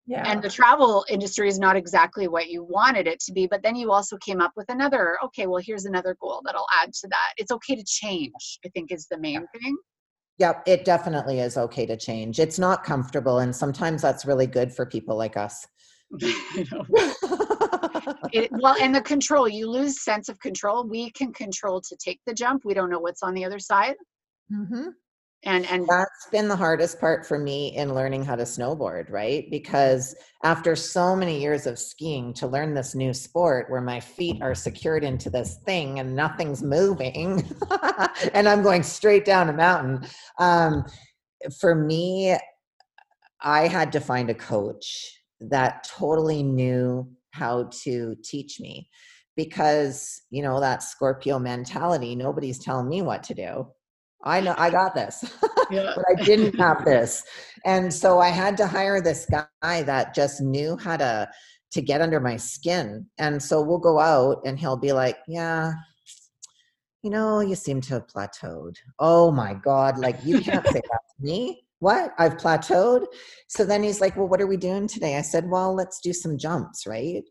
yeah. 0.05 0.29
and 0.29 0.41
the 0.41 0.49
travel 0.49 1.05
industry 1.09 1.47
is 1.47 1.59
not 1.59 1.75
exactly 1.75 2.27
what 2.27 2.49
you 2.49 2.63
wanted 2.63 3.07
it 3.07 3.19
to 3.19 3.31
be 3.31 3.47
but 3.47 3.63
then 3.63 3.75
you 3.75 3.91
also 3.91 4.17
came 4.17 4.41
up 4.41 4.51
with 4.55 4.69
another 4.69 5.17
okay 5.23 5.47
well 5.47 5.61
here's 5.63 5.85
another 5.85 6.15
goal 6.19 6.41
that 6.45 6.55
i'll 6.55 6.67
add 6.81 6.91
to 6.93 7.07
that 7.07 7.33
it's 7.37 7.51
okay 7.51 7.75
to 7.75 7.83
change 7.85 8.59
i 8.65 8.69
think 8.69 8.91
is 8.91 9.07
the 9.09 9.17
main 9.17 9.45
thing 9.53 9.77
Yep, 10.39 10.63
it 10.65 10.83
definitely 10.83 11.39
is 11.39 11.57
okay 11.57 11.85
to 11.85 11.95
change. 11.95 12.39
It's 12.39 12.57
not 12.57 12.83
comfortable, 12.83 13.39
and 13.39 13.55
sometimes 13.55 14.01
that's 14.01 14.25
really 14.25 14.47
good 14.47 14.73
for 14.73 14.85
people 14.85 15.15
like 15.15 15.37
us. 15.37 15.65
it, 18.33 18.49
well, 18.51 18.75
and 18.81 18.95
the 18.95 19.01
control, 19.01 19.47
you 19.47 19.69
lose 19.69 20.03
sense 20.03 20.29
of 20.29 20.39
control. 20.39 20.87
We 20.87 21.11
can 21.11 21.33
control 21.33 21.81
to 21.81 21.95
take 22.03 22.19
the 22.25 22.33
jump. 22.33 22.63
We 22.65 22.73
don't 22.73 22.89
know 22.89 22.99
what's 22.99 23.21
on 23.21 23.35
the 23.35 23.45
other 23.45 23.59
side. 23.59 23.95
Mm-hmm. 24.51 24.87
And 25.45 25.69
and 25.69 25.85
that's 25.87 26.27
been 26.31 26.47
the 26.47 26.55
hardest 26.55 27.01
part 27.01 27.25
for 27.25 27.37
me 27.37 27.75
in 27.75 27.93
learning 27.93 28.23
how 28.23 28.35
to 28.37 28.43
snowboard, 28.43 29.09
right? 29.11 29.45
Because 29.51 30.15
after 30.43 30.75
so 30.75 31.15
many 31.15 31.41
years 31.41 31.67
of 31.67 31.77
skiing, 31.77 32.33
to 32.35 32.47
learn 32.47 32.73
this 32.73 32.95
new 32.95 33.13
sport 33.13 33.69
where 33.69 33.81
my 33.81 33.99
feet 33.99 34.41
are 34.41 34.55
secured 34.55 35.03
into 35.03 35.29
this 35.29 35.57
thing 35.65 35.99
and 35.99 36.15
nothing's 36.15 36.63
moving, 36.63 37.43
and 38.33 38.47
I'm 38.47 38.63
going 38.63 38.83
straight 38.83 39.25
down 39.25 39.49
a 39.49 39.53
mountain. 39.53 40.07
Um, 40.39 40.85
for 41.59 41.75
me, 41.75 42.37
I 43.41 43.67
had 43.67 43.91
to 43.93 43.99
find 43.99 44.29
a 44.29 44.35
coach 44.35 45.19
that 45.41 45.83
totally 45.83 46.41
knew 46.41 47.09
how 47.31 47.69
to 47.83 48.15
teach 48.23 48.61
me 48.61 48.89
because 49.35 50.21
you 50.29 50.41
know 50.41 50.59
that 50.59 50.83
scorpio 50.83 51.39
mentality 51.39 52.15
nobody's 52.15 52.59
telling 52.59 52.87
me 52.87 53.01
what 53.01 53.23
to 53.23 53.33
do 53.33 53.67
i 54.23 54.39
know 54.39 54.55
i 54.57 54.69
got 54.69 54.93
this 54.95 55.23
yeah. 55.71 55.93
but 55.95 56.05
i 56.09 56.23
didn't 56.23 56.57
have 56.59 56.83
this. 56.85 57.23
And 57.65 57.93
so 57.93 58.19
i 58.19 58.29
had 58.29 58.57
to 58.57 58.67
hire 58.67 59.01
this 59.01 59.25
guy 59.25 59.83
that 59.83 60.13
just 60.13 60.41
knew 60.41 60.77
how 60.77 60.97
to 60.97 61.29
to 61.71 61.81
get 61.81 62.01
under 62.01 62.19
my 62.19 62.37
skin. 62.37 63.07
And 63.17 63.41
so 63.41 63.59
we'll 63.59 63.79
go 63.79 63.99
out 63.99 64.41
and 64.45 64.59
he'll 64.59 64.77
be 64.77 64.93
like 64.93 65.17
yeah 65.27 65.73
you 67.01 67.09
know 67.09 67.41
you 67.41 67.55
seem 67.55 67.81
to 67.81 67.93
have 67.95 68.07
plateaued. 68.07 68.75
Oh 68.99 69.31
my 69.31 69.53
god 69.53 69.97
like 69.97 70.17
you 70.23 70.41
can't 70.41 70.65
say 70.67 70.81
that 70.81 70.81
to 70.81 71.19
me. 71.19 71.65
What? 71.79 72.13
I've 72.17 72.37
plateaued? 72.37 73.05
So 73.47 73.65
then 73.65 73.83
he's 73.83 74.01
like 74.01 74.15
well 74.15 74.27
what 74.27 74.41
are 74.41 74.47
we 74.47 74.57
doing 74.57 74.87
today? 74.87 75.17
I 75.17 75.21
said 75.21 75.49
well 75.49 75.73
let's 75.73 75.99
do 75.99 76.13
some 76.13 76.37
jumps 76.37 76.85
right? 76.85 77.23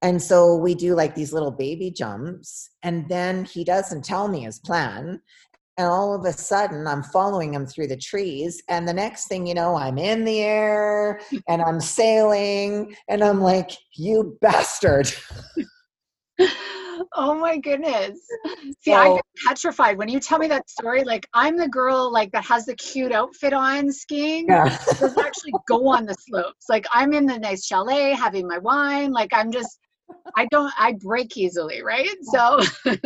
And 0.00 0.22
so 0.22 0.54
we 0.54 0.76
do 0.76 0.94
like 0.94 1.16
these 1.16 1.32
little 1.32 1.50
baby 1.50 1.90
jumps 1.90 2.70
and 2.84 3.08
then 3.08 3.44
he 3.44 3.64
doesn't 3.64 4.04
tell 4.04 4.28
me 4.28 4.40
his 4.40 4.60
plan 4.60 5.20
and 5.78 5.86
all 5.86 6.14
of 6.14 6.24
a 6.24 6.32
sudden 6.32 6.86
i'm 6.86 7.02
following 7.02 7.54
him 7.54 7.64
through 7.64 7.86
the 7.86 7.96
trees 7.96 8.62
and 8.68 8.86
the 8.86 8.92
next 8.92 9.28
thing 9.28 9.46
you 9.46 9.54
know 9.54 9.76
i'm 9.76 9.96
in 9.96 10.24
the 10.24 10.40
air 10.40 11.20
and 11.48 11.62
i'm 11.62 11.80
sailing 11.80 12.94
and 13.08 13.24
i'm 13.24 13.40
like 13.40 13.70
you 13.94 14.36
bastard 14.42 15.10
oh 17.14 17.34
my 17.34 17.58
goodness. 17.58 18.18
See, 18.80 18.92
so, 18.92 18.94
I 18.94 19.14
get 19.14 19.24
petrified 19.46 19.98
when 19.98 20.08
you 20.08 20.20
tell 20.20 20.38
me 20.38 20.48
that 20.48 20.68
story. 20.68 21.04
Like 21.04 21.28
I'm 21.34 21.56
the 21.56 21.68
girl 21.68 22.12
like 22.12 22.30
that 22.32 22.44
has 22.44 22.66
the 22.66 22.74
cute 22.76 23.12
outfit 23.12 23.52
on 23.52 23.92
skiing. 23.92 24.46
Yeah. 24.48 24.78
does 25.00 25.16
actually 25.18 25.52
go 25.68 25.88
on 25.88 26.06
the 26.06 26.14
slopes. 26.14 26.66
Like 26.68 26.86
I'm 26.92 27.12
in 27.12 27.26
the 27.26 27.38
nice 27.38 27.66
chalet 27.66 28.12
having 28.12 28.46
my 28.46 28.58
wine. 28.58 29.12
Like 29.12 29.30
I'm 29.32 29.50
just 29.50 29.78
I 30.36 30.46
don't 30.50 30.72
I 30.78 30.94
break 31.00 31.36
easily, 31.36 31.82
right? 31.82 32.16
So 32.22 32.60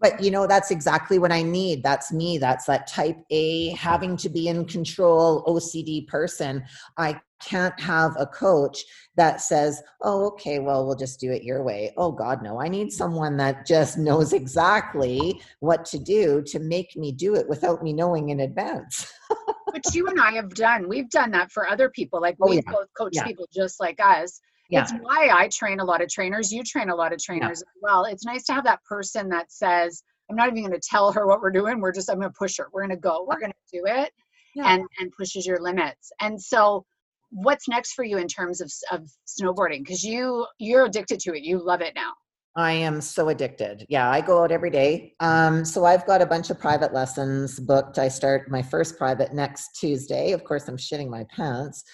but 0.00 0.22
you 0.22 0.30
know 0.30 0.46
that's 0.46 0.70
exactly 0.70 1.18
what 1.18 1.32
i 1.32 1.42
need. 1.42 1.82
That's 1.82 2.12
me. 2.12 2.38
That's 2.38 2.66
that 2.66 2.86
type 2.86 3.18
a 3.30 3.70
having 3.70 4.16
to 4.18 4.28
be 4.28 4.48
in 4.48 4.64
control 4.66 5.44
ocd 5.44 6.06
person. 6.08 6.64
I 6.96 7.20
can't 7.42 7.78
have 7.78 8.16
a 8.18 8.26
coach 8.26 8.82
that 9.16 9.42
says 9.42 9.82
oh 10.02 10.26
okay 10.26 10.58
well 10.58 10.86
we'll 10.86 10.96
just 10.96 11.20
do 11.20 11.30
it 11.30 11.42
your 11.42 11.62
way. 11.62 11.92
Oh 11.96 12.12
god 12.12 12.42
no. 12.42 12.60
I 12.60 12.68
need 12.68 12.92
someone 12.92 13.36
that 13.38 13.66
just 13.66 13.98
knows 13.98 14.32
exactly 14.32 15.40
what 15.60 15.84
to 15.86 15.98
do 15.98 16.42
to 16.46 16.58
make 16.58 16.96
me 16.96 17.12
do 17.12 17.34
it 17.34 17.48
without 17.48 17.82
me 17.82 17.92
knowing 17.92 18.30
in 18.30 18.40
advance. 18.40 19.12
Which 19.72 19.94
you 19.94 20.06
and 20.06 20.20
i 20.20 20.32
have 20.32 20.54
done. 20.54 20.88
We've 20.88 21.10
done 21.10 21.30
that 21.32 21.52
for 21.52 21.68
other 21.68 21.90
people. 21.90 22.20
Like 22.20 22.36
oh, 22.40 22.48
we've 22.48 22.62
yeah. 22.66 22.72
both 22.72 22.88
coached 22.96 23.16
yeah. 23.16 23.24
people 23.24 23.46
just 23.52 23.80
like 23.80 24.00
us 24.00 24.40
yeah. 24.70 24.82
it's 24.82 24.92
why 25.00 25.30
I 25.32 25.48
train 25.48 25.80
a 25.80 25.84
lot 25.84 26.02
of 26.02 26.08
trainers. 26.08 26.52
You 26.52 26.62
train 26.62 26.90
a 26.90 26.94
lot 26.94 27.12
of 27.12 27.18
trainers 27.18 27.42
yeah. 27.42 27.50
as 27.50 27.64
well. 27.82 28.04
It's 28.04 28.24
nice 28.24 28.44
to 28.44 28.54
have 28.54 28.64
that 28.64 28.82
person 28.84 29.28
that 29.30 29.50
says, 29.52 30.02
I'm 30.28 30.36
not 30.36 30.48
even 30.48 30.62
going 30.62 30.72
to 30.72 30.88
tell 30.88 31.12
her 31.12 31.26
what 31.26 31.40
we're 31.40 31.52
doing. 31.52 31.80
We're 31.80 31.92
just, 31.92 32.10
I'm 32.10 32.18
going 32.18 32.30
to 32.30 32.38
push 32.38 32.56
her. 32.58 32.68
We're 32.72 32.82
going 32.82 32.96
to 32.96 33.00
go. 33.00 33.24
We're 33.28 33.38
going 33.38 33.52
to 33.52 33.78
do 33.78 33.84
it. 33.86 34.12
Yeah. 34.54 34.72
And, 34.72 34.84
and 34.98 35.12
pushes 35.12 35.46
your 35.46 35.60
limits. 35.60 36.10
And 36.20 36.40
so 36.40 36.84
what's 37.30 37.68
next 37.68 37.92
for 37.92 38.04
you 38.04 38.18
in 38.18 38.26
terms 38.26 38.60
of, 38.60 38.72
of 38.90 39.08
snowboarding? 39.26 39.84
Because 39.84 40.02
you, 40.02 40.46
you're 40.58 40.86
addicted 40.86 41.20
to 41.20 41.34
it. 41.34 41.42
You 41.42 41.64
love 41.64 41.80
it 41.80 41.94
now. 41.94 42.12
I 42.56 42.72
am 42.72 43.02
so 43.02 43.28
addicted. 43.28 43.84
Yeah, 43.90 44.10
I 44.10 44.22
go 44.22 44.42
out 44.42 44.50
every 44.50 44.70
day. 44.70 45.12
Um, 45.20 45.62
so 45.62 45.84
I've 45.84 46.06
got 46.06 46.22
a 46.22 46.26
bunch 46.26 46.48
of 46.48 46.58
private 46.58 46.94
lessons 46.94 47.60
booked. 47.60 47.98
I 47.98 48.08
start 48.08 48.50
my 48.50 48.62
first 48.62 48.96
private 48.96 49.34
next 49.34 49.78
Tuesday. 49.78 50.32
Of 50.32 50.42
course, 50.44 50.66
I'm 50.66 50.78
shitting 50.78 51.10
my 51.10 51.24
pants. 51.24 51.84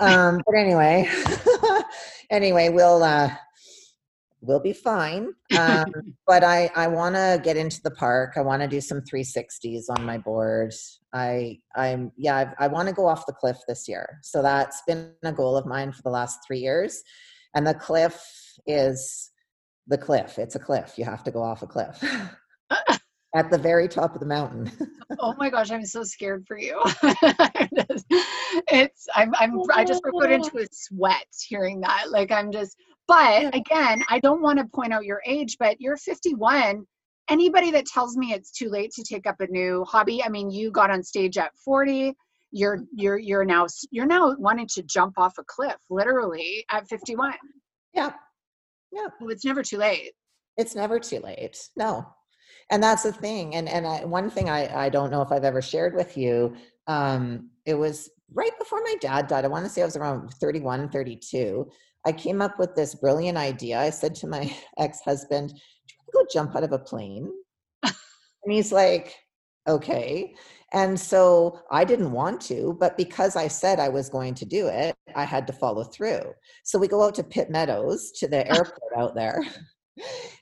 Um, 0.00 0.42
but 0.44 0.54
anyway, 0.54 1.08
anyway, 2.30 2.68
we'll 2.68 3.02
uh, 3.02 3.30
we'll 4.42 4.60
be 4.60 4.74
fine. 4.74 5.32
Um, 5.58 5.86
but 6.26 6.44
I 6.44 6.70
I 6.76 6.88
want 6.88 7.14
to 7.14 7.40
get 7.42 7.56
into 7.56 7.80
the 7.82 7.92
park. 7.92 8.34
I 8.36 8.42
want 8.42 8.60
to 8.60 8.68
do 8.68 8.82
some 8.82 9.00
360s 9.00 9.84
on 9.88 10.04
my 10.04 10.18
board. 10.18 10.74
I 11.14 11.58
I'm 11.74 12.12
yeah 12.18 12.36
I've, 12.36 12.54
I 12.58 12.66
want 12.66 12.86
to 12.88 12.94
go 12.94 13.06
off 13.06 13.24
the 13.24 13.32
cliff 13.32 13.56
this 13.66 13.88
year. 13.88 14.18
So 14.22 14.42
that's 14.42 14.82
been 14.86 15.12
a 15.22 15.32
goal 15.32 15.56
of 15.56 15.64
mine 15.64 15.90
for 15.90 16.02
the 16.02 16.10
last 16.10 16.40
three 16.46 16.60
years, 16.60 17.02
and 17.54 17.66
the 17.66 17.72
cliff 17.72 18.22
is 18.66 19.31
the 19.86 19.98
cliff. 19.98 20.38
It's 20.38 20.54
a 20.54 20.58
cliff. 20.58 20.94
You 20.96 21.04
have 21.04 21.24
to 21.24 21.30
go 21.30 21.42
off 21.42 21.62
a 21.62 21.66
cliff 21.66 22.02
at 23.34 23.50
the 23.50 23.58
very 23.58 23.88
top 23.88 24.14
of 24.14 24.20
the 24.20 24.26
mountain. 24.26 24.70
oh 25.18 25.34
my 25.38 25.50
gosh, 25.50 25.70
I'm 25.70 25.84
so 25.84 26.02
scared 26.02 26.44
for 26.46 26.58
you. 26.58 26.80
it's 28.68 29.06
I'm 29.14 29.34
I'm 29.36 29.60
I 29.74 29.84
just 29.84 30.02
put 30.04 30.30
oh. 30.30 30.34
into 30.34 30.58
a 30.58 30.66
sweat 30.70 31.26
hearing 31.48 31.80
that. 31.80 32.10
Like 32.10 32.30
I'm 32.30 32.52
just 32.52 32.76
but 33.08 33.54
again, 33.54 34.02
I 34.08 34.20
don't 34.20 34.42
want 34.42 34.58
to 34.58 34.64
point 34.66 34.92
out 34.92 35.04
your 35.04 35.20
age, 35.26 35.56
but 35.58 35.80
you're 35.80 35.96
51. 35.96 36.86
Anybody 37.28 37.70
that 37.72 37.86
tells 37.86 38.16
me 38.16 38.32
it's 38.32 38.50
too 38.50 38.68
late 38.68 38.92
to 38.92 39.02
take 39.02 39.26
up 39.26 39.40
a 39.40 39.46
new 39.48 39.84
hobby, 39.84 40.22
I 40.22 40.28
mean, 40.28 40.50
you 40.50 40.70
got 40.70 40.90
on 40.90 41.02
stage 41.02 41.38
at 41.38 41.52
40. 41.64 42.14
You're 42.54 42.84
you're 42.94 43.18
you're 43.18 43.44
now 43.44 43.66
you're 43.90 44.06
now 44.06 44.36
wanting 44.38 44.68
to 44.74 44.82
jump 44.82 45.14
off 45.18 45.34
a 45.38 45.44
cliff, 45.44 45.76
literally 45.88 46.64
at 46.70 46.86
51. 46.88 47.32
Yeah, 47.94 48.12
yeah. 48.92 49.06
Well, 49.20 49.30
it's 49.30 49.44
never 49.44 49.62
too 49.62 49.78
late. 49.78 50.12
It's 50.56 50.74
never 50.74 50.98
too 50.98 51.20
late. 51.20 51.56
No. 51.76 52.06
And 52.70 52.82
that's 52.82 53.02
the 53.02 53.12
thing. 53.12 53.54
And 53.54 53.68
and 53.68 53.86
I, 53.86 54.04
one 54.04 54.30
thing 54.30 54.48
I, 54.48 54.84
I 54.84 54.88
don't 54.88 55.10
know 55.10 55.22
if 55.22 55.32
I've 55.32 55.44
ever 55.44 55.62
shared 55.62 55.94
with 55.94 56.16
you, 56.16 56.54
um, 56.86 57.50
it 57.66 57.74
was 57.74 58.10
right 58.34 58.56
before 58.58 58.80
my 58.82 58.94
dad 59.00 59.26
died. 59.26 59.44
I 59.44 59.48
want 59.48 59.64
to 59.64 59.70
say 59.70 59.82
I 59.82 59.86
was 59.86 59.96
around 59.96 60.32
31, 60.34 60.90
32. 60.90 61.70
I 62.04 62.12
came 62.12 62.42
up 62.42 62.58
with 62.58 62.74
this 62.74 62.94
brilliant 62.94 63.38
idea. 63.38 63.78
I 63.78 63.90
said 63.90 64.14
to 64.16 64.26
my 64.26 64.54
ex-husband, 64.78 65.48
Do 65.50 65.54
you 65.54 65.96
want 65.98 66.30
to 66.30 66.38
go 66.38 66.40
jump 66.40 66.56
out 66.56 66.64
of 66.64 66.72
a 66.72 66.78
plane? 66.78 67.30
and 67.82 67.92
he's 68.52 68.72
like, 68.72 69.14
okay. 69.68 70.34
And 70.72 70.98
so 70.98 71.60
I 71.70 71.84
didn't 71.84 72.12
want 72.12 72.40
to, 72.42 72.76
but 72.80 72.96
because 72.96 73.36
I 73.36 73.48
said 73.48 73.78
I 73.78 73.90
was 73.90 74.08
going 74.08 74.34
to 74.34 74.46
do 74.46 74.68
it, 74.68 74.94
I 75.14 75.24
had 75.24 75.46
to 75.48 75.52
follow 75.52 75.84
through. 75.84 76.22
So 76.64 76.78
we 76.78 76.88
go 76.88 77.02
out 77.02 77.14
to 77.16 77.24
Pitt 77.24 77.50
Meadows 77.50 78.10
to 78.12 78.28
the 78.28 78.46
airport 78.54 78.92
out 78.96 79.14
there. 79.14 79.42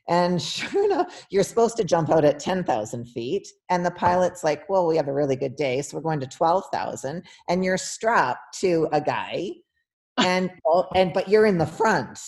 And 0.09 0.43
sure 0.43 0.85
enough, 0.85 1.27
you're 1.31 1.45
supposed 1.45 1.77
to 1.77 1.85
jump 1.85 2.11
out 2.11 2.25
at 2.25 2.41
10,000 2.41 3.05
feet. 3.07 3.47
And 3.69 3.87
the 3.87 3.93
pilot's 3.93 4.43
like, 4.43 4.69
well, 4.69 4.87
we 4.87 4.97
have 4.97 5.07
a 5.07 5.13
really 5.13 5.37
good 5.37 5.55
day. 5.55 5.83
So 5.83 5.97
we're 5.97 6.03
going 6.03 6.19
to 6.21 6.27
12,000. 6.27 7.23
And 7.49 7.65
you're 7.65 7.79
strapped 7.79 8.59
to 8.61 8.89
a 8.93 9.01
guy. 9.01 9.51
And, 10.19 10.51
and, 10.97 11.13
but 11.13 11.29
you're 11.29 11.47
in 11.47 11.59
the 11.59 11.67
front. 11.67 12.19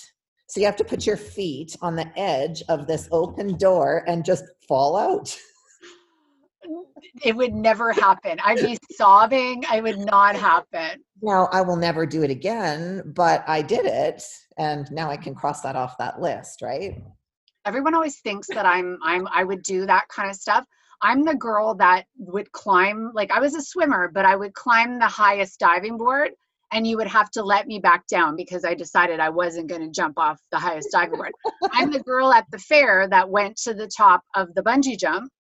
So 0.49 0.61
you 0.61 0.67
have 0.67 0.77
to 0.77 0.85
put 0.85 1.07
your 1.07 1.17
feet 1.17 1.77
on 1.83 1.97
the 1.97 2.07
edge 2.17 2.63
of 2.69 2.87
this 2.87 3.09
open 3.11 3.57
door 3.57 4.05
and 4.07 4.25
just 4.25 4.45
fall 4.69 4.97
out. 4.97 5.37
it 7.23 7.37
would 7.37 7.55
never 7.55 7.93
happen. 7.93 8.39
I'd 8.45 8.59
be 8.59 8.79
sobbing. 8.93 9.65
I 9.69 9.81
would 9.81 9.99
not 9.99 10.37
happen. 10.37 11.03
Now 11.21 11.49
I 11.53 11.61
will 11.61 11.77
never 11.77 12.07
do 12.07 12.23
it 12.23 12.31
again, 12.31 13.03
but 13.15 13.45
I 13.47 13.63
did 13.63 13.85
it 13.85 14.23
and 14.59 14.91
now 14.91 15.11
I 15.11 15.17
can 15.17 15.35
cross 15.35 15.61
that 15.63 15.77
off 15.77 15.99
that 15.99 16.21
list, 16.21 16.63
right? 16.63 17.03
Everyone 17.65 17.95
always 17.95 18.19
thinks 18.21 18.49
that 18.49 18.67
I'm 18.67 18.99
I'm 19.05 19.29
I 19.29 19.45
would 19.45 19.63
do 19.63 19.87
that 19.87 20.09
kind 20.09 20.31
of 20.31 20.37
stuff. 20.37 20.65
I'm 21.01 21.25
the 21.25 21.35
girl 21.35 21.75
that 21.77 22.07
would 22.17 22.51
climb 22.53 23.11
like 23.15 23.31
I 23.31 23.41
was 23.41 23.55
a 23.55 23.63
swimmer, 23.63 24.11
but 24.13 24.25
I 24.25 24.37
would 24.37 24.55
climb 24.55 24.99
the 24.99 25.07
highest 25.07 25.59
diving 25.59 25.97
board 25.97 26.31
and 26.73 26.87
you 26.87 26.97
would 26.97 27.07
have 27.07 27.31
to 27.33 27.43
let 27.43 27.67
me 27.67 27.79
back 27.79 28.07
down 28.07 28.35
because 28.35 28.65
I 28.65 28.75
decided 28.75 29.21
I 29.21 29.29
wasn't 29.29 29.69
going 29.69 29.83
to 29.83 29.91
jump 29.91 30.19
off 30.19 30.41
the 30.51 30.59
highest 30.59 30.89
diving 30.91 31.17
board. 31.17 31.33
I'm 31.71 31.91
the 31.91 32.01
girl 32.01 32.33
at 32.33 32.47
the 32.51 32.59
fair 32.59 33.07
that 33.09 33.29
went 33.29 33.57
to 33.59 33.75
the 33.75 33.87
top 33.87 34.23
of 34.35 34.55
the 34.55 34.63
bungee 34.63 34.99
jump 34.99 35.31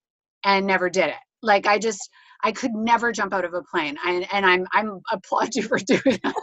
and 0.45 0.67
never 0.67 0.91
did 0.91 1.09
it. 1.09 1.21
Like 1.43 1.67
I 1.67 1.79
just 1.79 2.09
I 2.45 2.53
could 2.53 2.73
never 2.73 3.13
jump 3.13 3.33
out 3.33 3.45
of 3.45 3.55
a 3.55 3.63
plane. 3.63 3.97
I, 4.03 4.27
and 4.33 4.45
I'm 4.47 4.67
I'm 4.73 5.01
applaud 5.11 5.55
you 5.55 5.63
for 5.63 5.79
doing 5.79 6.19
that. 6.23 6.35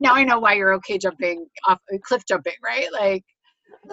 now 0.00 0.14
I 0.14 0.24
know 0.24 0.38
why 0.38 0.54
you're 0.54 0.74
okay 0.74 0.98
jumping 0.98 1.46
off 1.66 1.80
cliff 2.04 2.24
jumping, 2.26 2.54
right? 2.64 2.92
Like 2.92 3.24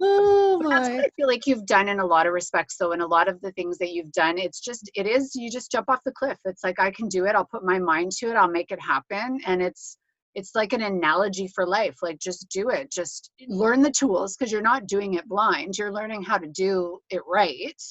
oh, 0.00 0.58
that's 0.68 0.88
what 0.88 1.04
I 1.04 1.08
feel 1.16 1.26
like 1.26 1.46
you've 1.46 1.66
done 1.66 1.88
in 1.88 2.00
a 2.00 2.06
lot 2.06 2.26
of 2.26 2.32
respects 2.32 2.76
though 2.78 2.92
in 2.92 3.00
a 3.00 3.06
lot 3.06 3.28
of 3.28 3.40
the 3.40 3.52
things 3.52 3.78
that 3.78 3.92
you've 3.92 4.12
done 4.12 4.36
it's 4.36 4.60
just 4.60 4.90
it 4.94 5.06
is 5.06 5.34
you 5.34 5.50
just 5.50 5.70
jump 5.70 5.88
off 5.88 6.00
the 6.04 6.12
cliff 6.12 6.38
it's 6.44 6.62
like 6.62 6.78
I 6.78 6.90
can 6.90 7.08
do 7.08 7.24
it 7.24 7.34
I'll 7.34 7.46
put 7.46 7.64
my 7.64 7.78
mind 7.78 8.12
to 8.18 8.28
it 8.28 8.34
I'll 8.34 8.50
make 8.50 8.72
it 8.72 8.80
happen 8.80 9.40
and 9.46 9.62
it's 9.62 9.96
it's 10.36 10.54
like 10.54 10.72
an 10.72 10.82
analogy 10.82 11.48
for 11.52 11.66
life 11.66 11.96
like 12.02 12.18
just 12.20 12.48
do 12.50 12.68
it 12.68 12.92
just 12.92 13.32
learn 13.48 13.82
the 13.82 13.90
tools 13.90 14.36
because 14.36 14.52
you're 14.52 14.62
not 14.62 14.86
doing 14.86 15.14
it 15.14 15.28
blind 15.28 15.76
you're 15.76 15.92
learning 15.92 16.22
how 16.22 16.38
to 16.38 16.46
do 16.46 17.00
it 17.10 17.22
right 17.26 17.82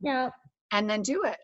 yeah 0.00 0.28
and 0.72 0.88
then 0.88 1.02
do 1.02 1.22
it. 1.24 1.36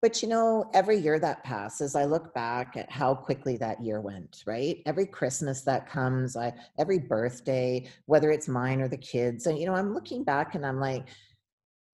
But 0.00 0.20
you 0.20 0.28
know, 0.28 0.68
every 0.74 0.98
year 0.98 1.20
that 1.20 1.44
passes, 1.44 1.94
I 1.94 2.06
look 2.06 2.34
back 2.34 2.76
at 2.76 2.90
how 2.90 3.14
quickly 3.14 3.56
that 3.58 3.80
year 3.80 4.00
went, 4.00 4.42
right? 4.46 4.82
Every 4.84 5.06
Christmas 5.06 5.62
that 5.62 5.88
comes, 5.88 6.36
I 6.36 6.52
every 6.76 6.98
birthday, 6.98 7.86
whether 8.06 8.32
it's 8.32 8.48
mine 8.48 8.80
or 8.80 8.88
the 8.88 8.96
kids, 8.96 9.46
and 9.46 9.56
you 9.56 9.66
know, 9.66 9.74
I'm 9.74 9.94
looking 9.94 10.24
back 10.24 10.56
and 10.56 10.66
I'm 10.66 10.80
like, 10.80 11.06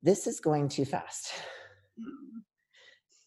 this 0.03 0.27
is 0.27 0.41
going 0.41 0.71
too 0.71 0.87
fast. 0.87 1.33
Mm. 2.01 2.41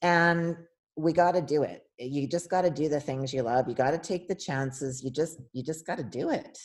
And 0.01 0.57
we 0.97 1.13
got 1.13 1.33
to 1.33 1.41
do 1.41 1.61
it. 1.61 1.83
You 2.03 2.27
just 2.27 2.49
got 2.49 2.63
to 2.63 2.69
do 2.69 2.89
the 2.89 2.99
things 2.99 3.33
you 3.33 3.43
love. 3.43 3.67
You 3.67 3.75
got 3.75 3.91
to 3.91 3.97
take 3.97 4.27
the 4.27 4.35
chances. 4.35 5.03
You 5.03 5.11
just 5.11 5.39
you 5.53 5.63
just 5.63 5.85
got 5.85 5.97
to 5.97 6.03
do 6.03 6.29
it. 6.29 6.57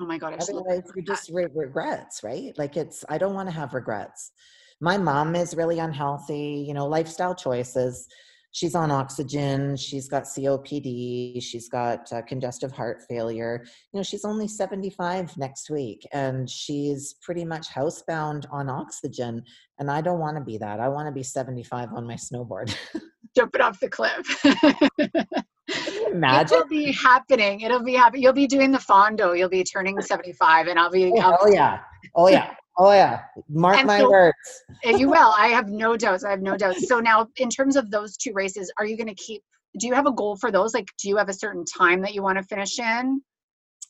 Oh 0.00 0.06
my 0.06 0.16
god! 0.16 0.36
Otherwise, 0.40 0.84
you 0.94 1.02
just 1.02 1.30
re- 1.30 1.48
regrets, 1.54 2.22
right? 2.22 2.56
Like 2.56 2.76
it's. 2.76 3.04
I 3.08 3.18
don't 3.18 3.34
want 3.34 3.48
to 3.48 3.54
have 3.54 3.74
regrets 3.74 4.32
my 4.80 4.96
mom 4.96 5.36
is 5.36 5.56
really 5.56 5.78
unhealthy, 5.78 6.64
you 6.66 6.74
know, 6.74 6.86
lifestyle 6.86 7.34
choices. 7.34 8.08
She's 8.52 8.74
on 8.74 8.90
oxygen. 8.90 9.76
She's 9.76 10.08
got 10.08 10.24
COPD. 10.24 11.42
She's 11.42 11.68
got 11.68 12.12
uh, 12.12 12.22
congestive 12.22 12.72
heart 12.72 13.02
failure. 13.08 13.62
You 13.92 13.98
know, 13.98 14.02
she's 14.02 14.24
only 14.24 14.48
75 14.48 15.36
next 15.36 15.70
week 15.70 16.06
and 16.12 16.50
she's 16.50 17.14
pretty 17.22 17.44
much 17.44 17.68
housebound 17.68 18.46
on 18.50 18.68
oxygen. 18.68 19.44
And 19.78 19.90
I 19.90 20.00
don't 20.00 20.18
want 20.18 20.36
to 20.36 20.42
be 20.42 20.58
that. 20.58 20.80
I 20.80 20.88
want 20.88 21.06
to 21.06 21.12
be 21.12 21.22
75 21.22 21.92
on 21.94 22.06
my 22.06 22.14
snowboard. 22.14 22.74
Jumping 23.36 23.60
off 23.60 23.78
the 23.78 23.88
cliff. 23.88 24.44
Imagine. 26.10 26.56
It'll 26.58 26.68
be 26.68 26.92
happening. 26.92 27.60
It'll 27.60 27.82
be 27.82 27.94
happening. 27.94 28.22
You'll 28.22 28.32
be 28.32 28.48
doing 28.48 28.72
the 28.72 28.78
fondo. 28.78 29.38
You'll 29.38 29.48
be 29.48 29.62
turning 29.64 30.00
75 30.00 30.66
and 30.66 30.78
I'll 30.78 30.90
be. 30.90 31.12
Oh, 31.16 31.36
oh 31.42 31.52
yeah. 31.52 31.80
Oh 32.16 32.28
yeah. 32.28 32.54
Oh 32.82 32.92
yeah, 32.92 33.24
mark 33.50 33.76
and 33.76 33.86
my 33.86 33.98
so, 33.98 34.10
words. 34.10 34.34
you 34.82 35.10
will. 35.10 35.34
I 35.36 35.48
have 35.48 35.68
no 35.68 35.98
doubts. 35.98 36.24
I 36.24 36.30
have 36.30 36.40
no 36.40 36.56
doubts. 36.56 36.88
So 36.88 36.98
now, 36.98 37.26
in 37.36 37.50
terms 37.50 37.76
of 37.76 37.90
those 37.90 38.16
two 38.16 38.32
races, 38.32 38.72
are 38.78 38.86
you 38.86 38.96
going 38.96 39.06
to 39.06 39.14
keep? 39.14 39.42
Do 39.78 39.86
you 39.86 39.92
have 39.92 40.06
a 40.06 40.12
goal 40.12 40.36
for 40.36 40.50
those? 40.50 40.72
Like, 40.72 40.88
do 40.98 41.10
you 41.10 41.18
have 41.18 41.28
a 41.28 41.34
certain 41.34 41.66
time 41.66 42.00
that 42.00 42.14
you 42.14 42.22
want 42.22 42.38
to 42.38 42.44
finish 42.44 42.78
in? 42.78 43.20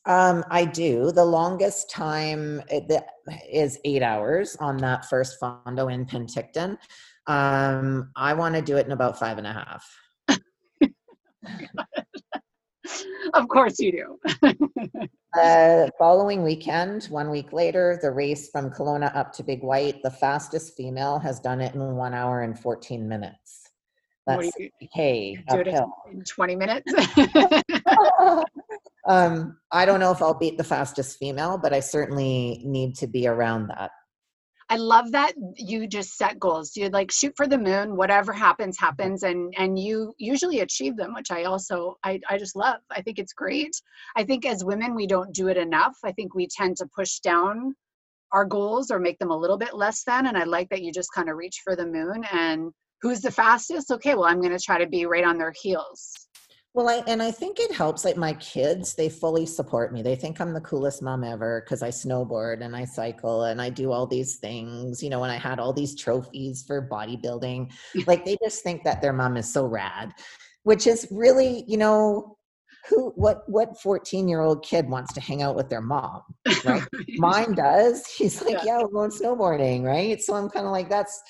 Um, 0.07 0.45
I 0.51 0.65
do. 0.65 1.13
The 1.13 1.25
longest 1.25 1.89
time 1.89 2.61
is 3.49 3.79
eight 3.85 4.03
hours 4.03 4.57
on 4.59 4.77
that 4.79 5.05
first 5.05 5.39
fondo 5.41 5.93
in 5.93 6.05
Penticton. 6.05 6.77
Um, 7.29 8.11
I 8.17 8.35
want 8.35 8.57
to 8.57 8.63
do 8.63 8.77
it 8.77 8.87
in 8.87 8.93
about 8.93 9.21
five 9.21 9.39
and 9.39 9.47
a 9.47 9.53
half. 9.53 9.87
of 13.35 13.47
course 13.47 13.79
you 13.79 14.19
do. 14.43 14.53
the 15.35 15.91
following 15.99 16.43
weekend, 16.43 17.05
one 17.05 17.31
week 17.31 17.53
later, 17.53 17.99
the 18.03 18.11
race 18.11 18.51
from 18.51 18.71
Kelowna 18.71 19.15
up 19.15 19.33
to 19.35 19.43
Big 19.43 19.63
White, 19.63 20.03
the 20.03 20.11
fastest 20.11 20.77
female 20.77 21.19
has 21.19 21.41
done 21.41 21.61
it 21.61 21.75
in 21.75 21.97
one 21.97 22.15
hour 22.15 22.43
and 22.43 22.59
14 22.59 23.09
minutes. 23.09 23.71
That's 24.27 24.51
hey 24.93 25.43
do 25.49 25.57
it 25.57 25.69
uphill. 25.69 25.93
in 26.13 26.23
20 26.23 26.57
minutes. 26.57 26.93
um, 29.09 29.59
I 29.73 29.85
don't 29.85 30.01
know 30.01 30.13
if 30.13 30.23
I'll 30.23 30.39
beat 30.39 30.59
the 30.59 30.65
fastest 30.65 31.19
female, 31.19 31.59
but 31.59 31.73
I 31.73 31.81
certainly 31.81 32.63
need 32.65 32.97
to 32.97 33.07
be 33.07 33.27
around 33.27 33.69
that. 33.69 33.91
I 34.71 34.77
love 34.77 35.11
that 35.11 35.33
you 35.57 35.89
just 35.89 36.17
set 36.17 36.39
goals. 36.39 36.77
You 36.77 36.89
like 36.91 37.11
shoot 37.11 37.35
for 37.37 37.49
the 37.49 37.59
moon, 37.59 37.97
whatever 37.97 38.33
happens, 38.33 38.79
happens, 38.79 39.25
and 39.25 39.53
and 39.59 39.77
you 39.77 40.15
usually 40.17 40.61
achieve 40.61 40.97
them, 40.97 41.13
which 41.13 41.33
I 41.33 41.45
also 41.45 41.99
I, 42.05 42.21
I 42.31 42.39
just 42.39 42.55
love. 42.55 42.81
I 42.93 43.03
think 43.03 43.19
it's 43.19 43.33
great. 43.33 43.73
I 44.17 44.23
think 44.23 44.47
as 44.47 44.65
women 44.65 44.95
we 44.95 45.09
don't 45.09 45.35
do 45.35 45.49
it 45.49 45.57
enough. 45.57 45.97
I 46.05 46.13
think 46.13 46.37
we 46.37 46.47
tend 46.47 46.77
to 46.77 46.87
push 46.95 47.19
down 47.19 47.75
our 48.33 48.45
goals 48.45 48.93
or 48.93 49.01
make 49.01 49.19
them 49.19 49.33
a 49.33 49.37
little 49.37 49.59
bit 49.59 49.75
less 49.75 50.05
than. 50.05 50.27
And 50.27 50.39
I 50.39 50.45
like 50.45 50.69
that 50.69 50.83
you 50.83 50.93
just 50.93 51.13
kind 51.13 51.29
of 51.29 51.37
reach 51.37 51.63
for 51.65 51.75
the 51.75 51.87
moon 51.87 52.25
and 52.33 52.71
who's 53.03 53.21
the 53.23 53.31
fastest? 53.33 53.91
Okay, 53.91 54.15
well 54.15 54.27
I'm 54.27 54.41
gonna 54.41 54.59
try 54.59 54.79
to 54.79 54.87
be 54.87 55.05
right 55.05 55.25
on 55.25 55.37
their 55.37 55.53
heels. 55.61 56.29
Well, 56.73 56.89
I 56.89 57.03
and 57.09 57.21
I 57.21 57.33
think 57.33 57.59
it 57.59 57.73
helps. 57.73 58.05
Like 58.05 58.17
my 58.17 58.33
kids, 58.35 58.95
they 58.95 59.09
fully 59.09 59.45
support 59.45 59.93
me. 59.93 60.03
They 60.03 60.15
think 60.15 60.41
I'm 60.41 60.53
the 60.55 60.61
coolest 60.61 61.03
mom 61.03 61.25
ever 61.25 61.63
because 61.65 61.83
I 61.83 61.89
snowboard 61.89 62.63
and 62.65 62.77
I 62.77 62.85
cycle 62.85 63.45
and 63.45 63.61
I 63.61 63.71
do 63.71 63.91
all 63.91 64.07
these 64.07 64.37
things. 64.37 65.03
You 65.03 65.11
know, 65.11 65.25
and 65.25 65.33
I 65.33 65.37
had 65.37 65.59
all 65.59 65.73
these 65.73 65.97
trophies 65.97 66.63
for 66.67 66.87
bodybuilding. 66.89 67.73
Like 68.07 68.25
they 68.25 68.37
just 68.43 68.63
think 68.63 68.85
that 68.85 69.03
their 69.03 69.13
mom 69.13 69.37
is 69.37 69.53
so 69.53 69.67
rad, 69.67 70.13
which 70.63 70.87
is 70.87 71.09
really, 71.11 71.65
you 71.67 71.77
know, 71.77 72.37
who 72.89 73.11
what 73.17 73.43
what 73.49 73.81
14 73.81 74.29
year 74.29 74.41
old 74.41 74.65
kid 74.65 74.89
wants 74.89 75.13
to 75.15 75.21
hang 75.21 75.43
out 75.43 75.57
with 75.57 75.69
their 75.71 75.81
mom, 75.83 76.23
right? 76.63 76.83
Mine 77.17 77.55
does. 77.55 78.07
He's 78.07 78.43
like, 78.43 78.63
Yeah. 78.63 78.65
yeah, 78.65 78.81
we're 78.81 78.89
going 78.89 79.11
snowboarding, 79.11 79.83
right? 79.83 80.21
So 80.23 80.35
I'm 80.35 80.49
kind 80.49 80.67
of 80.67 80.73
like, 80.73 80.89
that's 80.89 81.21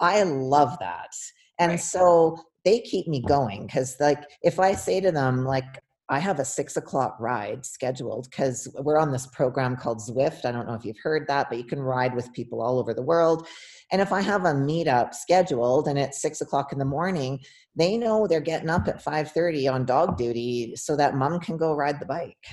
I 0.00 0.22
love 0.24 0.76
that. 0.80 1.10
And 1.58 1.72
Right. 1.72 1.80
so 1.80 2.38
they 2.64 2.80
keep 2.80 3.06
me 3.06 3.22
going 3.22 3.66
because 3.66 3.96
like 4.00 4.22
if 4.42 4.58
I 4.58 4.72
say 4.72 5.00
to 5.00 5.12
them, 5.12 5.44
like, 5.44 5.64
I 6.10 6.18
have 6.20 6.38
a 6.38 6.44
six 6.44 6.78
o'clock 6.78 7.18
ride 7.20 7.66
scheduled 7.66 8.28
because 8.30 8.66
we're 8.80 8.98
on 8.98 9.12
this 9.12 9.26
program 9.26 9.76
called 9.76 9.98
Zwift. 9.98 10.46
I 10.46 10.52
don't 10.52 10.66
know 10.66 10.72
if 10.72 10.84
you've 10.84 10.98
heard 11.02 11.28
that, 11.28 11.50
but 11.50 11.58
you 11.58 11.64
can 11.64 11.80
ride 11.80 12.14
with 12.14 12.32
people 12.32 12.62
all 12.62 12.78
over 12.78 12.94
the 12.94 13.02
world. 13.02 13.46
And 13.92 14.00
if 14.00 14.10
I 14.10 14.22
have 14.22 14.46
a 14.46 14.52
meetup 14.52 15.14
scheduled 15.14 15.86
and 15.86 15.98
it's 15.98 16.22
six 16.22 16.40
o'clock 16.40 16.72
in 16.72 16.78
the 16.78 16.84
morning, 16.86 17.40
they 17.76 17.98
know 17.98 18.26
they're 18.26 18.40
getting 18.40 18.70
up 18.70 18.88
at 18.88 19.02
5:30 19.04 19.68
on 19.68 19.84
dog 19.84 20.16
duty 20.16 20.74
so 20.76 20.96
that 20.96 21.14
mom 21.14 21.40
can 21.40 21.58
go 21.58 21.74
ride 21.74 22.00
the 22.00 22.06
bike. 22.06 22.46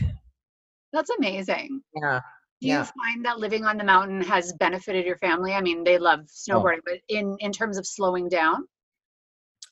That's 0.91 1.09
amazing. 1.17 1.81
Yeah. 2.01 2.19
Do 2.61 2.67
you 2.67 2.73
Yeah. 2.73 2.83
find 2.83 3.23
that 3.25 3.39
living 3.39 3.63
on 3.63 3.77
the 3.77 3.83
mountain 3.85 4.21
has 4.21 4.53
benefited 4.53 5.05
your 5.05 5.17
family? 5.17 5.53
I 5.53 5.61
mean, 5.61 5.83
they 5.85 5.97
love 5.97 6.21
oh. 6.21 6.25
snowboarding, 6.27 6.81
but 6.85 6.99
in 7.07 7.37
in 7.39 7.53
terms 7.53 7.77
of 7.77 7.87
slowing 7.87 8.27
down, 8.27 8.67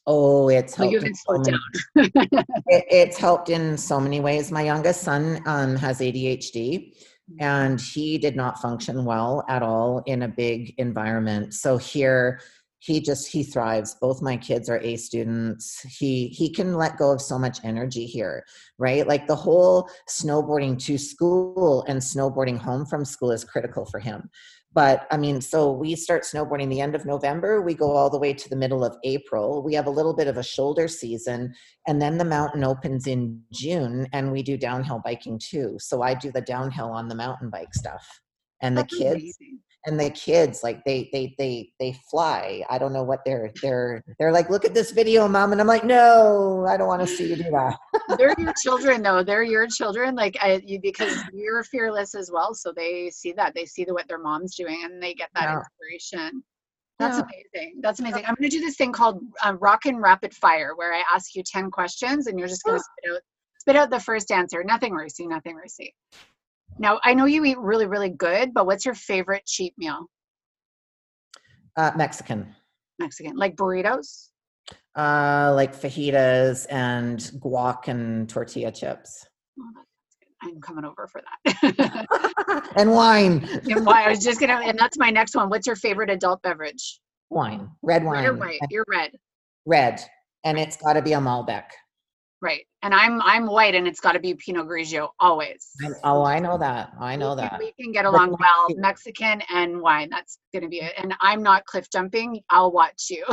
Oh, 0.05 0.49
it's 0.49 0.75
helped 0.75 1.01
so 1.15 1.43
down. 1.43 1.59
it, 1.95 2.85
it's 2.89 3.17
helped 3.17 3.49
in 3.49 3.77
so 3.77 3.99
many 3.99 4.19
ways. 4.19 4.51
My 4.51 4.63
youngest 4.63 5.01
son 5.01 5.41
um, 5.45 5.75
has 5.77 5.99
ADHD, 5.99 6.93
and 7.39 7.79
he 7.79 8.17
did 8.17 8.35
not 8.35 8.59
function 8.59 9.05
well 9.05 9.45
at 9.47 9.63
all 9.63 10.03
in 10.05 10.23
a 10.23 10.27
big 10.27 10.73
environment. 10.77 11.53
So 11.53 11.77
here, 11.77 12.41
he 12.79 12.99
just 12.99 13.31
he 13.31 13.43
thrives. 13.43 13.95
Both 14.01 14.21
my 14.21 14.35
kids 14.35 14.67
are 14.69 14.79
A 14.79 14.97
students. 14.97 15.79
He 15.83 16.27
he 16.27 16.49
can 16.49 16.73
let 16.73 16.97
go 16.97 17.13
of 17.13 17.21
so 17.21 17.39
much 17.39 17.59
energy 17.63 18.05
here, 18.05 18.43
right? 18.77 19.07
Like 19.07 19.25
the 19.25 19.37
whole 19.37 19.89
snowboarding 20.09 20.77
to 20.83 20.97
school 20.97 21.85
and 21.87 22.01
snowboarding 22.01 22.57
home 22.57 22.85
from 22.85 23.05
school 23.05 23.31
is 23.31 23.45
critical 23.45 23.85
for 23.85 24.01
him. 24.01 24.29
But 24.73 25.05
I 25.11 25.17
mean, 25.17 25.39
so 25.39 25.71
we 25.71 25.95
start 25.95 26.23
snowboarding 26.23 26.69
the 26.69 26.81
end 26.81 26.95
of 26.95 27.05
November. 27.05 27.61
We 27.61 27.75
go 27.75 27.91
all 27.91 28.09
the 28.09 28.17
way 28.17 28.33
to 28.33 28.49
the 28.49 28.55
middle 28.55 28.83
of 28.83 28.97
April. 29.03 29.61
We 29.61 29.75
have 29.75 29.85
a 29.85 29.91
little 29.91 30.13
bit 30.13 30.27
of 30.27 30.37
a 30.37 30.43
shoulder 30.43 30.87
season 30.87 31.53
and 31.87 32.01
then 32.01 32.17
the 32.17 32.25
mountain 32.25 32.63
opens 32.63 33.05
in 33.05 33.41
June 33.51 34.07
and 34.13 34.31
we 34.31 34.41
do 34.41 34.57
downhill 34.57 35.01
biking 35.03 35.39
too. 35.39 35.77
So 35.79 36.01
I 36.01 36.15
do 36.15 36.31
the 36.31 36.41
downhill 36.41 36.89
on 36.89 37.07
the 37.07 37.15
mountain 37.15 37.49
bike 37.49 37.73
stuff. 37.73 38.05
And 38.61 38.75
the 38.77 38.81
That's 38.81 38.95
kids 38.95 39.15
amazing. 39.15 39.59
And 39.85 39.99
the 39.99 40.09
kids 40.11 40.63
like 40.63 40.83
they 40.85 41.09
they 41.11 41.35
they 41.37 41.69
they 41.79 41.93
fly. 42.09 42.63
I 42.69 42.77
don't 42.77 42.93
know 42.93 43.03
what 43.03 43.19
they're 43.25 43.51
they're 43.61 44.03
they're 44.19 44.31
like, 44.31 44.49
look 44.49 44.65
at 44.65 44.73
this 44.73 44.91
video, 44.91 45.27
mom. 45.27 45.51
And 45.51 45.59
I'm 45.61 45.67
like, 45.67 45.83
no, 45.83 46.65
I 46.69 46.77
don't 46.77 46.87
want 46.87 47.01
to 47.01 47.07
see 47.07 47.27
you 47.29 47.35
do 47.35 47.43
that. 47.51 47.77
They're 48.17 48.35
your 48.37 48.53
children, 48.61 49.01
though. 49.01 49.23
They're 49.23 49.43
your 49.43 49.67
children, 49.67 50.15
like 50.15 50.37
I, 50.41 50.61
you, 50.65 50.79
because 50.79 51.23
you're 51.33 51.63
fearless 51.63 52.15
as 52.15 52.29
well. 52.31 52.53
So 52.53 52.71
they 52.75 53.09
see 53.09 53.31
that 53.33 53.55
they 53.55 53.65
see 53.65 53.85
the, 53.85 53.93
what 53.93 54.07
their 54.07 54.19
mom's 54.19 54.55
doing, 54.55 54.81
and 54.83 55.01
they 55.01 55.13
get 55.13 55.29
that 55.35 55.45
Yeah. 55.45 55.59
inspiration. 55.59 56.43
That's 56.99 57.17
Yeah. 57.17 57.23
amazing. 57.23 57.81
That's 57.81 57.99
amazing. 57.99 58.25
I'm 58.25 58.35
going 58.35 58.49
to 58.49 58.55
do 58.57 58.63
this 58.63 58.75
thing 58.75 58.91
called 58.91 59.21
um, 59.43 59.57
Rock 59.57 59.85
and 59.85 60.01
Rapid 60.01 60.33
Fire, 60.33 60.75
where 60.75 60.93
I 60.93 61.03
ask 61.11 61.33
you 61.35 61.43
ten 61.43 61.71
questions, 61.71 62.27
and 62.27 62.37
you're 62.37 62.47
just 62.47 62.63
going 62.63 62.77
to 62.79 62.83
spit 62.83 63.13
out 63.15 63.21
spit 63.59 63.75
out 63.75 63.89
the 63.89 63.99
first 63.99 64.31
answer. 64.31 64.63
Nothing 64.63 64.93
racy. 64.93 65.25
Nothing 65.25 65.55
racy. 65.55 65.95
Now 66.79 66.99
I 67.03 67.13
know 67.13 67.25
you 67.25 67.43
eat 67.45 67.57
really, 67.57 67.85
really 67.85 68.09
good, 68.09 68.53
but 68.53 68.65
what's 68.65 68.85
your 68.85 68.95
favorite 68.95 69.45
cheap 69.45 69.73
meal? 69.77 70.07
Uh, 71.75 71.91
Mexican. 71.95 72.55
Mexican, 72.99 73.35
like 73.35 73.55
burritos. 73.55 74.29
Uh, 74.95 75.51
like 75.55 75.75
fajitas 75.75 76.67
and 76.69 77.19
guac 77.41 77.87
and 77.87 78.29
tortilla 78.29 78.71
chips. 78.71 79.25
Oh. 79.59 79.83
I'm 80.43 80.59
coming 80.59 80.83
over 80.83 81.07
for 81.07 81.21
that. 81.45 82.67
and 82.75 82.91
wine. 82.91 83.47
and 83.69 83.85
why 83.85 84.03
I 84.03 84.09
was 84.09 84.19
just 84.19 84.39
gonna, 84.39 84.61
and 84.65 84.77
that's 84.77 84.97
my 84.97 85.09
next 85.09 85.35
one. 85.35 85.49
What's 85.49 85.65
your 85.65 85.75
favorite 85.75 86.09
adult 86.09 86.41
beverage? 86.41 86.99
Wine. 87.29 87.69
Red 87.81 88.03
wine. 88.03 88.25
Or 88.25 88.33
white? 88.33 88.59
You're 88.69 88.85
red, 88.89 89.11
Red. 89.65 90.01
And 90.43 90.59
it's 90.59 90.75
got 90.75 90.93
to 90.93 91.01
be 91.01 91.13
a 91.13 91.19
Malbec. 91.19 91.63
Right? 92.43 92.67
And 92.83 92.93
I'm 92.93 93.21
I'm 93.21 93.47
white, 93.47 93.73
and 93.73 93.87
it's 93.87 94.01
got 94.01 94.11
to 94.11 94.19
be 94.19 94.35
Pinot 94.35 94.67
Grigio 94.67 95.09
always. 95.19 95.69
Oh, 96.03 96.23
I 96.23 96.39
know 96.39 96.57
that. 96.57 96.91
I 96.99 97.15
know 97.15 97.33
we 97.33 97.41
can, 97.41 97.49
that. 97.51 97.59
we 97.59 97.73
can 97.81 97.91
get 97.93 98.05
along 98.05 98.35
well. 98.39 98.67
Mexican- 98.75 99.41
and 99.49 99.81
wine. 99.81 100.09
That's 100.11 100.37
gonna 100.53 100.67
be 100.67 100.81
it. 100.81 100.93
And 100.97 101.15
I'm 101.21 101.41
not 101.41 101.65
cliff 101.65 101.87
jumping. 101.91 102.41
I'll 102.49 102.71
watch 102.71 103.09
you. 103.09 103.25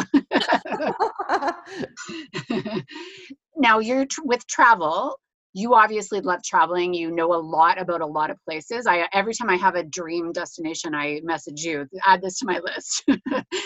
now 3.56 3.80
you're 3.80 4.06
tr- 4.06 4.22
with 4.24 4.46
travel. 4.46 5.18
You 5.52 5.74
obviously 5.74 6.20
love 6.20 6.44
traveling. 6.44 6.94
You 6.94 7.10
know 7.10 7.34
a 7.34 7.42
lot 7.42 7.80
about 7.80 8.02
a 8.02 8.06
lot 8.06 8.30
of 8.30 8.38
places. 8.48 8.86
I 8.86 9.08
every 9.12 9.34
time 9.34 9.50
I 9.50 9.56
have 9.56 9.74
a 9.74 9.82
dream 9.82 10.30
destination, 10.30 10.94
I 10.94 11.20
message 11.24 11.64
you. 11.64 11.86
Add 12.06 12.22
this 12.22 12.38
to 12.38 12.46
my 12.46 12.60
list. 12.60 13.02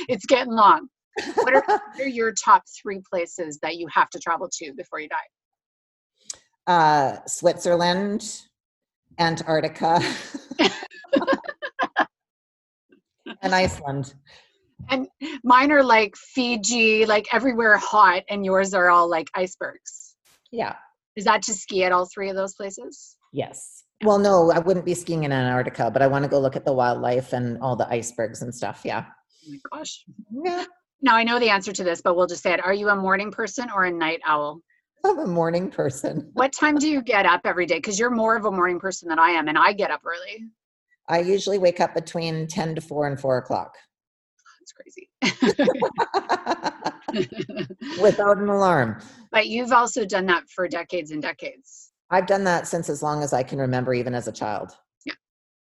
it's 0.09 0.25
getting 0.25 0.55
long. 0.55 0.89
What 1.35 1.55
are, 1.55 1.65
what 1.67 2.01
are 2.01 2.09
your 2.09 2.33
top 2.33 2.63
three 2.83 3.01
places 3.09 3.59
that 3.63 3.77
you 3.77 3.87
have 3.93 4.11
to 4.11 4.19
travel 4.19 4.49
to 4.61 4.73
before 4.75 5.01
you 5.01 5.09
die? 5.09 5.17
uh, 6.67 7.17
Switzerland, 7.27 8.43
Antarctica, 9.19 10.01
and 13.43 13.55
Iceland. 13.55 14.15
And 14.91 15.09
mine 15.43 15.73
are 15.73 15.83
like 15.83 16.15
Fiji, 16.17 17.07
like 17.07 17.27
everywhere 17.33 17.77
hot, 17.77 18.23
and 18.29 18.45
yours 18.45 18.75
are 18.75 18.91
all 18.91 19.09
like 19.09 19.31
icebergs. 19.35 20.15
Yeah. 20.51 20.75
Is 21.17 21.25
that 21.25 21.43
to 21.43 21.55
ski 21.55 21.85
at 21.85 21.93
all 21.93 22.09
three 22.13 22.29
of 22.29 22.37
those 22.37 22.55
places? 22.55 23.17
Yes. 23.33 23.85
Well, 24.03 24.19
no, 24.19 24.51
I 24.51 24.59
wouldn't 24.59 24.85
be 24.85 24.95
skiing 24.95 25.25
in 25.25 25.33
Antarctica, 25.33 25.91
but 25.91 26.03
I 26.03 26.07
want 26.07 26.25
to 26.25 26.29
go 26.29 26.39
look 26.39 26.57
at 26.57 26.65
the 26.65 26.73
wildlife 26.73 27.33
and 27.33 27.59
all 27.63 27.77
the 27.77 27.89
icebergs 27.89 28.43
and 28.43 28.55
stuff. 28.55 28.83
Yeah. 28.85 29.07
Oh 29.47 29.51
my 29.51 29.59
gosh. 29.73 30.05
Yeah. 30.45 30.65
Now 31.03 31.17
I 31.17 31.25
know 31.25 31.39
the 31.39 31.51
answer 31.51 31.73
to 31.73 31.85
this, 31.85 32.01
but 32.01 32.17
we'll 32.17 32.27
just 32.27 32.43
say 32.43 32.53
it. 32.55 32.65
Are 32.65 32.73
you 32.75 32.89
a 32.89 32.97
morning 32.97 33.31
person 33.31 33.69
or 33.75 33.85
a 33.85 33.91
night 33.91 34.21
owl? 34.27 34.61
I'm 35.05 35.19
a 35.19 35.27
morning 35.27 35.71
person. 35.71 36.31
What 36.35 36.53
time 36.53 36.77
do 36.79 36.89
you 36.89 37.03
get 37.03 37.27
up 37.27 37.43
every 37.45 37.67
day? 37.67 37.77
Because 37.77 37.99
you're 37.99 38.11
more 38.11 38.37
of 38.37 38.45
a 38.45 38.51
morning 38.51 38.79
person 38.81 39.09
than 39.09 39.19
I 39.21 39.31
am, 39.31 39.47
and 39.49 39.57
I 39.59 39.73
get 39.73 39.91
up 39.91 40.01
early. 40.05 40.45
I 41.09 41.21
usually 41.21 41.59
wake 41.59 41.81
up 41.81 41.95
between 41.95 42.47
10 42.49 42.75
to 42.77 42.81
4 42.81 43.07
and 43.09 43.21
4 43.21 43.39
o'clock 43.39 43.75
That's 44.61 44.73
crazy. 44.73 45.11
without 47.99 48.39
an 48.39 48.49
alarm. 48.49 48.99
but 49.31 49.47
you've 49.47 49.73
also 49.73 50.05
done 50.07 50.27
that 50.27 50.49
for 50.49 50.67
decades 50.67 51.11
and 51.13 51.23
decades. 51.23 51.91
I've 52.11 52.27
done 52.27 52.45
that 52.45 52.67
since 52.67 52.89
as 52.89 53.03
long 53.03 53.23
as 53.23 53.33
I 53.33 53.43
can 53.43 53.59
remember, 53.59 53.93
even 53.95 54.15
as 54.15 54.27
a 54.27 54.33
child. 54.33 54.73
Yeah, 55.05 55.13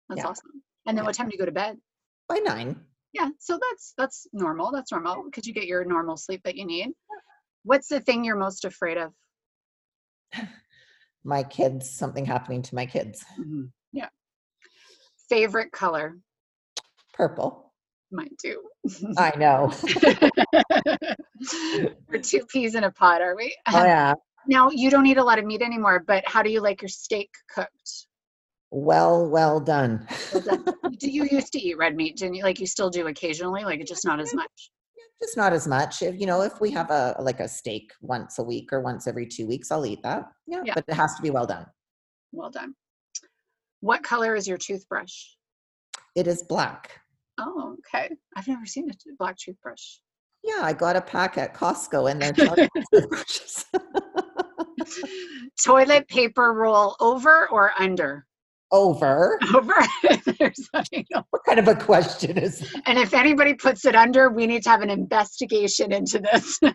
that's 0.09 0.19
Yeah. 0.21 0.27
awesome. 0.29 0.63
And 0.87 0.97
then 0.97 1.03
Yeah. 1.03 1.07
what 1.07 1.15
time 1.15 1.27
do 1.27 1.33
you 1.33 1.39
go 1.39 1.45
to 1.45 1.51
bed? 1.51 1.77
By 2.29 2.37
nine. 2.39 2.79
Yeah, 3.13 3.29
so 3.39 3.59
that's 3.69 3.93
that's 3.97 4.27
normal. 4.33 4.71
That's 4.71 4.91
normal 4.91 5.23
because 5.25 5.45
you 5.45 5.53
get 5.53 5.67
your 5.67 5.85
normal 5.85 6.17
sleep 6.17 6.41
that 6.45 6.55
you 6.55 6.65
need. 6.65 6.89
What's 7.63 7.87
the 7.87 7.99
thing 7.99 8.23
you're 8.23 8.35
most 8.35 8.65
afraid 8.65 8.97
of? 8.97 9.13
My 11.23 11.43
kids, 11.43 11.89
something 11.89 12.25
happening 12.25 12.61
to 12.63 12.75
my 12.75 12.85
kids. 12.85 13.23
Mm-hmm, 13.39 13.65
yeah. 13.93 14.09
Favorite 15.29 15.71
color? 15.71 16.17
Purple. 17.13 17.71
Mine 18.11 18.35
too. 18.41 18.61
I 19.17 19.31
know. 19.37 19.71
We're 22.09 22.21
two 22.21 22.45
peas 22.45 22.75
in 22.75 22.83
a 22.83 22.91
pod, 22.91 23.21
are 23.21 23.35
we? 23.35 23.55
Oh, 23.67 23.79
um, 23.79 23.85
yeah. 23.85 24.13
Now 24.47 24.69
you 24.71 24.89
don't 24.89 25.05
eat 25.05 25.17
a 25.17 25.23
lot 25.23 25.39
of 25.39 25.45
meat 25.45 25.61
anymore, 25.61 26.03
but 26.05 26.27
how 26.27 26.43
do 26.43 26.49
you 26.49 26.61
like 26.61 26.81
your 26.81 26.89
steak 26.89 27.29
cooked? 27.53 28.07
Well, 28.75 29.29
well 29.29 29.59
done. 29.59 30.07
do 30.97 31.07
you 31.11 31.25
used 31.25 31.53
to 31.53 31.59
eat 31.61 31.77
red 31.77 31.95
meat, 31.95 32.17
didn't 32.17 32.33
you? 32.33 32.41
Like 32.43 32.59
you 32.59 32.65
still 32.65 32.89
do 32.89 33.05
occasionally, 33.05 33.63
like 33.63 33.85
just 33.85 34.03
not 34.03 34.19
as 34.19 34.33
much. 34.33 34.49
Just 35.21 35.37
not 35.37 35.53
as 35.53 35.67
much. 35.67 36.01
If 36.01 36.19
you 36.19 36.25
know, 36.25 36.41
if 36.41 36.59
we 36.59 36.71
have 36.71 36.89
a 36.89 37.15
like 37.19 37.39
a 37.39 37.47
steak 37.47 37.91
once 38.01 38.39
a 38.39 38.43
week 38.43 38.73
or 38.73 38.81
once 38.81 39.05
every 39.05 39.27
two 39.27 39.45
weeks, 39.45 39.69
I'll 39.71 39.85
eat 39.85 40.01
that. 40.01 40.25
Yeah, 40.47 40.63
Yeah. 40.65 40.73
but 40.73 40.85
it 40.87 40.95
has 40.95 41.13
to 41.13 41.21
be 41.21 41.29
well 41.29 41.45
done. 41.45 41.67
Well 42.31 42.49
done. 42.49 42.73
What 43.81 44.01
color 44.01 44.33
is 44.33 44.47
your 44.47 44.57
toothbrush? 44.57 45.13
It 46.15 46.25
is 46.25 46.41
black. 46.41 46.99
Oh, 47.39 47.75
okay. 47.95 48.09
I've 48.35 48.47
never 48.47 48.65
seen 48.65 48.89
a 48.89 48.93
black 49.19 49.37
toothbrush. 49.37 49.97
Yeah, 50.43 50.61
I 50.63 50.73
got 50.73 50.95
a 50.95 51.01
pack 51.01 51.37
at 51.37 51.53
Costco 51.53 52.09
and 52.09 52.19
they're 52.19 52.33
toothbrushes. 52.91 53.65
Toilet 55.63 56.07
paper 56.07 56.53
roll 56.53 56.95
over 56.99 57.47
or 57.51 57.71
under? 57.79 58.25
Over. 58.73 59.39
Over. 59.55 59.75
What 61.29 61.45
kind 61.45 61.59
of 61.59 61.67
a 61.67 61.75
question 61.75 62.39
is 62.39 62.59
that? 62.59 62.81
and 62.87 62.97
if 62.97 63.13
anybody 63.13 63.53
puts 63.53 63.85
it 63.85 63.95
under, 63.95 64.31
we 64.31 64.47
need 64.47 64.63
to 64.63 64.69
have 64.71 64.81
an 64.81 64.89
investigation 64.89 65.93
into 65.93 66.19
this. 66.19 66.59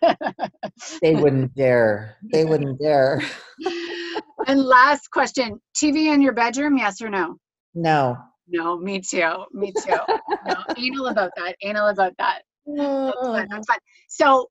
They 1.02 1.16
wouldn't 1.16 1.56
dare. 1.56 2.16
They 2.32 2.44
wouldn't 2.44 2.80
dare. 2.80 3.20
and 4.46 4.62
last 4.62 5.10
question 5.10 5.60
TV 5.76 6.14
in 6.14 6.22
your 6.22 6.32
bedroom, 6.32 6.78
yes 6.78 7.02
or 7.02 7.08
no? 7.08 7.36
No. 7.74 8.16
No, 8.46 8.78
me 8.78 9.00
too. 9.00 9.44
Me 9.52 9.72
too. 9.72 9.98
No, 10.46 10.54
anal 10.76 11.06
about 11.06 11.32
that. 11.36 11.56
Anal 11.62 11.88
about 11.88 12.12
that. 12.18 12.42
That's 12.66 13.16
fun. 13.26 13.48
That's 13.50 13.66
fun. 13.66 13.78
So, 14.08 14.46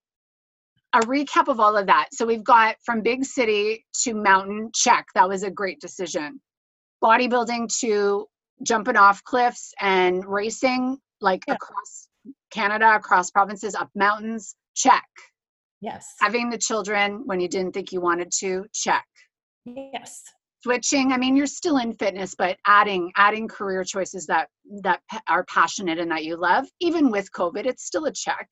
a 0.93 0.99
recap 0.99 1.47
of 1.47 1.59
all 1.61 1.77
of 1.77 1.87
that. 1.87 2.09
So, 2.11 2.25
we've 2.25 2.43
got 2.43 2.75
from 2.85 3.01
big 3.01 3.23
city 3.23 3.85
to 4.03 4.13
mountain, 4.13 4.69
check. 4.75 5.05
That 5.15 5.29
was 5.29 5.43
a 5.43 5.49
great 5.49 5.79
decision. 5.79 6.41
Bodybuilding 7.03 7.69
to 7.79 8.25
jumping 8.63 8.97
off 8.97 9.23
cliffs 9.23 9.73
and 9.81 10.25
racing, 10.25 10.97
like 11.21 11.43
Yeah. 11.47 11.55
across 11.55 12.09
Canada, 12.51 12.95
across 12.95 13.29
provinces, 13.31 13.75
up 13.75 13.89
mountains, 13.95 14.55
check. 14.75 15.07
Yes. 15.81 16.15
Having 16.19 16.49
the 16.49 16.57
children 16.57 17.21
when 17.25 17.39
you 17.39 17.47
didn't 17.47 17.73
think 17.73 17.91
you 17.91 18.01
wanted 18.01 18.31
to, 18.39 18.65
check. 18.73 19.05
Yes. 19.65 20.23
Switching, 20.63 21.11
I 21.13 21.17
mean, 21.17 21.37
you're 21.37 21.45
still 21.45 21.77
in 21.77 21.93
fitness, 21.93 22.33
but 22.35 22.57
adding 22.65 23.11
adding 23.15 23.47
career 23.47 23.83
choices 23.83 24.25
that 24.25 24.49
that 24.81 25.01
are 25.27 25.45
passionate 25.45 25.99
and 25.99 26.09
that 26.11 26.25
you 26.25 26.35
love, 26.35 26.65
even 26.79 27.11
with 27.11 27.31
COVID, 27.31 27.65
it's 27.67 27.85
still 27.85 28.05
a 28.05 28.11
check. 28.11 28.49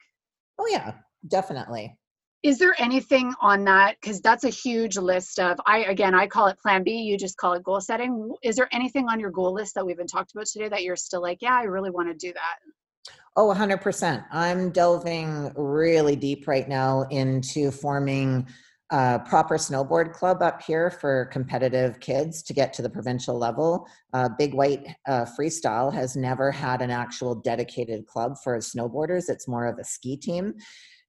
Oh 0.59 0.67
yeah, 0.67 0.93
definitely. 1.27 1.97
Is 2.45 2.59
there 2.59 2.75
anything 2.77 3.33
on 3.41 3.63
that? 3.65 3.95
Because 3.99 4.21
that's 4.21 4.43
a 4.43 4.49
huge 4.49 4.97
list 4.97 5.39
of. 5.39 5.59
I 5.65 5.79
again, 5.79 6.13
I 6.13 6.27
call 6.27 6.45
it 6.45 6.59
Plan 6.59 6.83
B. 6.83 6.91
You 6.91 7.17
just 7.17 7.37
call 7.37 7.53
it 7.53 7.63
goal 7.63 7.81
setting. 7.81 8.31
Is 8.43 8.55
there 8.55 8.69
anything 8.71 9.09
on 9.09 9.19
your 9.19 9.31
goal 9.31 9.51
list 9.51 9.73
that 9.73 9.83
we've 9.83 9.97
been 9.97 10.05
talked 10.05 10.31
about 10.31 10.45
today 10.45 10.69
that 10.69 10.83
you're 10.83 10.95
still 10.95 11.23
like, 11.23 11.41
yeah, 11.41 11.55
I 11.55 11.63
really 11.63 11.89
want 11.89 12.07
to 12.07 12.13
do 12.13 12.31
that? 12.33 13.11
Oh, 13.35 13.51
100%. 13.51 14.25
I'm 14.31 14.69
delving 14.69 15.51
really 15.55 16.15
deep 16.15 16.47
right 16.47 16.69
now 16.69 17.07
into 17.09 17.71
forming 17.71 18.47
a 18.91 19.19
proper 19.25 19.57
snowboard 19.57 20.13
club 20.13 20.43
up 20.43 20.61
here 20.61 20.91
for 20.91 21.25
competitive 21.25 21.99
kids 21.99 22.43
to 22.43 22.53
get 22.53 22.73
to 22.73 22.83
the 22.83 22.89
provincial 22.89 23.39
level. 23.39 23.87
Uh, 24.13 24.29
Big 24.37 24.53
White 24.53 24.85
uh, 25.07 25.25
Freestyle 25.25 25.91
has 25.91 26.15
never 26.15 26.51
had 26.51 26.83
an 26.83 26.91
actual 26.91 27.33
dedicated 27.33 28.05
club 28.05 28.37
for 28.43 28.55
snowboarders, 28.59 29.29
it's 29.29 29.47
more 29.47 29.65
of 29.65 29.79
a 29.79 29.83
ski 29.83 30.15
team. 30.15 30.53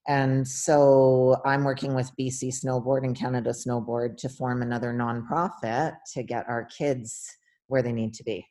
And 0.08 0.46
so 0.46 1.40
I'm 1.44 1.64
working 1.64 1.94
with 1.94 2.10
BC 2.18 2.54
Snowboard 2.64 3.04
and 3.04 3.16
Canada 3.16 3.50
Snowboard 3.50 4.16
to 4.18 4.28
form 4.28 4.62
another 4.62 4.92
nonprofit 4.92 5.96
to 6.14 6.22
get 6.22 6.48
our 6.48 6.64
kids 6.64 7.26
where 7.66 7.82
they 7.82 7.92
need 7.92 8.14
to 8.14 8.24
be. 8.24 8.46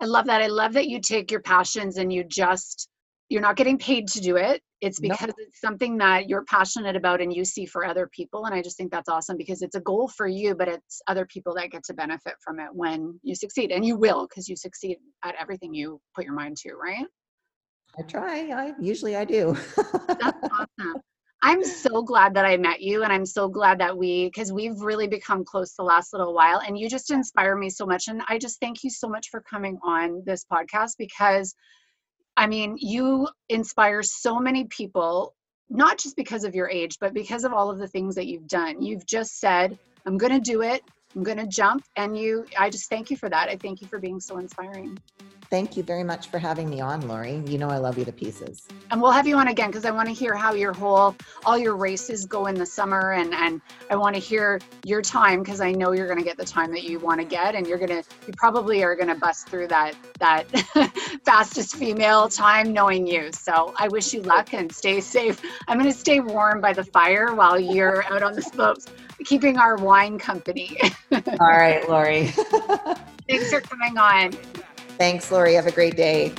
I 0.00 0.06
love 0.06 0.26
that. 0.26 0.40
I 0.40 0.46
love 0.46 0.72
that 0.74 0.88
you 0.88 1.00
take 1.00 1.30
your 1.30 1.40
passions 1.42 1.98
and 1.98 2.12
you 2.12 2.24
just 2.24 2.88
you're 3.30 3.40
not 3.40 3.56
getting 3.56 3.78
paid 3.78 4.08
to 4.08 4.20
do 4.20 4.36
it. 4.36 4.60
It's 4.80 4.98
because 4.98 5.32
it's 5.38 5.60
something 5.60 5.96
that 5.98 6.28
you're 6.28 6.44
passionate 6.46 6.96
about 6.96 7.20
and 7.20 7.32
you 7.32 7.44
see 7.44 7.64
for 7.64 7.84
other 7.84 8.10
people. 8.12 8.46
And 8.46 8.54
I 8.54 8.60
just 8.60 8.76
think 8.76 8.90
that's 8.90 9.08
awesome 9.08 9.36
because 9.36 9.62
it's 9.62 9.76
a 9.76 9.80
goal 9.80 10.08
for 10.08 10.26
you, 10.26 10.56
but 10.56 10.66
it's 10.66 11.00
other 11.06 11.26
people 11.26 11.54
that 11.54 11.70
get 11.70 11.84
to 11.84 11.94
benefit 11.94 12.34
from 12.42 12.58
it 12.58 12.68
when 12.72 13.20
you 13.22 13.36
succeed. 13.36 13.70
And 13.70 13.84
you 13.84 13.96
will 13.96 14.26
because 14.26 14.48
you 14.48 14.56
succeed 14.56 14.96
at 15.22 15.36
everything 15.40 15.72
you 15.72 16.00
put 16.16 16.24
your 16.24 16.34
mind 16.34 16.56
to, 16.58 16.72
right? 16.72 17.06
I 17.98 18.02
try, 18.02 18.50
I 18.50 18.74
usually 18.80 19.16
I 19.16 19.24
do. 19.24 19.56
That's 20.08 20.38
awesome. 20.78 21.02
I'm 21.42 21.64
so 21.64 22.02
glad 22.02 22.34
that 22.34 22.44
I 22.44 22.58
met 22.58 22.82
you, 22.82 23.02
and 23.02 23.10
I'm 23.12 23.24
so 23.24 23.48
glad 23.48 23.80
that 23.80 23.96
we, 23.96 24.26
because 24.26 24.52
we've 24.52 24.78
really 24.80 25.06
become 25.06 25.44
close 25.44 25.72
the 25.72 25.82
last 25.82 26.12
little 26.12 26.34
while, 26.34 26.60
and 26.60 26.78
you 26.78 26.88
just 26.88 27.10
inspire 27.10 27.56
me 27.56 27.70
so 27.70 27.86
much. 27.86 28.08
And 28.08 28.20
I 28.28 28.36
just 28.36 28.60
thank 28.60 28.84
you 28.84 28.90
so 28.90 29.08
much 29.08 29.30
for 29.30 29.40
coming 29.40 29.78
on 29.82 30.22
this 30.26 30.44
podcast 30.44 30.92
because, 30.98 31.54
I 32.36 32.46
mean, 32.46 32.76
you 32.78 33.26
inspire 33.48 34.02
so 34.02 34.38
many 34.38 34.64
people, 34.64 35.34
not 35.70 35.98
just 35.98 36.14
because 36.14 36.44
of 36.44 36.54
your 36.54 36.68
age, 36.68 36.98
but 37.00 37.14
because 37.14 37.44
of 37.44 37.54
all 37.54 37.70
of 37.70 37.78
the 37.78 37.88
things 37.88 38.16
that 38.16 38.26
you've 38.26 38.48
done. 38.48 38.82
You've 38.82 39.06
just 39.06 39.40
said, 39.40 39.78
I'm 40.04 40.18
going 40.18 40.32
to 40.32 40.40
do 40.40 40.60
it. 40.60 40.82
I'm 41.14 41.22
going 41.22 41.38
to 41.38 41.46
jump. 41.46 41.84
And 41.96 42.16
you, 42.16 42.46
I 42.58 42.70
just 42.70 42.88
thank 42.88 43.10
you 43.10 43.16
for 43.16 43.28
that. 43.28 43.48
I 43.48 43.56
thank 43.56 43.80
you 43.80 43.88
for 43.88 43.98
being 43.98 44.20
so 44.20 44.38
inspiring. 44.38 44.98
Thank 45.50 45.76
you 45.76 45.82
very 45.82 46.04
much 46.04 46.28
for 46.28 46.38
having 46.38 46.70
me 46.70 46.80
on, 46.80 47.08
Lori. 47.08 47.42
You 47.46 47.58
know 47.58 47.68
I 47.68 47.78
love 47.78 47.98
you 47.98 48.04
to 48.04 48.12
pieces. 48.12 48.68
and 48.92 49.02
we'll 49.02 49.10
have 49.10 49.26
you 49.26 49.36
on 49.36 49.48
again 49.48 49.68
because 49.68 49.84
I 49.84 49.90
want 49.90 50.08
to 50.08 50.14
hear 50.14 50.34
how 50.36 50.54
your 50.54 50.72
whole 50.72 51.16
all 51.44 51.58
your 51.58 51.76
races 51.76 52.24
go 52.24 52.46
in 52.46 52.54
the 52.54 52.66
summer 52.66 53.14
and 53.14 53.34
and 53.34 53.60
I 53.90 53.96
want 53.96 54.14
to 54.14 54.20
hear 54.20 54.60
your 54.84 55.02
time 55.02 55.42
because 55.42 55.60
I 55.60 55.72
know 55.72 55.90
you're 55.90 56.06
going 56.06 56.20
to 56.20 56.24
get 56.24 56.36
the 56.36 56.44
time 56.44 56.70
that 56.70 56.84
you 56.84 57.00
want 57.00 57.20
to 57.20 57.26
get 57.26 57.56
and 57.56 57.66
you're 57.66 57.78
going 57.78 58.02
to 58.02 58.04
you 58.28 58.32
probably 58.36 58.84
are 58.84 58.94
going 58.94 59.08
to 59.08 59.16
bust 59.16 59.48
through 59.48 59.66
that 59.68 59.96
that 60.20 60.44
fastest 61.24 61.74
female 61.74 62.28
time 62.28 62.72
knowing 62.72 63.08
you. 63.08 63.30
So 63.32 63.74
I 63.76 63.88
wish 63.88 64.14
you 64.14 64.22
luck 64.22 64.54
and 64.54 64.72
stay 64.72 65.00
safe. 65.00 65.40
I'm 65.66 65.80
going 65.80 65.90
to 65.90 65.98
stay 65.98 66.20
warm 66.20 66.60
by 66.60 66.72
the 66.72 66.84
fire 66.84 67.34
while 67.34 67.58
you're 67.58 68.04
out 68.04 68.22
on 68.22 68.34
the 68.34 68.42
slopes 68.42 68.86
keeping 69.24 69.58
our 69.58 69.76
wine 69.76 70.18
company. 70.18 70.78
All 71.12 71.20
right, 71.40 71.88
Lori. 71.88 72.26
Thanks 73.28 73.50
for 73.50 73.60
coming 73.60 73.98
on. 73.98 74.32
Thanks, 74.98 75.30
Lori. 75.30 75.54
Have 75.54 75.66
a 75.66 75.72
great 75.72 75.96
day. 75.96 76.32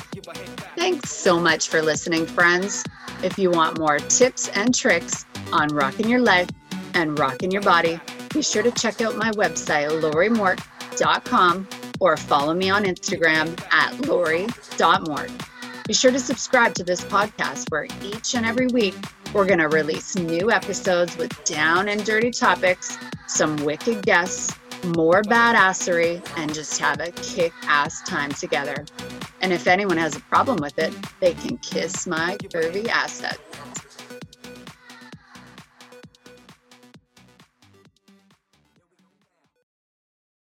Thanks 0.76 1.12
so 1.12 1.40
much 1.40 1.70
for 1.70 1.82
listening, 1.82 2.26
friends. 2.26 2.84
If 3.24 3.38
you 3.38 3.52
want 3.52 3.80
more 3.80 4.00
tips 4.00 4.50
and 4.50 4.74
tricks 4.74 5.26
on 5.52 5.70
rocking 5.70 6.10
your 6.10 6.22
leg 6.22 6.50
and 6.94 7.18
rocking 7.18 7.52
your 7.52 7.62
body, 7.62 8.00
be 8.34 8.42
sure 8.42 8.64
to 8.64 8.72
check 8.72 9.02
out 9.02 9.16
my 9.16 9.32
website, 9.32 9.90
lorimort.com, 10.02 11.68
or 12.00 12.18
follow 12.18 12.54
me 12.54 12.70
on 12.70 12.84
Instagram 12.84 13.60
at 13.72 14.08
lori.mort. 14.08 15.32
Be 15.88 15.94
sure 15.94 16.12
to 16.12 16.20
subscribe 16.20 16.74
to 16.76 16.84
this 16.84 17.04
podcast 17.04 17.70
where 17.70 17.88
each 18.04 18.36
and 18.36 18.46
every 18.46 18.68
week 18.68 18.96
we're 19.34 19.46
going 19.46 19.60
to 19.60 19.70
release 19.70 20.16
new 20.16 20.52
episodes 20.52 21.16
with 21.18 21.44
down 21.46 21.88
and 21.88 22.04
dirty 22.04 22.32
topics, 22.32 22.98
some 23.28 23.56
wicked 23.58 24.06
guests, 24.06 24.54
more 24.84 25.22
badassery, 25.22 26.22
and 26.38 26.54
just 26.54 26.80
have 26.80 27.00
a 27.00 27.12
kick 27.12 27.54
ass 27.64 28.02
time 28.04 28.32
together. 28.32 28.86
And 29.42 29.54
if 29.54 29.68
anyone 29.68 29.98
has 29.98 30.16
a 30.16 30.20
problem 30.22 30.58
with 30.58 30.78
it, 30.80 30.94
they 31.20 31.34
can 31.34 31.58
kiss 31.60 32.06
my 32.06 32.38
curvy 32.38 32.88
asset. 32.88 33.40